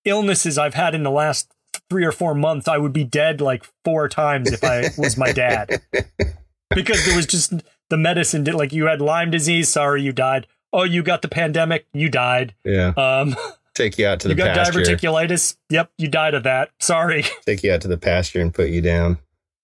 illnesses 0.05 0.57
I've 0.57 0.73
had 0.73 0.95
in 0.95 1.03
the 1.03 1.11
last 1.11 1.51
3 1.89 2.05
or 2.05 2.11
4 2.11 2.35
months, 2.35 2.67
I 2.67 2.77
would 2.77 2.93
be 2.93 3.03
dead 3.03 3.41
like 3.41 3.65
4 3.85 4.09
times 4.09 4.51
if 4.51 4.63
I 4.63 4.89
was 4.97 5.17
my 5.17 5.31
dad. 5.31 5.81
because 6.75 7.05
there 7.05 7.15
was 7.15 7.25
just 7.27 7.53
the 7.89 7.97
medicine 7.97 8.43
did 8.43 8.55
like 8.55 8.73
you 8.73 8.85
had 8.85 9.01
Lyme 9.01 9.31
disease, 9.31 9.69
sorry 9.69 10.01
you 10.01 10.11
died. 10.11 10.47
Oh, 10.71 10.83
you 10.83 11.03
got 11.03 11.21
the 11.21 11.27
pandemic, 11.27 11.85
you 11.93 12.09
died. 12.09 12.55
yeah. 12.63 12.93
Um 12.97 13.35
Take 13.75 13.97
you 13.97 14.05
out 14.05 14.19
to 14.19 14.27
the 14.27 14.35
pasture. 14.35 14.47
you 14.47 14.53
the 14.53 14.55
got 14.55 14.65
pasture. 14.65 14.95
diverticulitis. 14.97 15.55
Yep, 15.71 15.91
you 15.97 16.07
died 16.07 16.35
of 16.35 16.43
that. 16.43 16.69
Sorry. 16.79 17.23
Take 17.45 17.63
you 17.63 17.73
out 17.73 17.81
to 17.81 17.87
the 17.87 17.97
pasture 17.97 18.39
and 18.39 18.53
put 18.53 18.69
you 18.69 18.81
down. 18.81 19.17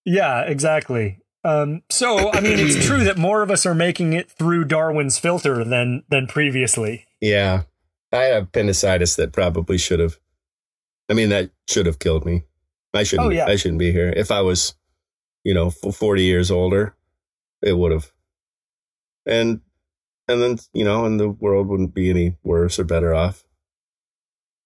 Yeah, 0.03 0.41
exactly. 0.41 1.19
Um, 1.43 1.83
so 1.91 2.31
I 2.31 2.41
mean, 2.41 2.57
it's 2.59 2.83
true 2.85 3.03
that 3.03 3.17
more 3.19 3.43
of 3.43 3.51
us 3.51 3.65
are 3.67 3.75
making 3.75 4.13
it 4.13 4.29
through 4.31 4.65
Darwin's 4.65 5.19
filter 5.19 5.63
than 5.63 6.03
than 6.09 6.25
previously. 6.27 7.05
Yeah. 7.21 7.63
I 8.11 8.23
have 8.23 8.45
appendicitis 8.45 9.15
that 9.17 9.31
probably 9.31 9.77
should 9.77 9.99
have. 9.99 10.19
I 11.09 11.13
mean, 11.13 11.29
that 11.29 11.51
should 11.67 11.85
have 11.85 11.99
killed 11.99 12.25
me. 12.25 12.43
I 12.93 13.03
shouldn't. 13.03 13.27
Oh, 13.27 13.31
yeah. 13.31 13.45
I 13.45 13.55
shouldn't 13.55 13.79
be 13.79 13.91
here. 13.91 14.13
If 14.15 14.31
I 14.31 14.41
was, 14.41 14.75
you 15.43 15.53
know, 15.53 15.69
forty 15.69 16.23
years 16.23 16.51
older, 16.51 16.95
it 17.61 17.77
would 17.77 17.91
have. 17.91 18.11
And 19.25 19.61
and 20.27 20.41
then 20.41 20.57
you 20.73 20.83
know, 20.85 21.05
and 21.05 21.19
the 21.19 21.29
world 21.29 21.67
wouldn't 21.67 21.93
be 21.93 22.09
any 22.09 22.35
worse 22.43 22.79
or 22.79 22.83
better 22.83 23.13
off. 23.13 23.43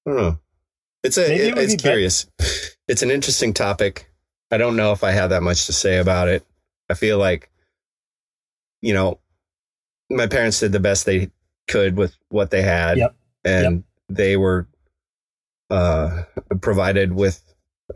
I 0.05 0.11
don't 0.11 0.19
know. 0.19 0.39
It's 1.03 1.17
a. 1.17 1.33
It 1.33 1.57
It, 1.57 1.57
it's 1.57 1.75
be 1.75 1.81
curious. 1.81 2.27
It's 2.85 3.01
an 3.01 3.11
interesting 3.11 3.53
topic. 3.53 4.11
I 4.51 4.57
don't 4.57 4.75
know 4.75 4.91
if 4.91 5.05
I 5.05 5.11
have 5.11 5.29
that 5.29 5.41
much 5.41 5.67
to 5.67 5.73
say 5.73 5.99
about 5.99 6.27
it. 6.27 6.45
I 6.89 6.95
feel 6.95 7.17
like, 7.17 7.49
you 8.81 8.93
know, 8.93 9.19
my 10.09 10.27
parents 10.27 10.59
did 10.59 10.73
the 10.73 10.81
best 10.81 11.05
they 11.05 11.31
could 11.69 11.95
with 11.95 12.13
what 12.27 12.51
they 12.51 12.61
had, 12.61 12.97
Yep. 12.97 13.15
and 13.45 13.83
they 14.09 14.35
were 14.35 14.67
uh, 15.73 16.23
provided 16.61 17.13
with 17.13 17.43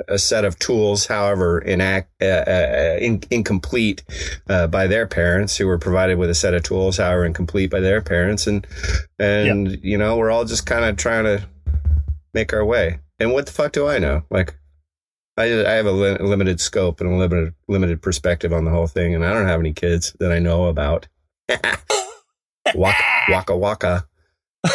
a 0.07 0.17
set 0.17 0.45
of 0.45 0.57
tools, 0.59 1.05
however 1.05 1.61
inact, 1.65 2.07
uh, 2.21 2.49
uh, 2.49 2.97
in, 2.99 3.21
incomplete 3.29 4.03
uh, 4.49 4.67
by 4.67 4.87
their 4.87 5.07
parents, 5.07 5.55
who 5.55 5.67
were 5.67 5.77
provided 5.77 6.17
with 6.17 6.29
a 6.29 6.35
set 6.35 6.53
of 6.53 6.63
tools, 6.63 6.97
however 6.97 7.25
incomplete 7.25 7.69
by 7.69 7.79
their 7.79 8.01
parents, 8.01 8.47
and 8.47 8.65
and 9.19 9.79
you 9.83 9.97
know 9.97 10.17
we're 10.17 10.31
all 10.31 10.45
just 10.45 10.65
kind 10.65 10.85
of 10.85 10.97
trying 10.97 11.23
to 11.23 11.47
make 12.33 12.51
our 12.51 12.65
way. 12.65 12.99
And 13.19 13.31
what 13.31 13.45
the 13.45 13.51
fuck 13.51 13.71
do 13.71 13.87
I 13.87 13.99
know? 13.99 14.23
Like, 14.29 14.55
I 15.37 15.43
I 15.43 15.73
have 15.73 15.85
a 15.85 15.91
li- 15.91 16.17
limited 16.17 16.59
scope 16.59 16.99
and 16.99 17.11
a 17.11 17.15
limited 17.15 17.53
limited 17.67 18.01
perspective 18.01 18.53
on 18.53 18.65
the 18.65 18.71
whole 18.71 18.87
thing, 18.87 19.13
and 19.13 19.23
I 19.23 19.33
don't 19.33 19.47
have 19.47 19.59
any 19.59 19.73
kids 19.73 20.15
that 20.19 20.31
I 20.31 20.39
know 20.39 20.65
about. 20.65 21.07
waka 22.75 23.03
waka 23.29 23.55
waka. 23.55 24.07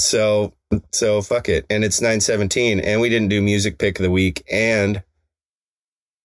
So 0.00 0.54
so 0.92 1.22
fuck 1.22 1.48
it. 1.48 1.66
And 1.70 1.84
it's 1.84 2.00
917 2.00 2.80
and 2.80 3.00
we 3.00 3.08
didn't 3.08 3.28
do 3.28 3.40
music 3.42 3.78
pick 3.78 3.98
of 3.98 4.02
the 4.02 4.10
week 4.10 4.44
and 4.50 5.02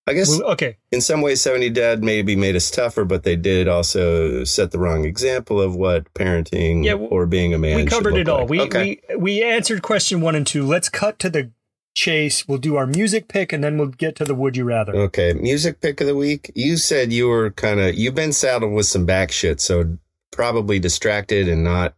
I 0.05 0.13
guess 0.13 0.29
Well, 0.29 0.51
okay, 0.51 0.77
in 0.91 0.99
some 0.99 1.21
ways 1.21 1.41
70 1.41 1.69
Dad 1.69 2.03
maybe 2.03 2.35
made 2.35 2.57
us 2.57 2.69
tougher, 2.69 3.05
but 3.05 3.23
they 3.23 3.37
did 3.37 3.69
also 3.69 4.43
set 4.43 4.71
the 4.71 4.79
wrong 4.79 5.05
example 5.05 5.61
of 5.61 5.75
what 5.75 6.13
parenting 6.13 6.83
Yeah, 6.83 6.95
or 6.95 7.25
being 7.25 7.53
a 7.53 7.57
man 7.57 7.77
we 7.77 7.85
covered 7.85 8.17
it 8.17 8.27
all. 8.27 8.41
like. 8.41 8.49
We 8.49 8.61
okay. 8.61 8.99
we 9.09 9.15
we 9.15 9.43
answered 9.43 9.81
question 9.81 10.19
one 10.19 10.35
and 10.35 10.45
two. 10.45 10.65
Let's 10.65 10.89
cut 10.89 11.19
to 11.19 11.29
the 11.29 11.51
chase. 11.95 12.45
We'll 12.47 12.57
do 12.57 12.75
our 12.75 12.85
music 12.85 13.29
pick, 13.29 13.53
and 13.53 13.63
then 13.63 13.77
we'll 13.77 13.87
get 13.87 14.17
to 14.17 14.25
the 14.25 14.35
would 14.35 14.57
you 14.57 14.65
rather. 14.65 14.93
Okay, 14.93 15.31
music 15.33 15.79
pick 15.79 16.01
of 16.01 16.07
the 16.07 16.15
week. 16.15 16.51
You 16.53 16.75
said 16.75 17.13
you 17.13 17.29
were 17.29 17.51
kind 17.51 17.79
of 17.79 17.95
you've 17.95 18.15
been 18.15 18.33
saddled 18.33 18.73
with 18.73 18.87
some 18.87 19.05
back 19.05 19.31
shit, 19.31 19.61
so 19.61 19.97
probably 20.33 20.79
distracted 20.79 21.47
and 21.47 21.63
not 21.63 21.95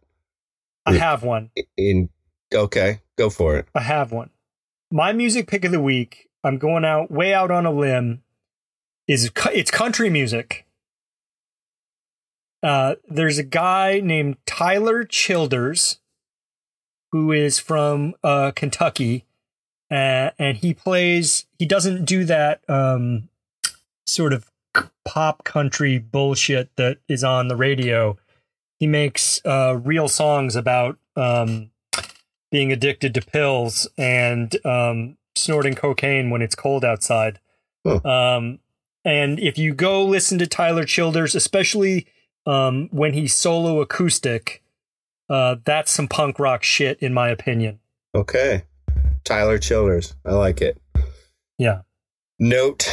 I 0.84 0.92
have 0.94 1.24
one. 1.24 1.50
in. 1.76 2.08
Okay, 2.54 3.00
go 3.16 3.30
for 3.30 3.56
it. 3.56 3.66
I 3.74 3.80
have 3.80 4.12
one. 4.12 4.30
My 4.90 5.12
music 5.12 5.48
pick 5.48 5.64
of 5.64 5.72
the 5.72 5.80
week. 5.80 6.28
I'm 6.44 6.58
going 6.58 6.84
out 6.84 7.10
way 7.10 7.34
out 7.34 7.50
on 7.50 7.66
a 7.66 7.72
limb. 7.72 8.22
Is 9.08 9.30
it's 9.52 9.70
country 9.70 10.10
music. 10.10 10.66
Uh, 12.62 12.96
there's 13.08 13.38
a 13.38 13.44
guy 13.44 14.00
named 14.00 14.36
Tyler 14.46 15.04
Childers, 15.04 15.98
who 17.12 17.30
is 17.32 17.58
from 17.58 18.14
uh, 18.24 18.52
Kentucky, 18.54 19.24
uh, 19.90 20.30
and 20.38 20.56
he 20.56 20.74
plays. 20.74 21.46
He 21.58 21.66
doesn't 21.66 22.04
do 22.04 22.24
that 22.24 22.60
um, 22.68 23.28
sort 24.06 24.32
of 24.32 24.50
pop 25.04 25.44
country 25.44 25.98
bullshit 25.98 26.74
that 26.76 26.98
is 27.08 27.22
on 27.22 27.48
the 27.48 27.56
radio. 27.56 28.18
He 28.78 28.86
makes 28.86 29.40
uh, 29.44 29.78
real 29.82 30.08
songs 30.08 30.56
about 30.56 30.98
um, 31.14 31.70
being 32.56 32.72
addicted 32.72 33.12
to 33.12 33.20
pills 33.20 33.86
and 33.98 34.56
um, 34.64 35.18
snorting 35.34 35.74
cocaine 35.74 36.30
when 36.30 36.40
it's 36.40 36.54
cold 36.54 36.86
outside. 36.86 37.38
Huh. 37.86 38.00
Um, 38.02 38.60
and 39.04 39.38
if 39.38 39.58
you 39.58 39.74
go 39.74 40.02
listen 40.02 40.38
to 40.38 40.46
Tyler 40.46 40.86
Childers, 40.86 41.34
especially 41.34 42.06
um, 42.46 42.88
when 42.90 43.12
he's 43.12 43.34
solo 43.34 43.82
acoustic, 43.82 44.62
uh, 45.28 45.56
that's 45.66 45.92
some 45.92 46.08
punk 46.08 46.38
rock 46.38 46.62
shit, 46.62 46.98
in 47.00 47.12
my 47.12 47.28
opinion. 47.28 47.78
Okay, 48.14 48.62
Tyler 49.22 49.58
Childers. 49.58 50.14
I 50.24 50.32
like 50.32 50.62
it. 50.62 50.80
Yeah. 51.58 51.82
Note 52.38 52.90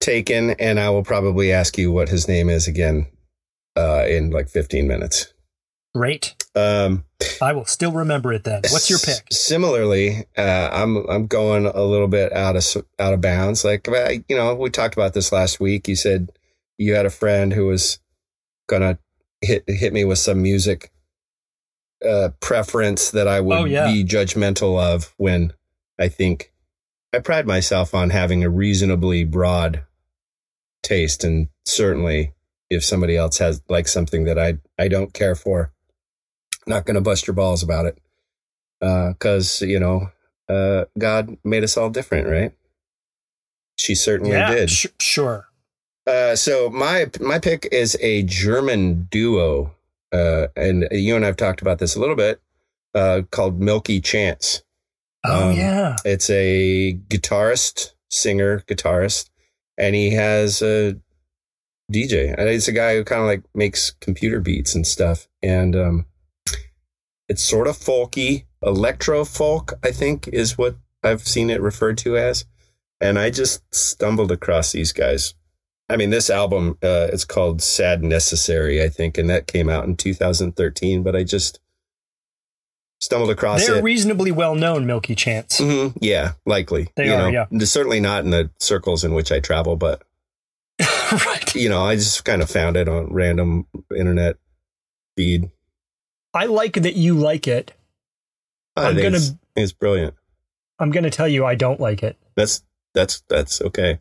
taken, 0.00 0.50
and 0.58 0.80
I 0.80 0.90
will 0.90 1.04
probably 1.04 1.52
ask 1.52 1.78
you 1.78 1.92
what 1.92 2.08
his 2.08 2.26
name 2.26 2.48
is 2.48 2.66
again 2.66 3.06
uh, 3.76 4.06
in 4.08 4.30
like 4.30 4.48
15 4.48 4.88
minutes. 4.88 5.32
Great. 5.94 6.34
Um, 6.56 7.04
I 7.40 7.52
will 7.52 7.64
still 7.66 7.92
remember 7.92 8.32
it 8.32 8.44
then. 8.44 8.62
What's 8.70 8.90
your 8.90 8.98
pick? 8.98 9.26
Similarly, 9.30 10.24
uh, 10.36 10.70
I'm 10.72 10.96
I'm 11.08 11.26
going 11.26 11.66
a 11.66 11.82
little 11.82 12.08
bit 12.08 12.32
out 12.32 12.56
of 12.56 12.64
out 12.98 13.14
of 13.14 13.20
bounds. 13.20 13.64
Like 13.64 13.86
you 14.28 14.36
know, 14.36 14.54
we 14.54 14.70
talked 14.70 14.94
about 14.94 15.14
this 15.14 15.30
last 15.32 15.60
week. 15.60 15.86
You 15.88 15.96
said 15.96 16.30
you 16.78 16.94
had 16.94 17.06
a 17.06 17.10
friend 17.10 17.52
who 17.52 17.66
was 17.66 17.98
gonna 18.68 18.98
hit 19.40 19.64
hit 19.68 19.92
me 19.92 20.04
with 20.04 20.18
some 20.18 20.42
music 20.42 20.90
uh, 22.06 22.30
preference 22.40 23.10
that 23.12 23.28
I 23.28 23.40
would 23.40 23.56
Oh, 23.58 23.64
yeah. 23.64 23.86
be 23.90 24.04
judgmental 24.04 24.80
of. 24.82 25.14
When 25.16 25.52
I 25.98 26.08
think 26.08 26.52
I 27.12 27.20
pride 27.20 27.46
myself 27.46 27.94
on 27.94 28.10
having 28.10 28.42
a 28.42 28.50
reasonably 28.50 29.24
broad 29.24 29.84
taste, 30.82 31.22
and 31.24 31.48
certainly 31.64 32.34
if 32.70 32.84
somebody 32.84 33.16
else 33.16 33.38
has 33.38 33.62
like 33.68 33.86
something 33.86 34.24
that 34.24 34.38
I 34.38 34.58
I 34.78 34.88
don't 34.88 35.12
care 35.14 35.34
for, 35.34 35.72
not 36.66 36.84
going 36.86 36.94
to 36.94 37.00
bust 37.00 37.26
your 37.26 37.34
balls 37.34 37.62
about 37.62 37.86
it 37.86 37.98
Uh, 38.80 39.10
because 39.12 39.62
you 39.62 39.78
know 39.80 40.10
uh, 40.48 40.84
God 40.98 41.36
made 41.44 41.64
us 41.64 41.76
all 41.76 41.90
different, 41.90 42.28
right? 42.28 42.52
She 43.78 43.94
certainly 43.94 44.32
yeah, 44.32 44.50
did. 44.54 44.70
sh- 44.70 44.86
sure. 45.00 45.48
Uh, 46.06 46.36
so 46.36 46.68
my 46.70 47.10
my 47.20 47.38
pick 47.38 47.66
is 47.72 47.96
a 48.00 48.22
German 48.24 49.08
duo, 49.10 49.74
uh, 50.12 50.48
and 50.54 50.86
you 50.92 51.16
and 51.16 51.24
I've 51.24 51.36
talked 51.36 51.62
about 51.62 51.78
this 51.78 51.96
a 51.96 52.00
little 52.00 52.14
bit, 52.16 52.40
uh, 52.94 53.22
called 53.30 53.60
Milky 53.60 54.00
Chance. 54.00 54.62
Oh 55.24 55.50
Um, 55.50 55.56
yeah. 55.56 55.96
It's 56.04 56.28
a 56.28 56.92
guitarist, 57.08 57.92
singer, 58.10 58.60
guitarist, 58.68 59.30
and 59.78 59.94
he 59.94 60.10
has 60.10 60.60
a 60.60 60.96
DJ. 61.90 62.34
And 62.36 62.48
it's 62.50 62.68
a 62.68 62.72
guy 62.72 62.94
who 62.96 63.04
kind 63.04 63.22
of 63.22 63.26
like 63.26 63.42
makes 63.54 63.90
computer 63.90 64.40
beats 64.40 64.74
and 64.74 64.86
stuff. 64.86 65.26
And 65.42 65.74
um, 65.74 66.06
it's 67.28 67.42
sort 67.42 67.66
of 67.66 67.76
folky, 67.76 68.44
electro 68.62 69.24
folk, 69.24 69.74
I 69.82 69.90
think, 69.90 70.28
is 70.28 70.58
what 70.58 70.76
I've 71.02 71.26
seen 71.26 71.50
it 71.50 71.60
referred 71.60 71.98
to 71.98 72.16
as. 72.16 72.44
And 73.00 73.18
I 73.18 73.30
just 73.30 73.62
stumbled 73.74 74.32
across 74.32 74.72
these 74.72 74.92
guys. 74.92 75.34
I 75.88 75.96
mean, 75.96 76.10
this 76.10 76.30
album, 76.30 76.78
uh, 76.82 77.08
it's 77.12 77.24
called 77.24 77.60
Sadnecessary, 77.60 78.82
I 78.82 78.88
think, 78.88 79.18
and 79.18 79.28
that 79.28 79.46
came 79.46 79.68
out 79.68 79.84
in 79.84 79.96
2013. 79.96 81.02
But 81.02 81.14
I 81.14 81.24
just 81.24 81.60
stumbled 83.00 83.30
across 83.30 83.66
They're 83.66 83.76
it. 83.78 83.84
reasonably 83.84 84.32
well 84.32 84.54
known, 84.54 84.86
Milky 84.86 85.14
Chance. 85.14 85.58
hmm 85.58 85.88
Yeah, 86.00 86.32
likely. 86.46 86.88
They 86.96 87.06
you 87.06 87.12
are, 87.14 87.30
know, 87.30 87.46
yeah. 87.50 87.58
Certainly 87.64 88.00
not 88.00 88.24
in 88.24 88.30
the 88.30 88.50
circles 88.58 89.04
in 89.04 89.12
which 89.12 89.30
I 89.30 89.40
travel, 89.40 89.76
but 89.76 90.02
right. 91.12 91.54
you 91.54 91.68
know, 91.68 91.82
I 91.84 91.96
just 91.96 92.24
kind 92.24 92.40
of 92.42 92.50
found 92.50 92.76
it 92.76 92.88
on 92.88 93.12
random 93.12 93.66
internet 93.94 94.36
feed. 95.16 95.50
I 96.34 96.46
like 96.46 96.74
that 96.74 96.96
you 96.96 97.14
like 97.14 97.46
it. 97.48 97.72
I 98.76 98.88
I'm 98.88 98.96
gonna- 98.96 99.16
it's, 99.16 99.32
it's 99.56 99.72
brilliant. 99.72 100.14
I'm 100.80 100.90
going 100.90 101.04
to 101.04 101.10
tell 101.10 101.28
you 101.28 101.44
I 101.46 101.54
don't 101.54 101.78
like 101.78 102.02
it. 102.02 102.16
That's 102.34 102.62
that's 102.94 103.22
that's 103.28 103.62
okay. 103.62 104.00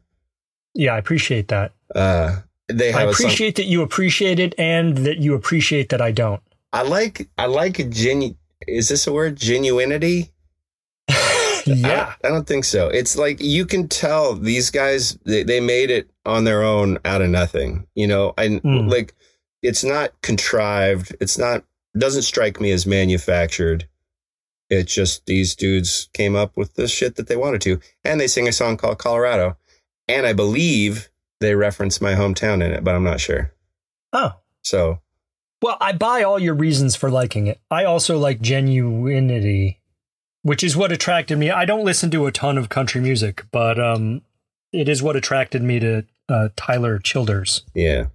Yeah, 0.74 0.96
I 0.96 0.98
appreciate 0.98 1.50
that. 1.50 1.72
Uh, 1.94 2.38
they 2.68 2.92
I 2.92 3.02
have 3.02 3.10
a 3.10 3.14
song. 3.14 3.26
appreciate 3.28 3.56
that 3.58 3.66
you 3.66 3.84
appreciate 3.84 4.40
it 4.40 4.56
and 4.58 4.98
that 5.00 5.20
you 5.20 5.36
appreciate 5.36 5.90
that 5.90 6.02
I 6.02 6.12
don't. 6.12 6.42
I 6.72 6.82
like 6.82 7.30
I 7.38 7.46
like 7.46 7.78
a 7.78 7.84
genu. 7.84 8.34
Is 8.68 8.90
this 8.90 9.06
a 9.06 9.14
word? 9.14 9.38
Genuinity. 9.38 10.32
yeah. 11.66 12.16
I, 12.24 12.28
I 12.28 12.30
don't 12.32 12.48
think 12.48 12.66
so. 12.66 12.88
It's 12.88 13.16
like 13.18 13.40
you 13.42 13.66
can 13.66 13.88
tell 13.88 14.34
these 14.36 14.72
guys 14.72 15.18
they, 15.26 15.44
they 15.44 15.60
made 15.60 15.92
it 15.92 16.10
on 16.26 16.44
their 16.44 16.64
own 16.64 16.98
out 17.06 17.22
of 17.22 17.30
nothing. 17.30 17.86
You 17.96 18.08
know, 18.08 18.34
and 18.38 18.62
Mm. 18.64 18.90
like 18.92 19.14
it's 19.62 19.84
not 19.84 20.20
contrived. 20.22 21.16
It's 21.22 21.38
not 21.38 21.64
doesn't 21.98 22.24
strike 22.24 22.60
me 22.60 22.72
as 22.72 22.86
manufactured. 22.86 23.88
It's 24.70 24.94
just 24.94 25.26
these 25.26 25.56
dudes 25.56 26.10
came 26.14 26.36
up 26.36 26.58
with 26.58 26.74
the 26.76 26.88
shit 26.88 27.16
that 27.16 27.28
they 27.28 27.36
wanted 27.36 27.62
to, 27.62 27.80
and 28.04 28.20
they 28.20 28.28
sing 28.28 28.48
a 28.48 28.52
song 28.54 28.78
called 28.78 28.98
Colorado, 28.98 29.58
and 30.08 30.26
I 30.26 30.34
believe 30.34 31.10
they 31.40 31.56
reference 31.56 32.02
my 32.02 32.14
hometown 32.14 32.64
in 32.64 32.72
it, 32.72 32.84
but 32.84 32.96
I'm 32.96 33.04
not 33.04 33.20
sure. 33.20 33.52
Oh. 34.14 34.34
So 34.62 35.00
Well, 35.62 35.78
I 35.82 35.92
buy 35.92 36.24
all 36.24 36.40
your 36.40 36.56
reasons 36.56 36.96
for 36.96 37.12
liking 37.12 37.48
it. 37.48 37.60
I 37.70 37.84
also 37.84 38.18
like 38.18 38.42
genuinity, 38.42 39.78
which 40.42 40.64
is 40.64 40.78
what 40.78 40.92
attracted 40.92 41.38
me. 41.38 41.52
I 41.52 41.66
don't 41.66 41.86
listen 41.86 42.10
to 42.12 42.26
a 42.26 42.32
ton 42.32 42.58
of 42.58 42.70
country 42.70 43.02
music, 43.02 43.46
but 43.52 43.80
um 43.80 44.22
it 44.72 44.90
is 44.90 45.04
what 45.04 45.16
attracted 45.16 45.62
me 45.62 45.80
to 45.80 46.06
uh, 46.28 46.50
Tyler 46.56 46.98
Childers. 46.98 47.64
Yeah. 47.76 48.08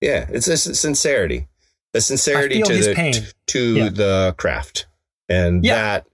Yeah, 0.00 0.26
it's 0.30 0.48
a 0.48 0.56
sincerity. 0.56 1.46
The 1.92 2.00
sincerity 2.00 2.62
to 2.62 2.76
the 2.76 2.94
pain. 2.94 3.14
to 3.48 3.74
yeah. 3.74 3.88
the 3.88 4.34
craft. 4.36 4.86
And 5.28 5.64
yeah. 5.64 5.74
that 5.74 6.06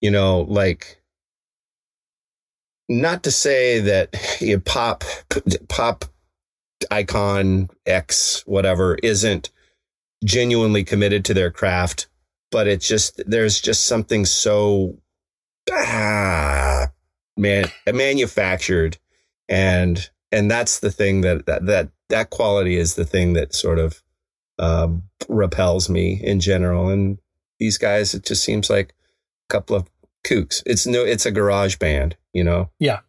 you 0.00 0.10
know, 0.10 0.42
like 0.42 1.00
not 2.88 3.22
to 3.24 3.30
say 3.30 3.80
that 3.80 4.14
you 4.40 4.56
know, 4.56 4.62
pop 4.64 5.04
pop 5.68 6.04
icon 6.90 7.68
X 7.86 8.42
whatever 8.46 8.96
isn't 9.02 9.50
genuinely 10.24 10.84
committed 10.84 11.24
to 11.24 11.34
their 11.34 11.50
craft, 11.50 12.08
but 12.50 12.66
it's 12.66 12.86
just 12.86 13.20
there's 13.26 13.60
just 13.60 13.86
something 13.86 14.24
so 14.24 14.98
ah, 15.72 16.88
man 17.36 17.66
manufactured 17.92 18.98
and 19.48 20.10
and 20.32 20.50
that's 20.50 20.80
the 20.80 20.90
thing 20.90 21.20
that 21.22 21.46
that 21.46 21.66
that, 21.66 21.88
that 22.08 22.30
quality 22.30 22.76
is 22.76 22.94
the 22.94 23.04
thing 23.04 23.34
that 23.34 23.54
sort 23.54 23.78
of 23.78 24.02
um, 24.60 25.02
repels 25.28 25.88
me 25.88 26.20
in 26.22 26.38
general 26.38 26.88
and 26.88 27.18
these 27.58 27.78
guys 27.78 28.14
it 28.14 28.24
just 28.24 28.44
seems 28.44 28.70
like 28.70 28.90
a 28.90 29.52
couple 29.52 29.74
of 29.74 29.88
kooks 30.24 30.62
it's 30.66 30.86
no 30.86 31.04
it's 31.04 31.26
a 31.26 31.30
garage 31.30 31.76
band 31.76 32.16
you 32.32 32.44
know 32.44 32.70
yeah 32.78 33.00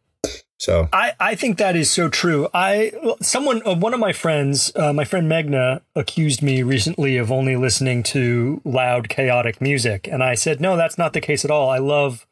so 0.62 0.88
I, 0.94 1.14
I 1.20 1.34
think 1.34 1.58
that 1.58 1.76
is 1.76 1.90
so 1.90 2.08
true. 2.08 2.48
I 2.54 2.92
someone 3.20 3.64
uh, 3.66 3.74
one 3.74 3.96
of 3.96 4.00
my 4.00 4.14
friends, 4.14 4.72
uh, 4.76 4.94
my 4.94 5.06
friend 5.06 5.30
Megna, 5.30 5.82
accused 5.96 6.44
me 6.44 6.62
recently 6.62 7.18
of 7.18 7.32
only 7.32 7.56
listening 7.56 8.04
to 8.04 8.62
loud, 8.64 9.10
chaotic 9.10 9.60
music, 9.60 10.08
and 10.08 10.24
I 10.24 10.36
said 10.36 10.62
no, 10.62 10.78
that's 10.78 11.00
not 11.00 11.14
the 11.14 11.20
case 11.20 11.44
at 11.44 11.50
all. 11.50 11.72
I 11.72 11.80
love 11.80 12.28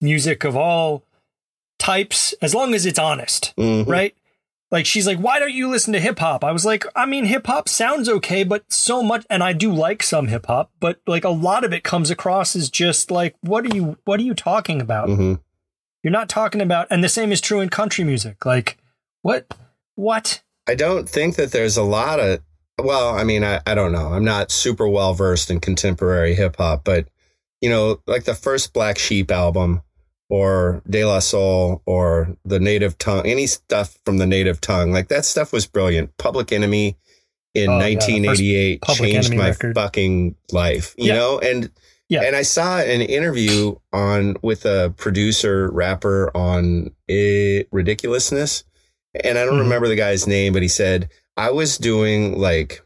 music 0.00 0.44
of 0.44 0.56
all 0.56 1.02
types 1.80 2.32
as 2.40 2.54
long 2.54 2.74
as 2.74 2.86
it's 2.86 2.98
honest, 2.98 3.52
mm-hmm. 3.58 3.90
right? 3.90 4.14
Like 4.74 4.86
she's 4.86 5.06
like, 5.06 5.18
why 5.18 5.38
don't 5.38 5.54
you 5.54 5.68
listen 5.68 5.92
to 5.92 6.00
hip 6.00 6.18
hop? 6.18 6.42
I 6.42 6.50
was 6.50 6.64
like, 6.64 6.84
I 6.96 7.06
mean, 7.06 7.26
hip 7.26 7.46
hop 7.46 7.68
sounds 7.68 8.08
okay, 8.08 8.42
but 8.42 8.64
so 8.72 9.04
much, 9.04 9.24
and 9.30 9.40
I 9.40 9.52
do 9.52 9.72
like 9.72 10.02
some 10.02 10.26
hip 10.26 10.46
hop, 10.46 10.72
but 10.80 10.98
like 11.06 11.22
a 11.22 11.28
lot 11.28 11.62
of 11.62 11.72
it 11.72 11.84
comes 11.84 12.10
across 12.10 12.56
as 12.56 12.70
just 12.70 13.08
like, 13.08 13.36
what 13.40 13.64
are 13.64 13.72
you, 13.72 13.98
what 14.04 14.18
are 14.18 14.24
you 14.24 14.34
talking 14.34 14.80
about? 14.80 15.08
Mm-hmm. 15.08 15.34
You're 16.02 16.10
not 16.10 16.28
talking 16.28 16.60
about, 16.60 16.88
and 16.90 17.04
the 17.04 17.08
same 17.08 17.30
is 17.30 17.40
true 17.40 17.60
in 17.60 17.68
country 17.68 18.02
music. 18.02 18.44
Like, 18.44 18.76
what? 19.22 19.46
What? 19.94 20.42
I 20.66 20.74
don't 20.74 21.08
think 21.08 21.36
that 21.36 21.52
there's 21.52 21.76
a 21.76 21.84
lot 21.84 22.18
of, 22.18 22.40
well, 22.76 23.14
I 23.14 23.22
mean, 23.22 23.44
I, 23.44 23.60
I 23.64 23.76
don't 23.76 23.92
know. 23.92 24.08
I'm 24.08 24.24
not 24.24 24.50
super 24.50 24.88
well 24.88 25.14
versed 25.14 25.52
in 25.52 25.60
contemporary 25.60 26.34
hip 26.34 26.56
hop, 26.56 26.82
but, 26.82 27.06
you 27.60 27.70
know, 27.70 28.00
like 28.08 28.24
the 28.24 28.34
first 28.34 28.72
Black 28.72 28.98
Sheep 28.98 29.30
album 29.30 29.82
or 30.28 30.82
De 30.88 31.04
La 31.04 31.18
Soul 31.18 31.82
or 31.86 32.36
the 32.44 32.60
Native 32.60 32.98
Tongue, 32.98 33.26
any 33.26 33.46
stuff 33.46 33.98
from 34.04 34.18
the 34.18 34.26
Native 34.26 34.60
Tongue, 34.60 34.92
like 34.92 35.08
that 35.08 35.24
stuff 35.24 35.52
was 35.52 35.66
brilliant. 35.66 36.16
Public 36.18 36.52
Enemy 36.52 36.96
in 37.54 37.70
oh, 37.70 37.78
1988 37.78 38.80
yeah, 38.86 38.94
changed 38.94 39.34
my 39.34 39.50
record. 39.50 39.74
fucking 39.74 40.34
life, 40.50 40.94
you 40.98 41.08
yeah. 41.08 41.14
know? 41.14 41.38
And, 41.38 41.70
yeah. 42.08 42.22
And 42.22 42.36
I 42.36 42.42
saw 42.42 42.78
an 42.78 43.00
interview 43.00 43.76
on 43.92 44.36
with 44.42 44.66
a 44.66 44.92
producer 44.96 45.70
rapper 45.70 46.30
on 46.36 46.90
it, 47.08 47.68
ridiculousness. 47.72 48.64
And 49.22 49.38
I 49.38 49.44
don't 49.44 49.54
mm-hmm. 49.54 49.62
remember 49.62 49.88
the 49.88 49.96
guy's 49.96 50.26
name, 50.26 50.52
but 50.52 50.62
he 50.62 50.68
said, 50.68 51.10
I 51.36 51.50
was 51.50 51.78
doing 51.78 52.38
like 52.38 52.82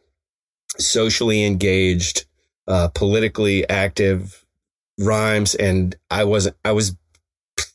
socially 0.78 1.45
engaged, 1.45 2.26
uh, 2.68 2.89
politically 2.89 3.68
active 3.68 4.45
rhymes 4.99 5.55
and 5.55 5.97
I 6.11 6.24
wasn't, 6.24 6.57
I 6.64 6.72
was, 6.72 6.95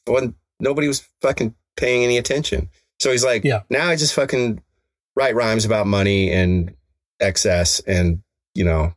when 0.06 0.36
nobody 0.60 0.88
was 0.88 1.08
fucking 1.22 1.56
paying 1.76 2.04
any 2.04 2.18
attention. 2.18 2.70
So 3.00 3.12
he's 3.12 3.24
like, 3.24 3.44
yeah. 3.44 3.64
now 3.70 3.90
I 3.90 3.96
just 3.96 4.14
fucking 4.14 4.62
write 5.16 5.36
rhymes 5.36 5.66
about 5.66 5.88
money 5.88 6.32
and 6.32 6.74
excess 7.20 7.80
and, 7.82 8.22
you 8.54 8.64
know, 8.64 8.94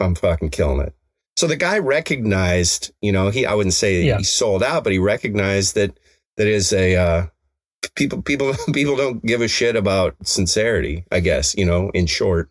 I'm 0.00 0.14
fucking 0.14 0.50
killing 0.50 0.80
it. 0.80 0.94
So 1.36 1.46
the 1.46 1.56
guy 1.56 1.78
recognized, 1.78 2.92
you 3.00 3.12
know, 3.12 3.30
he 3.30 3.46
I 3.46 3.54
wouldn't 3.54 3.74
say 3.74 4.02
yeah. 4.02 4.18
he 4.18 4.24
sold 4.24 4.62
out, 4.62 4.82
but 4.82 4.92
he 4.92 4.98
recognized 4.98 5.76
that 5.76 5.96
that 6.36 6.48
is 6.48 6.72
a 6.72 6.96
uh, 6.96 7.26
people 7.94 8.22
people 8.22 8.54
people 8.72 8.96
don't 8.96 9.24
give 9.24 9.40
a 9.40 9.48
shit 9.48 9.76
about 9.76 10.16
sincerity. 10.24 11.04
I 11.12 11.20
guess 11.20 11.54
you 11.56 11.64
know, 11.64 11.90
in 11.90 12.06
short. 12.06 12.50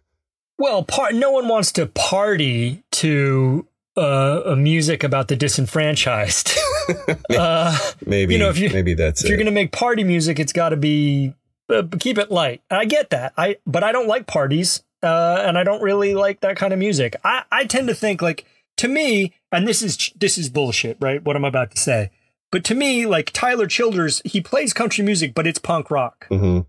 Well, 0.57 0.83
part 0.83 1.15
no 1.15 1.31
one 1.31 1.49
wants 1.49 1.73
to 1.73 1.85
party 1.85 2.83
to 2.93 3.67
uh, 3.97 4.41
a 4.45 4.55
music 4.55 5.03
about 5.03 5.27
the 5.27 5.35
disenfranchised. 5.35 6.57
uh, 7.37 7.77
maybe 8.05 8.33
you 8.33 8.39
know 8.39 8.49
if 8.49 8.57
you 8.57 8.69
maybe 8.69 8.93
that's 8.93 9.21
if 9.21 9.25
it. 9.25 9.29
you're 9.29 9.37
gonna 9.37 9.51
make 9.51 9.71
party 9.71 10.03
music, 10.03 10.39
it's 10.39 10.53
got 10.53 10.69
to 10.69 10.77
be 10.77 11.33
uh, 11.69 11.83
keep 11.99 12.17
it 12.17 12.31
light. 12.31 12.61
I 12.69 12.85
get 12.85 13.09
that. 13.11 13.33
I 13.37 13.57
but 13.65 13.83
I 13.83 13.91
don't 13.91 14.07
like 14.07 14.27
parties, 14.27 14.83
uh, 15.03 15.43
and 15.45 15.57
I 15.57 15.63
don't 15.63 15.81
really 15.81 16.13
like 16.13 16.41
that 16.41 16.57
kind 16.57 16.73
of 16.73 16.79
music. 16.79 17.15
I 17.23 17.43
I 17.51 17.65
tend 17.65 17.87
to 17.87 17.95
think 17.95 18.21
like 18.21 18.45
to 18.77 18.87
me, 18.87 19.33
and 19.51 19.67
this 19.67 19.81
is 19.81 20.11
this 20.15 20.37
is 20.37 20.49
bullshit, 20.49 20.97
right? 20.99 21.23
What 21.23 21.35
I'm 21.35 21.45
about 21.45 21.71
to 21.71 21.77
say. 21.77 22.11
But 22.51 22.63
to 22.65 22.75
me, 22.75 23.05
like 23.05 23.31
Tyler 23.33 23.67
Childers, 23.67 24.21
he 24.23 24.39
plays 24.39 24.73
country 24.73 25.03
music, 25.03 25.33
but 25.33 25.45
it's 25.45 25.59
punk 25.59 25.91
rock. 25.91 26.27
Mm-hmm. 26.29 26.61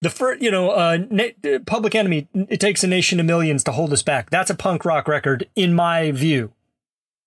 The 0.00 0.10
first, 0.10 0.42
you 0.42 0.50
know, 0.50 0.70
uh, 0.70 0.98
Na- 1.10 1.58
Public 1.66 1.94
Enemy, 1.94 2.28
it 2.48 2.58
takes 2.58 2.82
a 2.82 2.88
nation 2.88 3.20
of 3.20 3.26
millions 3.26 3.62
to 3.64 3.72
hold 3.72 3.92
us 3.92 4.02
back. 4.02 4.30
That's 4.30 4.50
a 4.50 4.54
punk 4.54 4.84
rock 4.84 5.06
record, 5.06 5.48
in 5.54 5.74
my 5.74 6.10
view. 6.10 6.52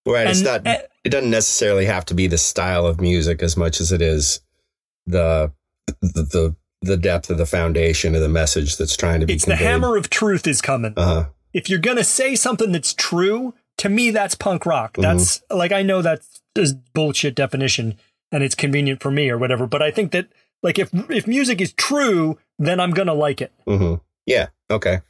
Right. 0.05 0.21
And, 0.21 0.29
it's 0.29 0.41
not. 0.41 0.65
Uh, 0.67 0.77
it 1.03 1.09
doesn't 1.09 1.31
necessarily 1.31 1.85
have 1.85 2.05
to 2.05 2.13
be 2.13 2.27
the 2.27 2.37
style 2.37 2.85
of 2.85 2.99
music 2.99 3.41
as 3.43 3.57
much 3.57 3.79
as 3.79 3.91
it 3.91 4.01
is 4.01 4.39
the 5.05 5.51
the 6.01 6.55
the, 6.81 6.97
depth 6.97 7.29
of 7.29 7.37
the 7.37 7.45
foundation 7.45 8.15
of 8.15 8.21
the 8.21 8.29
message 8.29 8.77
that's 8.77 8.95
trying 8.95 9.19
to 9.19 9.25
be. 9.25 9.33
It's 9.33 9.45
conveyed. 9.45 9.59
the 9.59 9.63
hammer 9.63 9.97
of 9.97 10.09
truth 10.09 10.47
is 10.47 10.61
coming. 10.61 10.93
Uh-huh. 10.95 11.25
If 11.53 11.69
you're 11.69 11.79
gonna 11.79 12.03
say 12.03 12.35
something 12.35 12.71
that's 12.71 12.93
true, 12.93 13.53
to 13.77 13.89
me 13.89 14.11
that's 14.11 14.35
punk 14.35 14.65
rock. 14.65 14.93
Mm-hmm. 14.93 15.01
That's 15.01 15.41
like 15.49 15.71
I 15.71 15.81
know 15.81 16.01
that's 16.01 16.41
a 16.57 16.67
bullshit 16.93 17.35
definition 17.35 17.95
and 18.31 18.43
it's 18.43 18.55
convenient 18.55 19.01
for 19.01 19.11
me 19.11 19.29
or 19.29 19.37
whatever, 19.37 19.67
but 19.67 19.81
I 19.81 19.91
think 19.91 20.11
that 20.11 20.27
like 20.63 20.79
if 20.79 20.89
if 21.09 21.27
music 21.27 21.61
is 21.61 21.73
true, 21.73 22.37
then 22.57 22.79
I'm 22.79 22.91
gonna 22.91 23.13
like 23.13 23.41
it. 23.41 23.51
Mm-hmm. 23.67 23.95
Yeah. 24.25 24.47
Okay. 24.69 25.01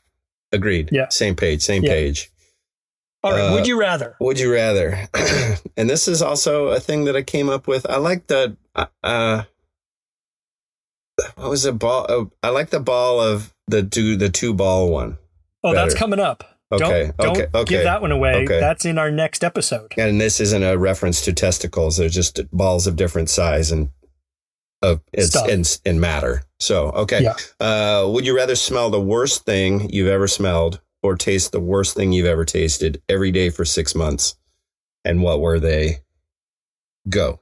Agreed. 0.52 0.90
Yeah. 0.92 1.10
Same 1.10 1.36
page. 1.36 1.62
Same 1.62 1.84
yeah. 1.84 1.92
page. 1.92 2.32
All 3.26 3.32
right. 3.32 3.42
Uh, 3.42 3.54
would 3.54 3.66
you 3.66 3.80
rather? 3.80 4.16
Would 4.20 4.40
you 4.40 4.54
rather? 4.54 5.10
and 5.78 5.90
this 5.90 6.08
is 6.08 6.22
also 6.22 6.68
a 6.68 6.80
thing 6.80 7.06
that 7.06 7.16
I 7.16 7.24
came 7.24 7.50
up 7.50 7.68
with. 7.68 7.90
I 7.90 7.98
like 7.98 8.28
the 8.28 8.56
uh, 8.76 8.86
uh 9.04 9.44
what 11.36 11.50
was 11.50 11.66
a 11.66 11.74
ball? 11.74 12.06
Uh, 12.08 12.26
I 12.44 12.50
like 12.50 12.70
the 12.70 12.80
ball 12.80 13.20
of 13.20 13.52
the 13.68 13.82
two 13.82 14.16
the 14.16 14.30
two 14.30 14.54
ball 14.54 14.92
one. 14.92 15.18
Oh, 15.64 15.74
better. 15.74 15.88
that's 15.88 16.00
coming 16.00 16.20
up. 16.20 16.44
Okay. 16.72 17.12
Don't, 17.18 17.32
okay. 17.32 17.48
Don't 17.52 17.62
okay. 17.64 17.76
give 17.76 17.84
that 17.84 18.02
one 18.02 18.12
away. 18.12 18.44
Okay. 18.44 18.60
That's 18.60 18.86
in 18.86 19.00
our 19.00 19.10
next 19.10 19.44
episode. 19.44 19.96
And 19.98 20.22
this 20.22 20.40
isn't 20.40 20.62
a 20.62 20.78
reference 20.78 21.22
to 21.26 21.34
testicles. 21.34 21.98
They're 21.98 22.10
just 22.10 22.40
balls 22.52 22.86
of 22.86 22.96
different 22.96 23.32
size 23.32 23.72
and 23.72 23.90
of 24.84 25.02
it's 25.14 25.36
in, 25.48 25.64
in 25.84 26.00
matter. 26.00 26.44
So 26.60 26.90
okay. 26.92 27.24
Yeah. 27.24 27.36
Uh, 27.60 28.08
would 28.08 28.28
you 28.28 28.36
rather 28.36 28.56
smell 28.56 28.92
the 28.92 29.02
worst 29.02 29.46
thing 29.46 29.90
you've 29.90 30.10
ever 30.10 30.28
smelled 30.28 30.80
or 31.06 31.16
taste 31.16 31.52
the 31.52 31.60
worst 31.60 31.96
thing 31.96 32.12
you've 32.12 32.26
ever 32.26 32.46
tasted 32.46 33.02
every 33.08 33.32
day 33.32 33.50
for 33.50 33.66
six 33.66 33.96
months? 33.96 34.36
And 35.04 35.22
what 35.22 35.40
were 35.40 35.60
they? 35.60 36.00
Go. 37.08 37.40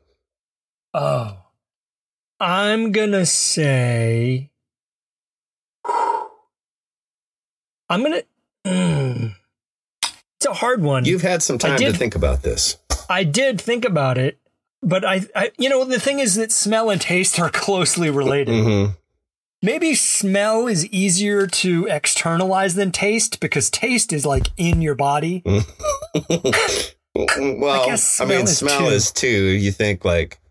Oh. 0.93 1.37
I'm 2.39 2.91
gonna 2.91 3.25
say 3.25 4.51
I'm 7.89 8.03
gonna 8.03 8.23
Mm. 8.65 9.35
It's 10.37 10.45
a 10.45 10.53
hard 10.53 10.81
one. 10.81 11.05
You've 11.05 11.21
had 11.21 11.43
some 11.43 11.57
time 11.57 11.77
did, 11.77 11.91
to 11.91 11.97
think 11.97 12.15
about 12.15 12.41
this. 12.43 12.77
I 13.09 13.23
did 13.23 13.59
think 13.59 13.85
about 13.85 14.17
it, 14.17 14.39
but 14.81 15.05
I, 15.05 15.21
I, 15.35 15.51
you 15.57 15.69
know, 15.69 15.83
the 15.85 15.99
thing 15.99 16.19
is 16.19 16.35
that 16.35 16.51
smell 16.51 16.89
and 16.89 16.99
taste 16.99 17.39
are 17.39 17.49
closely 17.51 18.09
related. 18.09 18.53
Mm-hmm. 18.53 18.91
Maybe 19.63 19.95
smell 19.95 20.67
is 20.67 20.85
easier 20.87 21.47
to 21.47 21.87
externalize 21.87 22.75
than 22.75 22.91
taste 22.91 23.39
because 23.39 23.69
taste 23.69 24.11
is 24.11 24.25
like 24.25 24.47
in 24.57 24.81
your 24.81 24.93
body. 24.93 25.41
well, 25.45 25.63
I, 27.15 27.97
I, 28.19 28.25
mean, 28.25 28.41
is 28.41 28.57
smell 28.57 28.79
too. 28.79 28.85
is 28.87 29.09
too. 29.09 29.29
You 29.29 29.71
think 29.71 30.03
like 30.03 30.41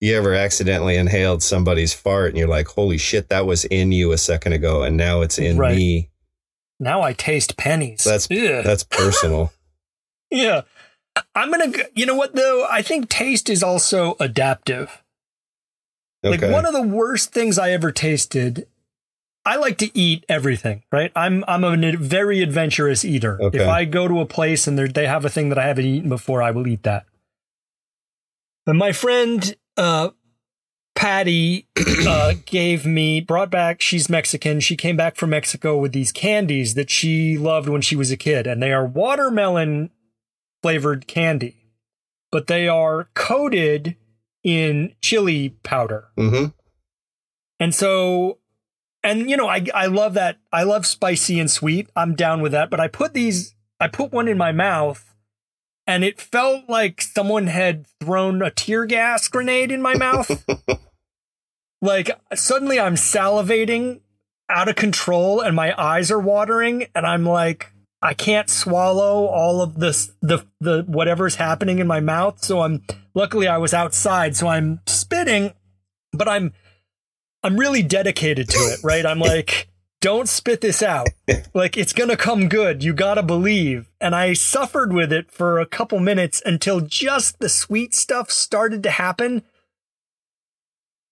you 0.00 0.16
ever 0.16 0.32
accidentally 0.32 0.96
inhaled 0.96 1.42
somebody's 1.42 1.92
fart 1.92 2.30
and 2.30 2.38
you're 2.38 2.48
like, 2.48 2.68
holy 2.68 2.96
shit, 2.96 3.28
that 3.28 3.44
was 3.44 3.66
in 3.66 3.92
you 3.92 4.12
a 4.12 4.18
second 4.18 4.54
ago 4.54 4.82
and 4.82 4.96
now 4.96 5.20
it's 5.20 5.38
in 5.38 5.58
right. 5.58 5.76
me. 5.76 6.08
Now 6.80 7.02
I 7.02 7.12
taste 7.12 7.58
pennies. 7.58 8.04
That's 8.04 8.26
Ugh. 8.30 8.64
that's 8.64 8.84
personal. 8.84 9.52
yeah. 10.30 10.62
I'm 11.34 11.50
going 11.50 11.72
to 11.72 11.90
you 11.94 12.06
know 12.06 12.14
what 12.14 12.34
though? 12.34 12.66
I 12.70 12.80
think 12.80 13.10
taste 13.10 13.50
is 13.50 13.62
also 13.62 14.16
adaptive. 14.18 15.02
Okay. 16.24 16.38
Like 16.38 16.52
one 16.52 16.66
of 16.66 16.72
the 16.72 16.82
worst 16.82 17.32
things 17.32 17.58
I 17.58 17.70
ever 17.70 17.92
tasted 17.92 18.66
I 19.46 19.56
like 19.56 19.78
to 19.78 19.96
eat 19.96 20.26
everything, 20.28 20.82
right? 20.90 21.12
I'm 21.14 21.44
I'm 21.46 21.62
a 21.62 21.96
very 21.96 22.42
adventurous 22.42 23.04
eater. 23.04 23.40
Okay. 23.40 23.62
If 23.62 23.68
I 23.68 23.84
go 23.84 24.08
to 24.08 24.20
a 24.20 24.26
place 24.26 24.66
and 24.66 24.76
they 24.76 25.06
have 25.06 25.24
a 25.24 25.30
thing 25.30 25.50
that 25.50 25.58
I 25.58 25.68
haven't 25.68 25.84
eaten 25.84 26.08
before, 26.08 26.42
I 26.42 26.50
will 26.50 26.66
eat 26.66 26.82
that. 26.82 27.06
But 28.66 28.74
my 28.74 28.90
friend 28.90 29.54
uh, 29.76 30.10
Patty 30.96 31.68
uh, 32.08 32.34
gave 32.44 32.84
me, 32.84 33.20
brought 33.20 33.48
back, 33.48 33.80
she's 33.80 34.10
Mexican. 34.10 34.58
She 34.58 34.76
came 34.76 34.96
back 34.96 35.14
from 35.14 35.30
Mexico 35.30 35.78
with 35.78 35.92
these 35.92 36.10
candies 36.10 36.74
that 36.74 36.90
she 36.90 37.38
loved 37.38 37.68
when 37.68 37.82
she 37.82 37.94
was 37.94 38.10
a 38.10 38.16
kid, 38.16 38.48
and 38.48 38.60
they 38.60 38.72
are 38.72 38.84
watermelon 38.84 39.90
flavored 40.60 41.06
candy, 41.06 41.70
but 42.32 42.48
they 42.48 42.66
are 42.66 43.10
coated 43.14 43.94
in 44.46 44.94
chili 45.02 45.50
powder. 45.64 46.04
Mm-hmm. 46.16 46.46
And 47.58 47.74
so, 47.74 48.38
and 49.02 49.28
you 49.28 49.36
know, 49.36 49.48
I, 49.48 49.66
I 49.74 49.86
love 49.86 50.14
that. 50.14 50.38
I 50.52 50.62
love 50.62 50.86
spicy 50.86 51.40
and 51.40 51.50
sweet. 51.50 51.90
I'm 51.96 52.14
down 52.14 52.40
with 52.40 52.52
that, 52.52 52.70
but 52.70 52.78
I 52.78 52.86
put 52.86 53.12
these, 53.12 53.56
I 53.80 53.88
put 53.88 54.12
one 54.12 54.28
in 54.28 54.38
my 54.38 54.52
mouth 54.52 55.14
and 55.84 56.04
it 56.04 56.20
felt 56.20 56.68
like 56.68 57.02
someone 57.02 57.48
had 57.48 57.86
thrown 58.00 58.40
a 58.40 58.50
tear 58.50 58.86
gas 58.86 59.26
grenade 59.26 59.72
in 59.72 59.82
my 59.82 59.94
mouth. 59.94 60.46
like 61.82 62.10
suddenly 62.32 62.78
I'm 62.78 62.94
salivating 62.94 64.00
out 64.48 64.68
of 64.68 64.76
control 64.76 65.40
and 65.40 65.56
my 65.56 65.74
eyes 65.80 66.12
are 66.12 66.20
watering 66.20 66.86
and 66.94 67.04
I'm 67.04 67.26
like 67.26 67.72
I 68.06 68.14
can't 68.14 68.48
swallow 68.48 69.26
all 69.26 69.60
of 69.60 69.80
this 69.80 70.12
the 70.22 70.46
the 70.60 70.84
whatever's 70.86 71.34
happening 71.34 71.80
in 71.80 71.88
my 71.88 71.98
mouth. 71.98 72.44
So 72.44 72.60
I'm 72.60 72.84
luckily 73.14 73.48
I 73.48 73.58
was 73.58 73.74
outside 73.74 74.36
so 74.36 74.46
I'm 74.46 74.80
spitting 74.86 75.52
but 76.12 76.28
I'm 76.28 76.52
I'm 77.42 77.56
really 77.56 77.82
dedicated 77.82 78.48
to 78.50 78.58
it 78.58 78.84
right? 78.84 79.04
I'm 79.04 79.18
like 79.18 79.68
don't 80.00 80.28
spit 80.28 80.60
this 80.60 80.84
out. 80.84 81.08
Like 81.52 81.76
it's 81.76 81.92
to 81.92 82.16
come 82.16 82.48
good. 82.48 82.84
You 82.84 82.92
got 82.92 83.14
to 83.14 83.24
believe. 83.24 83.90
And 84.00 84.14
I 84.14 84.34
suffered 84.34 84.92
with 84.92 85.12
it 85.12 85.32
for 85.32 85.58
a 85.58 85.66
couple 85.66 85.98
minutes 85.98 86.40
until 86.46 86.80
just 86.80 87.40
the 87.40 87.48
sweet 87.48 87.92
stuff 87.92 88.30
started 88.30 88.84
to 88.84 88.90
happen. 88.90 89.42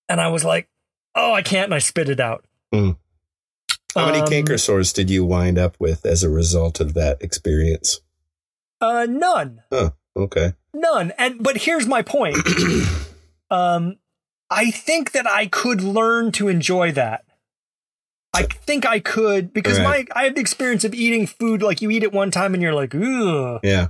And 0.09 0.20
I 0.20 0.28
was 0.28 0.45
like 0.45 0.68
oh 1.16 1.32
I 1.32 1.42
can't 1.42 1.64
and 1.64 1.74
I 1.74 1.80
spit 1.80 2.09
it 2.09 2.20
out. 2.20 2.45
Mm. 2.72 2.99
How 3.95 4.07
many 4.07 4.20
Um, 4.20 4.26
canker 4.28 4.59
sores 4.59 4.92
did 4.92 5.09
you 5.11 5.24
wind 5.24 5.59
up 5.59 5.76
with 5.78 6.05
as 6.05 6.22
a 6.22 6.30
result 6.30 6.80
of 6.80 6.95
that 6.95 7.22
experience? 7.22 8.01
uh 8.80 9.07
none 9.09 9.62
Huh. 9.72 9.90
Okay. 10.16 10.53
None. 10.74 11.12
And 11.18 11.42
but 11.42 11.59
here's 11.59 11.86
my 11.86 12.03
point. 12.03 12.36
um 13.51 13.97
I 14.51 14.70
think 14.70 15.12
that 15.12 15.26
I 15.28 15.47
could 15.47 15.80
learn 15.82 16.30
to 16.32 16.49
enjoy 16.49 16.92
that. 16.92 17.24
I 18.34 18.42
think 18.42 18.84
I 18.84 18.99
could 19.01 19.53
because 19.53 19.78
Right. 19.78 20.09
my 20.14 20.20
I 20.20 20.24
have 20.24 20.34
the 20.34 20.40
experience 20.40 20.84
of 20.84 20.95
eating 20.95 21.26
food 21.26 21.62
like 21.62 21.80
you 21.80 21.90
eat 21.90 22.03
it 22.03 22.12
one 22.12 22.30
time 22.30 22.53
and 22.55 22.62
you're 22.62 22.74
like, 22.74 22.95
ugh. 22.95 23.61
Yeah. 23.62 23.88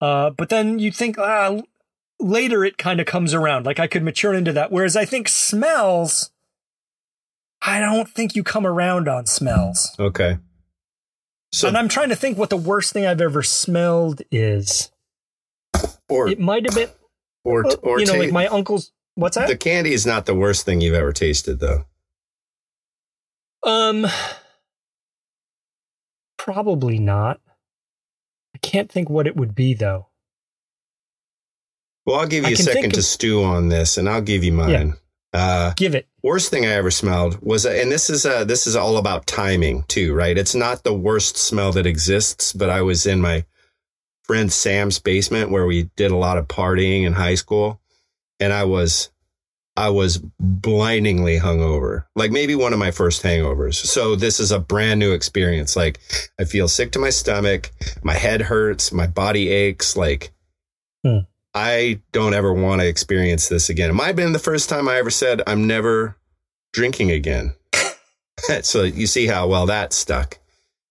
Uh, 0.00 0.30
but 0.30 0.48
then 0.48 0.78
you 0.78 0.90
think 0.90 1.18
ah, 1.18 1.60
later 2.18 2.64
it 2.64 2.76
kind 2.78 2.98
of 2.98 3.06
comes 3.06 3.34
around. 3.34 3.66
Like 3.66 3.78
I 3.78 3.86
could 3.86 4.02
mature 4.02 4.34
into 4.34 4.52
that. 4.54 4.72
Whereas 4.72 4.96
I 4.96 5.04
think 5.04 5.28
smells, 5.28 6.30
I 7.64 7.78
don't 7.80 8.08
think 8.08 8.34
you 8.34 8.42
come 8.42 8.66
around 8.66 9.08
on 9.08 9.26
smells. 9.26 9.94
Okay. 9.98 10.38
So, 11.52 11.68
and 11.68 11.76
I'm 11.76 11.88
trying 11.88 12.08
to 12.08 12.16
think 12.16 12.38
what 12.38 12.50
the 12.50 12.56
worst 12.56 12.92
thing 12.92 13.06
I've 13.06 13.20
ever 13.20 13.42
smelled 13.42 14.22
is. 14.30 14.90
or 16.08 16.28
It 16.28 16.40
might 16.40 16.64
have 16.64 16.74
been, 16.74 16.88
or 17.44 17.64
or 17.82 18.00
you 18.00 18.06
know, 18.06 18.12
ta- 18.14 18.18
like 18.18 18.32
my 18.32 18.46
uncle's. 18.46 18.90
What's 19.14 19.36
that? 19.36 19.48
the 19.48 19.56
candy 19.56 19.92
is 19.92 20.06
not 20.06 20.24
the 20.26 20.34
worst 20.34 20.64
thing 20.64 20.80
you've 20.80 20.94
ever 20.94 21.12
tasted, 21.12 21.60
though. 21.60 21.84
Um, 23.64 24.06
probably 26.38 26.98
not. 26.98 27.40
I 28.54 28.58
can't 28.58 28.90
think 28.90 29.08
what 29.10 29.26
it 29.26 29.36
would 29.36 29.54
be 29.54 29.74
though. 29.74 30.08
Well, 32.06 32.18
I'll 32.18 32.26
give 32.26 32.44
you 32.44 32.54
a 32.54 32.56
can 32.56 32.64
think 32.64 32.76
second 32.76 32.90
to 32.94 32.98
of- 33.00 33.04
stew 33.04 33.44
on 33.44 33.68
this, 33.68 33.96
and 33.98 34.08
I'll 34.08 34.22
give 34.22 34.42
you 34.42 34.52
mine. 34.52 34.94
Uh, 35.32 35.72
Give 35.76 35.94
it. 35.94 36.08
worst 36.22 36.50
thing 36.50 36.66
I 36.66 36.72
ever 36.72 36.90
smelled 36.90 37.38
was, 37.40 37.64
and 37.64 37.90
this 37.90 38.10
is 38.10 38.26
uh, 38.26 38.44
this 38.44 38.66
is 38.66 38.76
all 38.76 38.98
about 38.98 39.26
timing 39.26 39.84
too, 39.84 40.12
right? 40.14 40.36
It's 40.36 40.54
not 40.54 40.84
the 40.84 40.92
worst 40.94 41.36
smell 41.36 41.72
that 41.72 41.86
exists, 41.86 42.52
but 42.52 42.68
I 42.68 42.82
was 42.82 43.06
in 43.06 43.20
my 43.20 43.44
friend 44.24 44.52
Sam's 44.52 44.98
basement 44.98 45.50
where 45.50 45.66
we 45.66 45.90
did 45.96 46.10
a 46.10 46.16
lot 46.16 46.38
of 46.38 46.48
partying 46.48 47.04
in 47.04 47.14
high 47.14 47.34
school, 47.34 47.80
and 48.40 48.52
I 48.52 48.64
was 48.64 49.10
I 49.74 49.88
was 49.88 50.18
blindingly 50.38 51.38
hungover, 51.38 52.04
like 52.14 52.30
maybe 52.30 52.54
one 52.54 52.74
of 52.74 52.78
my 52.78 52.90
first 52.90 53.22
hangovers. 53.22 53.74
So 53.74 54.14
this 54.16 54.38
is 54.38 54.52
a 54.52 54.58
brand 54.58 55.00
new 55.00 55.12
experience. 55.12 55.76
Like 55.76 55.98
I 56.38 56.44
feel 56.44 56.68
sick 56.68 56.92
to 56.92 56.98
my 56.98 57.10
stomach, 57.10 57.70
my 58.02 58.14
head 58.14 58.42
hurts, 58.42 58.92
my 58.92 59.06
body 59.06 59.48
aches, 59.48 59.96
like. 59.96 60.32
Hmm. 61.04 61.20
I 61.54 62.00
don't 62.12 62.34
ever 62.34 62.52
want 62.52 62.80
to 62.80 62.86
experience 62.86 63.48
this 63.48 63.68
again. 63.68 63.90
It 63.90 63.94
might 63.94 64.06
have 64.08 64.16
been 64.16 64.32
the 64.32 64.38
first 64.38 64.68
time 64.68 64.88
I 64.88 64.96
ever 64.96 65.10
said 65.10 65.42
I'm 65.46 65.66
never 65.66 66.16
drinking 66.72 67.10
again. 67.10 67.54
so 68.62 68.82
you 68.84 69.06
see 69.06 69.26
how 69.26 69.46
well 69.48 69.66
that 69.66 69.92
stuck. 69.92 70.38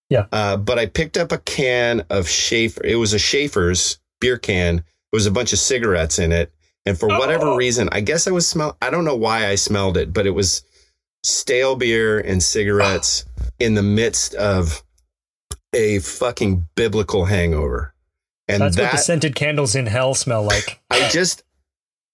Yeah. 0.09 0.25
Uh, 0.31 0.57
but 0.57 0.77
I 0.77 0.85
picked 0.85 1.17
up 1.17 1.31
a 1.31 1.37
can 1.39 2.03
of 2.09 2.27
Schaefer. 2.27 2.85
It 2.85 2.95
was 2.97 3.13
a 3.13 3.19
Schaefer's 3.19 3.97
beer 4.19 4.37
can. 4.37 4.79
It 4.79 5.15
was 5.15 5.25
a 5.25 5.31
bunch 5.31 5.51
of 5.53 5.59
cigarettes 5.59 6.19
in 6.19 6.31
it. 6.31 6.51
And 6.85 6.97
for 6.99 7.07
whatever 7.07 7.47
Oh. 7.47 7.55
reason, 7.55 7.89
I 7.91 8.01
guess 8.01 8.27
I 8.27 8.31
was 8.31 8.47
smell. 8.47 8.77
I 8.81 8.89
don't 8.89 9.05
know 9.05 9.15
why 9.15 9.47
I 9.47 9.55
smelled 9.55 9.97
it, 9.97 10.13
but 10.13 10.27
it 10.27 10.31
was 10.31 10.63
stale 11.23 11.75
beer 11.75 12.19
and 12.19 12.41
cigarettes 12.41 13.25
in 13.59 13.75
the 13.75 13.83
midst 13.83 14.33
of 14.35 14.83
a 15.73 15.99
fucking 15.99 16.67
biblical 16.75 17.25
hangover. 17.25 17.93
And 18.51 18.61
That's 18.61 18.75
that 18.75 18.83
what 18.83 18.91
the 18.93 18.97
scented 18.97 19.35
candles 19.35 19.75
in 19.75 19.85
hell 19.85 20.13
smell 20.13 20.43
like. 20.43 20.79
I 20.89 21.09
just 21.09 21.43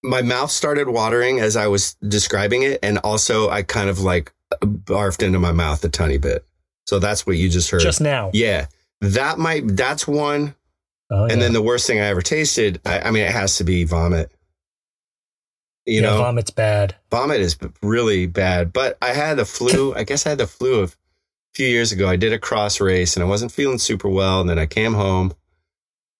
my 0.02 0.22
mouth 0.22 0.50
started 0.50 0.88
watering 0.88 1.40
as 1.40 1.56
I 1.56 1.66
was 1.66 1.94
describing 2.06 2.62
it, 2.62 2.78
and 2.82 2.98
also 2.98 3.50
I 3.50 3.62
kind 3.62 3.90
of 3.90 3.98
like 4.00 4.32
barfed 4.62 5.22
into 5.22 5.38
my 5.38 5.52
mouth 5.52 5.84
a 5.84 5.88
tiny 5.88 6.18
bit. 6.18 6.44
So 6.86 6.98
that's 6.98 7.26
what 7.26 7.36
you 7.36 7.48
just 7.48 7.70
heard. 7.70 7.80
Just 7.82 8.00
now. 8.00 8.30
yeah, 8.32 8.66
that 9.00 9.38
might 9.38 9.76
that's 9.76 10.06
one. 10.08 10.54
Oh, 11.10 11.22
And 11.24 11.32
yeah. 11.32 11.36
then 11.38 11.52
the 11.54 11.62
worst 11.62 11.86
thing 11.86 11.98
I 12.00 12.04
ever 12.08 12.20
tasted, 12.20 12.80
I, 12.84 13.00
I 13.00 13.10
mean, 13.10 13.22
it 13.24 13.32
has 13.32 13.56
to 13.56 13.64
be 13.64 13.84
vomit. 13.84 14.30
You 15.86 16.02
yeah, 16.02 16.10
know, 16.10 16.18
vomit's 16.18 16.50
bad. 16.50 16.96
vomit 17.10 17.40
is 17.40 17.56
really 17.82 18.26
bad. 18.26 18.72
But 18.74 18.98
I 19.00 19.08
had 19.14 19.38
the 19.38 19.46
flu. 19.46 19.94
I 19.96 20.04
guess 20.04 20.26
I 20.26 20.30
had 20.30 20.38
the 20.38 20.46
flu 20.46 20.80
of 20.80 20.92
a 20.92 21.56
few 21.56 21.66
years 21.66 21.92
ago. 21.92 22.08
I 22.08 22.16
did 22.16 22.32
a 22.34 22.38
cross 22.38 22.78
race 22.80 23.16
and 23.16 23.24
I 23.24 23.26
wasn't 23.26 23.52
feeling 23.52 23.78
super 23.78 24.08
well. 24.08 24.40
And 24.42 24.50
then 24.50 24.58
I 24.58 24.66
came 24.66 24.92
home 24.92 25.32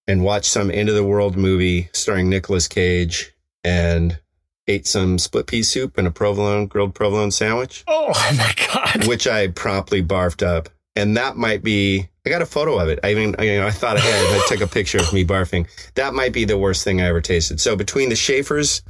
and 0.08 0.24
watched 0.24 0.50
some 0.50 0.70
end 0.72 0.88
of 0.88 0.96
the 0.96 1.04
world 1.04 1.36
movie 1.36 1.88
starring 1.92 2.28
Nicolas 2.28 2.66
Cage 2.66 3.32
and 3.62 4.18
ate 4.66 4.86
some 4.86 5.18
split 5.18 5.46
pea 5.46 5.62
soup 5.62 5.96
and 5.98 6.06
a 6.06 6.10
provolone 6.10 6.66
grilled 6.66 6.94
provolone 6.94 7.30
sandwich, 7.30 7.84
Oh 7.86 8.08
my 8.36 8.52
god. 8.72 9.06
which 9.06 9.26
I 9.28 9.46
promptly 9.48 10.02
barfed 10.02 10.44
up. 10.44 10.68
And 10.96 11.16
that 11.16 11.36
might 11.36 11.62
be. 11.62 12.08
I 12.26 12.30
got 12.30 12.42
a 12.42 12.46
photo 12.46 12.78
of 12.78 12.88
it. 12.88 12.98
I 13.04 13.12
even 13.12 13.36
you 13.38 13.58
know, 13.60 13.66
I 13.66 13.70
thought 13.70 13.96
ahead. 13.96 14.24
I 14.26 14.44
took 14.48 14.60
a 14.60 14.66
picture 14.66 14.98
of 14.98 15.12
me 15.12 15.24
barfing. 15.24 15.66
That 15.94 16.12
might 16.12 16.32
be 16.32 16.44
the 16.44 16.58
worst 16.58 16.82
thing 16.84 17.00
I 17.00 17.06
ever 17.06 17.20
tasted. 17.20 17.60
So 17.60 17.76
between 17.76 18.08
the 18.08 18.16
Schaefer's, 18.16 18.82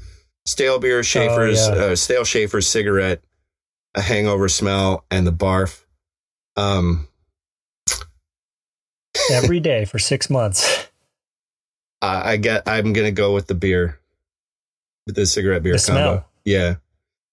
stale 0.47 0.79
beer, 0.79 1.03
Schaefer's, 1.05 1.69
yeah. 1.69 1.75
uh, 1.75 1.97
stale 1.97 2.25
Schaefer's 2.25 2.67
cigarette, 2.67 3.23
a 3.95 4.01
hangover 4.01 4.49
smell, 4.49 5.05
and 5.11 5.27
the 5.27 5.33
barf. 5.33 5.85
Um, 6.57 7.07
Every 9.31 9.61
day 9.61 9.85
for 9.85 9.99
six 9.99 10.31
months. 10.31 10.88
I, 12.03 12.33
I 12.33 12.37
get. 12.37 12.63
I'm 12.67 12.93
gonna 12.93 13.11
go 13.13 13.35
with 13.35 13.47
the 13.47 13.55
beer, 13.55 13.99
with 15.07 15.17
the 15.17 15.27
cigarette 15.27 15.63
beer 15.63 15.75
The 15.77 15.85
combo. 15.87 16.01
smell. 16.03 16.25
Yeah, 16.45 16.75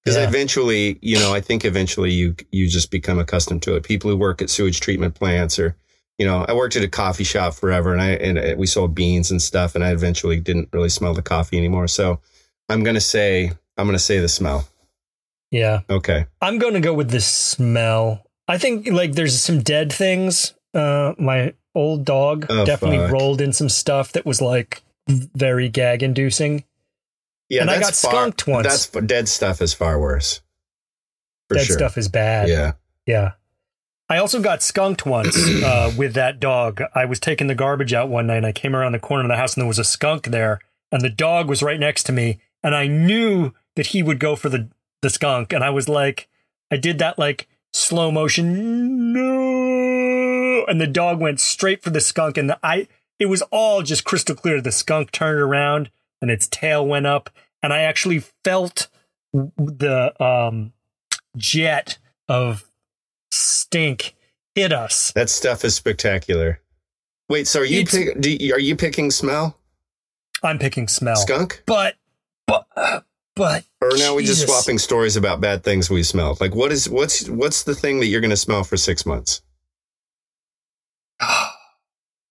because 0.03 0.17
Yeah. 0.17 0.27
eventually, 0.27 0.99
you 1.01 1.17
know, 1.19 1.33
I 1.33 1.41
think 1.41 1.65
eventually 1.65 2.11
you 2.11 2.35
you 2.51 2.67
just 2.67 2.91
become 2.91 3.19
accustomed 3.19 3.61
to 3.63 3.75
it. 3.75 3.83
People 3.83 4.09
who 4.11 4.17
work 4.17 4.41
at 4.41 4.49
sewage 4.49 4.79
treatment 4.79 5.15
plants, 5.15 5.57
or 5.59 5.75
you 6.17 6.25
know, 6.25 6.45
I 6.47 6.53
worked 6.53 6.75
at 6.75 6.83
a 6.83 6.87
coffee 6.87 7.23
shop 7.23 7.53
forever, 7.53 7.91
and 7.93 8.01
I 8.01 8.09
and 8.11 8.37
uh, 8.37 8.55
we 8.57 8.67
sold 8.67 8.95
beans 8.95 9.31
and 9.31 9.41
stuff, 9.41 9.75
and 9.75 9.83
I 9.83 9.91
eventually 9.91 10.39
didn't 10.39 10.69
really 10.73 10.89
smell 10.89 11.13
the 11.13 11.21
coffee 11.21 11.57
anymore. 11.57 11.87
So 11.87 12.19
I'm 12.69 12.83
gonna 12.83 13.01
say 13.01 13.51
I'm 13.77 13.85
gonna 13.85 13.99
say 13.99 14.19
the 14.19 14.29
smell. 14.29 14.67
Yeah. 15.51 15.81
Okay. 15.89 16.25
I'm 16.41 16.57
going 16.57 16.73
to 16.73 16.79
go 16.81 16.93
with 16.93 17.11
the 17.11 17.21
smell. 17.21 18.25
I 18.47 18.57
think 18.57 18.87
like 18.89 19.13
there's 19.13 19.39
some 19.41 19.61
dead 19.61 19.93
things. 19.93 20.53
Uh, 20.73 21.13
my 21.17 21.53
old 21.75 22.05
dog 22.05 22.45
Oh, 22.49 22.65
definitely 22.65 22.97
fuck. 22.97 23.11
rolled 23.11 23.41
in 23.41 23.53
some 23.53 23.69
stuff 23.69 24.11
that 24.13 24.25
was 24.25 24.41
like 24.41 24.81
very 25.07 25.69
gag 25.69 26.01
inducing. 26.01 26.63
Yeah, 27.49 27.61
And 27.61 27.69
I 27.69 27.79
got 27.79 27.93
far- 27.93 28.11
skunked 28.11 28.47
once. 28.47 28.87
That's 28.87 29.05
dead 29.05 29.27
stuff 29.27 29.61
is 29.61 29.73
far 29.73 29.99
worse. 29.99 30.41
For 31.47 31.55
Dead 31.55 31.65
sure. 31.67 31.77
stuff 31.77 31.97
is 31.97 32.07
bad. 32.07 32.47
Yeah. 32.49 32.71
Yeah. 33.05 33.31
I 34.09 34.17
also 34.17 34.41
got 34.41 34.63
skunked 34.63 35.05
once 35.05 35.37
uh, 35.63 35.91
with 35.95 36.13
that 36.15 36.39
dog. 36.39 36.81
I 36.95 37.05
was 37.05 37.19
taking 37.19 37.47
the 37.47 37.55
garbage 37.55 37.93
out 37.93 38.09
one 38.09 38.27
night 38.27 38.37
and 38.37 38.45
I 38.47 38.51
came 38.51 38.75
around 38.75 38.93
the 38.93 38.99
corner 38.99 39.23
of 39.23 39.29
the 39.29 39.35
house 39.37 39.53
and 39.55 39.61
there 39.61 39.67
was 39.67 39.79
a 39.79 39.83
skunk 39.83 40.27
there 40.27 40.59
and 40.91 41.01
the 41.03 41.09
dog 41.09 41.47
was 41.49 41.61
right 41.61 41.79
next 41.79 42.03
to 42.05 42.11
me 42.11 42.39
and 42.63 42.73
I 42.75 42.87
knew 42.87 43.51
that 43.75 43.87
he 43.87 44.01
would 44.01 44.19
go 44.19 44.35
for 44.35 44.49
the, 44.49 44.69
the 45.03 45.09
skunk 45.11 45.53
and 45.53 45.63
I 45.63 45.69
was 45.69 45.87
like, 45.87 46.27
I 46.71 46.77
did 46.77 46.97
that 46.99 47.19
like 47.19 47.47
slow 47.75 48.11
motion, 48.11 49.13
no, 49.13 50.65
and 50.67 50.79
the 50.79 50.87
dog 50.87 51.19
went 51.19 51.39
straight 51.39 51.83
for 51.83 51.89
the 51.89 52.01
skunk 52.01 52.37
and 52.37 52.49
the, 52.49 52.59
I, 52.63 52.87
it 53.19 53.25
was 53.25 53.41
all 53.43 53.83
just 53.83 54.05
crystal 54.05 54.35
clear. 54.35 54.61
The 54.61 54.71
skunk 54.71 55.11
turned 55.11 55.39
around 55.39 55.91
and 56.21 56.31
its 56.31 56.47
tail 56.47 56.85
went 56.85 57.05
up 57.05 57.29
and 57.61 57.73
I 57.73 57.81
actually 57.81 58.23
felt 58.43 58.87
the 59.33 60.23
um, 60.23 60.73
jet 61.35 61.97
of 62.27 62.69
stink 63.31 64.15
hit 64.55 64.71
us. 64.71 65.11
That 65.11 65.29
stuff 65.29 65.65
is 65.65 65.75
spectacular. 65.75 66.61
Wait, 67.27 67.47
so 67.47 67.61
are 67.61 67.65
you, 67.65 67.85
pick, 67.85 68.25
you 68.25 68.53
are 68.53 68.59
you 68.59 68.75
picking 68.75 69.11
smell 69.11 69.59
I'm 70.43 70.59
picking 70.59 70.87
smell, 70.87 71.15
skunk, 71.15 71.63
but 71.65 71.95
but 72.45 72.67
but 73.35 73.65
or 73.81 73.91
now 73.97 74.15
we're 74.15 74.25
just 74.25 74.47
swapping 74.47 74.77
stories 74.77 75.15
about 75.15 75.41
bad 75.41 75.63
things 75.63 75.89
we 75.89 76.03
smelled? 76.03 76.41
Like, 76.41 76.55
what 76.55 76.71
is 76.71 76.89
what's 76.89 77.29
what's 77.29 77.63
the 77.63 77.75
thing 77.75 77.99
that 77.99 78.07
you're 78.07 78.21
going 78.21 78.31
to 78.31 78.37
smell 78.37 78.63
for 78.63 78.77
six 78.77 79.05
months? 79.05 79.41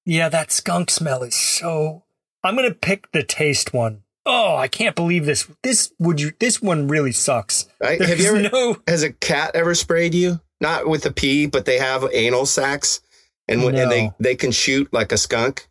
yeah, 0.05 0.29
that 0.29 0.53
skunk 0.53 0.91
smell 0.91 1.23
is 1.23 1.35
so. 1.35 2.05
I'm 2.43 2.57
gonna 2.57 2.75
pick 2.75 3.11
the 3.13 3.23
taste 3.23 3.73
one. 3.73 4.03
Oh, 4.27 4.57
I 4.57 4.69
can't 4.69 4.97
believe 4.97 5.27
this. 5.27 5.49
This 5.63 5.93
would 5.99 6.21
you? 6.21 6.33
This 6.39 6.61
one 6.63 6.89
really 6.89 7.13
sucks. 7.13 7.67
Right? 7.81 8.01
Have 8.01 8.21
you 8.21 8.29
ever 8.29 8.43
no. 8.51 8.77
has 8.87 9.03
a 9.03 9.13
cat 9.13 9.53
ever 9.55 9.75
sprayed 9.75 10.15
you? 10.15 10.41
Not 10.61 10.87
with 10.87 11.05
a 11.05 11.13
pee, 11.13 11.47
but 11.47 11.65
they 11.65 11.79
have 11.79 12.07
anal 12.13 12.47
sacs, 12.47 13.01
and 13.49 13.63
when 13.65 13.75
and 13.77 13.91
they 13.91 14.11
they 14.21 14.35
can 14.35 14.51
shoot 14.51 14.93
like 14.93 15.13
a 15.13 15.19
skunk. 15.19 15.69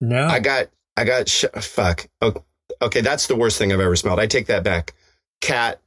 No, 0.00 0.26
I 0.26 0.40
got 0.40 0.68
I 0.96 1.04
got 1.04 1.28
sh- 1.28 1.44
fuck. 1.60 2.08
Okay, 2.22 2.40
okay, 2.82 3.00
that's 3.00 3.26
the 3.26 3.36
worst 3.36 3.58
thing 3.58 3.72
I've 3.72 3.80
ever 3.80 3.96
smelled. 3.96 4.18
I 4.20 4.26
take 4.26 4.46
that 4.46 4.62
back. 4.64 4.94
Cat 5.40 5.80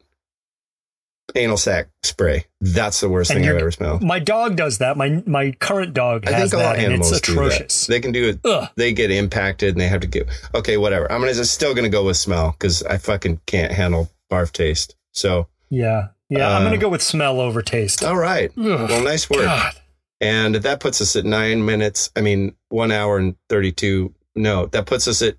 anal 1.36 1.58
sac 1.58 1.88
spray. 2.04 2.46
That's 2.62 3.00
the 3.00 3.10
worst 3.10 3.32
And 3.32 3.40
thing 3.40 3.50
I've 3.50 3.58
ever 3.58 3.72
smelled. 3.72 4.04
my 4.04 4.20
dog 4.20 4.56
does 4.56 4.80
that. 4.80 4.98
My 4.98 5.24
my 5.26 5.52
current 5.52 5.94
dog 5.94 6.28
I 6.28 6.32
has 6.32 6.52
think 6.52 6.62
all 6.62 6.70
that, 6.70 6.76
and 6.78 6.86
animals 6.88 7.12
it's 7.12 7.22
do 7.22 7.36
that. 7.36 7.40
atrocious. 7.46 7.88
They 7.88 8.00
can 8.00 8.12
do 8.12 8.30
it. 8.30 8.40
Ugh. 8.46 8.70
They 8.76 8.94
get 8.94 9.10
impacted 9.12 9.74
and 9.74 9.82
they 9.82 9.88
have 9.88 10.02
to 10.02 10.08
get. 10.08 10.28
Okay, 10.54 10.78
whatever. 10.78 11.12
I'm 11.12 11.22
gonna 11.22 11.34
just 11.34 11.54
still 11.54 11.74
gonna 11.74 11.90
go 11.90 12.06
with 12.06 12.18
smell 12.18 12.52
because 12.52 12.84
I 12.84 12.98
fucking 12.98 13.42
can't 13.46 13.72
handle 13.72 14.12
barf 14.32 14.52
taste. 14.52 14.96
So, 15.12 15.48
Yeah, 15.70 16.10
yeah. 16.30 16.50
I'm 16.56 16.62
Uh, 16.64 16.66
gonna 16.66 16.78
go 16.78 16.90
with 16.90 17.02
smell 17.02 17.40
over 17.40 17.62
taste. 17.62 18.04
all 18.04 18.18
right. 18.18 18.52
Ugh, 18.58 18.66
Well, 18.90 19.04
nice 19.04 19.30
work. 19.30 19.42
God. 19.46 19.74
And 20.22 20.56
that 20.56 20.80
puts 20.80 21.02
us 21.02 21.16
at 21.16 21.26
nine 21.26 21.66
minutes. 21.66 22.10
I 22.16 22.22
mean, 22.22 22.56
one 22.70 22.92
hour 22.92 23.18
and 23.18 23.36
32. 23.50 24.14
No, 24.36 24.66
that 24.68 24.86
puts 24.86 25.08
us 25.08 25.22
at 25.22 25.36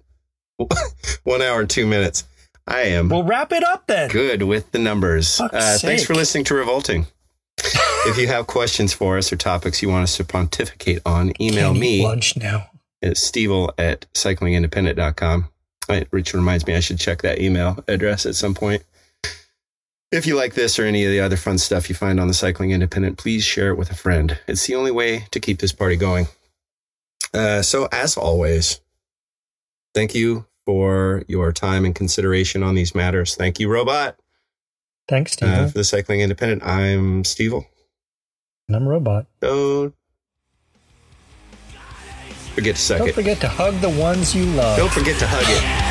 one 1.25 1.43
hour 1.43 1.61
and 1.61 1.71
two 1.71 1.87
minutes. 1.87 2.25
I 2.67 2.81
am 2.83 3.09
We'll 3.11 3.25
wrap 3.25 3.53
it 3.53 3.63
up 3.63 3.87
then. 3.87 4.09
good 4.09 4.43
with 4.43 4.71
the 4.73 4.79
numbers. 4.79 5.39
Uh, 5.41 5.77
thanks 5.81 6.05
for 6.05 6.15
listening 6.15 6.45
to 6.45 6.55
Revolting. 6.55 7.07
if 7.59 8.17
you 8.19 8.27
have 8.29 8.47
questions 8.47 8.93
for 8.93 9.19
us 9.19 9.33
or 9.33 9.37
topics 9.37 9.83
you 9.83 9.89
want 9.89 10.05
us 10.05 10.17
to 10.17 10.25
pontificate 10.25 11.01
on, 11.05 11.33
email 11.41 11.69
Can't 11.71 11.79
me 11.79 12.03
lunch 12.03 12.37
now. 12.37 12.69
at 13.03 13.17
stevil 13.17 13.73
at 13.79 14.07
cyclingindependent.com. 14.15 15.49
Uh, 15.89 16.01
Which 16.11 16.33
reminds 16.33 16.67
me, 16.67 16.75
I 16.75 16.81
should 16.81 16.99
check 16.99 17.21
that 17.23 17.39
email 17.41 17.83
address 17.87 18.25
at 18.25 18.35
some 18.35 18.55
point. 18.55 18.83
If 20.11 20.27
you 20.27 20.37
like 20.37 20.55
this 20.55 20.79
or 20.79 20.85
any 20.85 21.05
of 21.05 21.11
the 21.11 21.21
other 21.21 21.37
fun 21.37 21.59
stuff 21.59 21.89
you 21.89 21.95
find 21.95 22.21
on 22.21 22.29
the 22.29 22.35
Cycling 22.35 22.71
Independent, 22.71 23.19
please 23.19 23.43
share 23.45 23.69
it 23.71 23.77
with 23.77 23.91
a 23.91 23.95
friend. 23.97 24.39
It's 24.47 24.67
the 24.67 24.77
only 24.77 24.93
way 24.93 25.27
to 25.33 25.41
keep 25.41 25.59
this 25.59 25.73
party 25.73 25.97
going. 25.97 26.29
Uh, 27.35 27.63
so, 27.63 27.89
as 27.91 28.17
always, 28.17 28.81
thank 29.95 30.15
you 30.15 30.47
for 30.67 31.23
your 31.29 31.53
time 31.53 31.85
and 31.85 31.95
consideration 31.95 32.63
on 32.63 32.75
these 32.75 32.95
matters. 32.95 33.35
Thank 33.35 33.61
you, 33.61 33.69
Robot. 33.71 34.17
Thanks, 35.09 35.33
Steve. 35.33 35.49
Uh, 35.49 35.67
for 35.69 35.75
the 35.79 35.85
Cycling 35.85 36.21
Independent, 36.21 36.63
I'm 36.65 37.23
Stevil. 37.25 37.67
and 38.69 38.77
I'm 38.77 38.89
robot. 38.89 39.27
Don't 39.41 39.95
forget 42.55 42.77
to 42.77 42.81
suck 42.81 42.99
Don't 42.99 43.09
it. 43.09 43.15
forget 43.15 43.41
to 43.41 43.49
hug 43.49 43.75
the 43.81 43.91
ones 43.91 44.35
you 44.35 44.45
love. 44.47 44.79
Don't 44.79 44.91
forget 44.93 45.19
to 45.19 45.27
hug 45.27 45.45
it. 45.47 45.84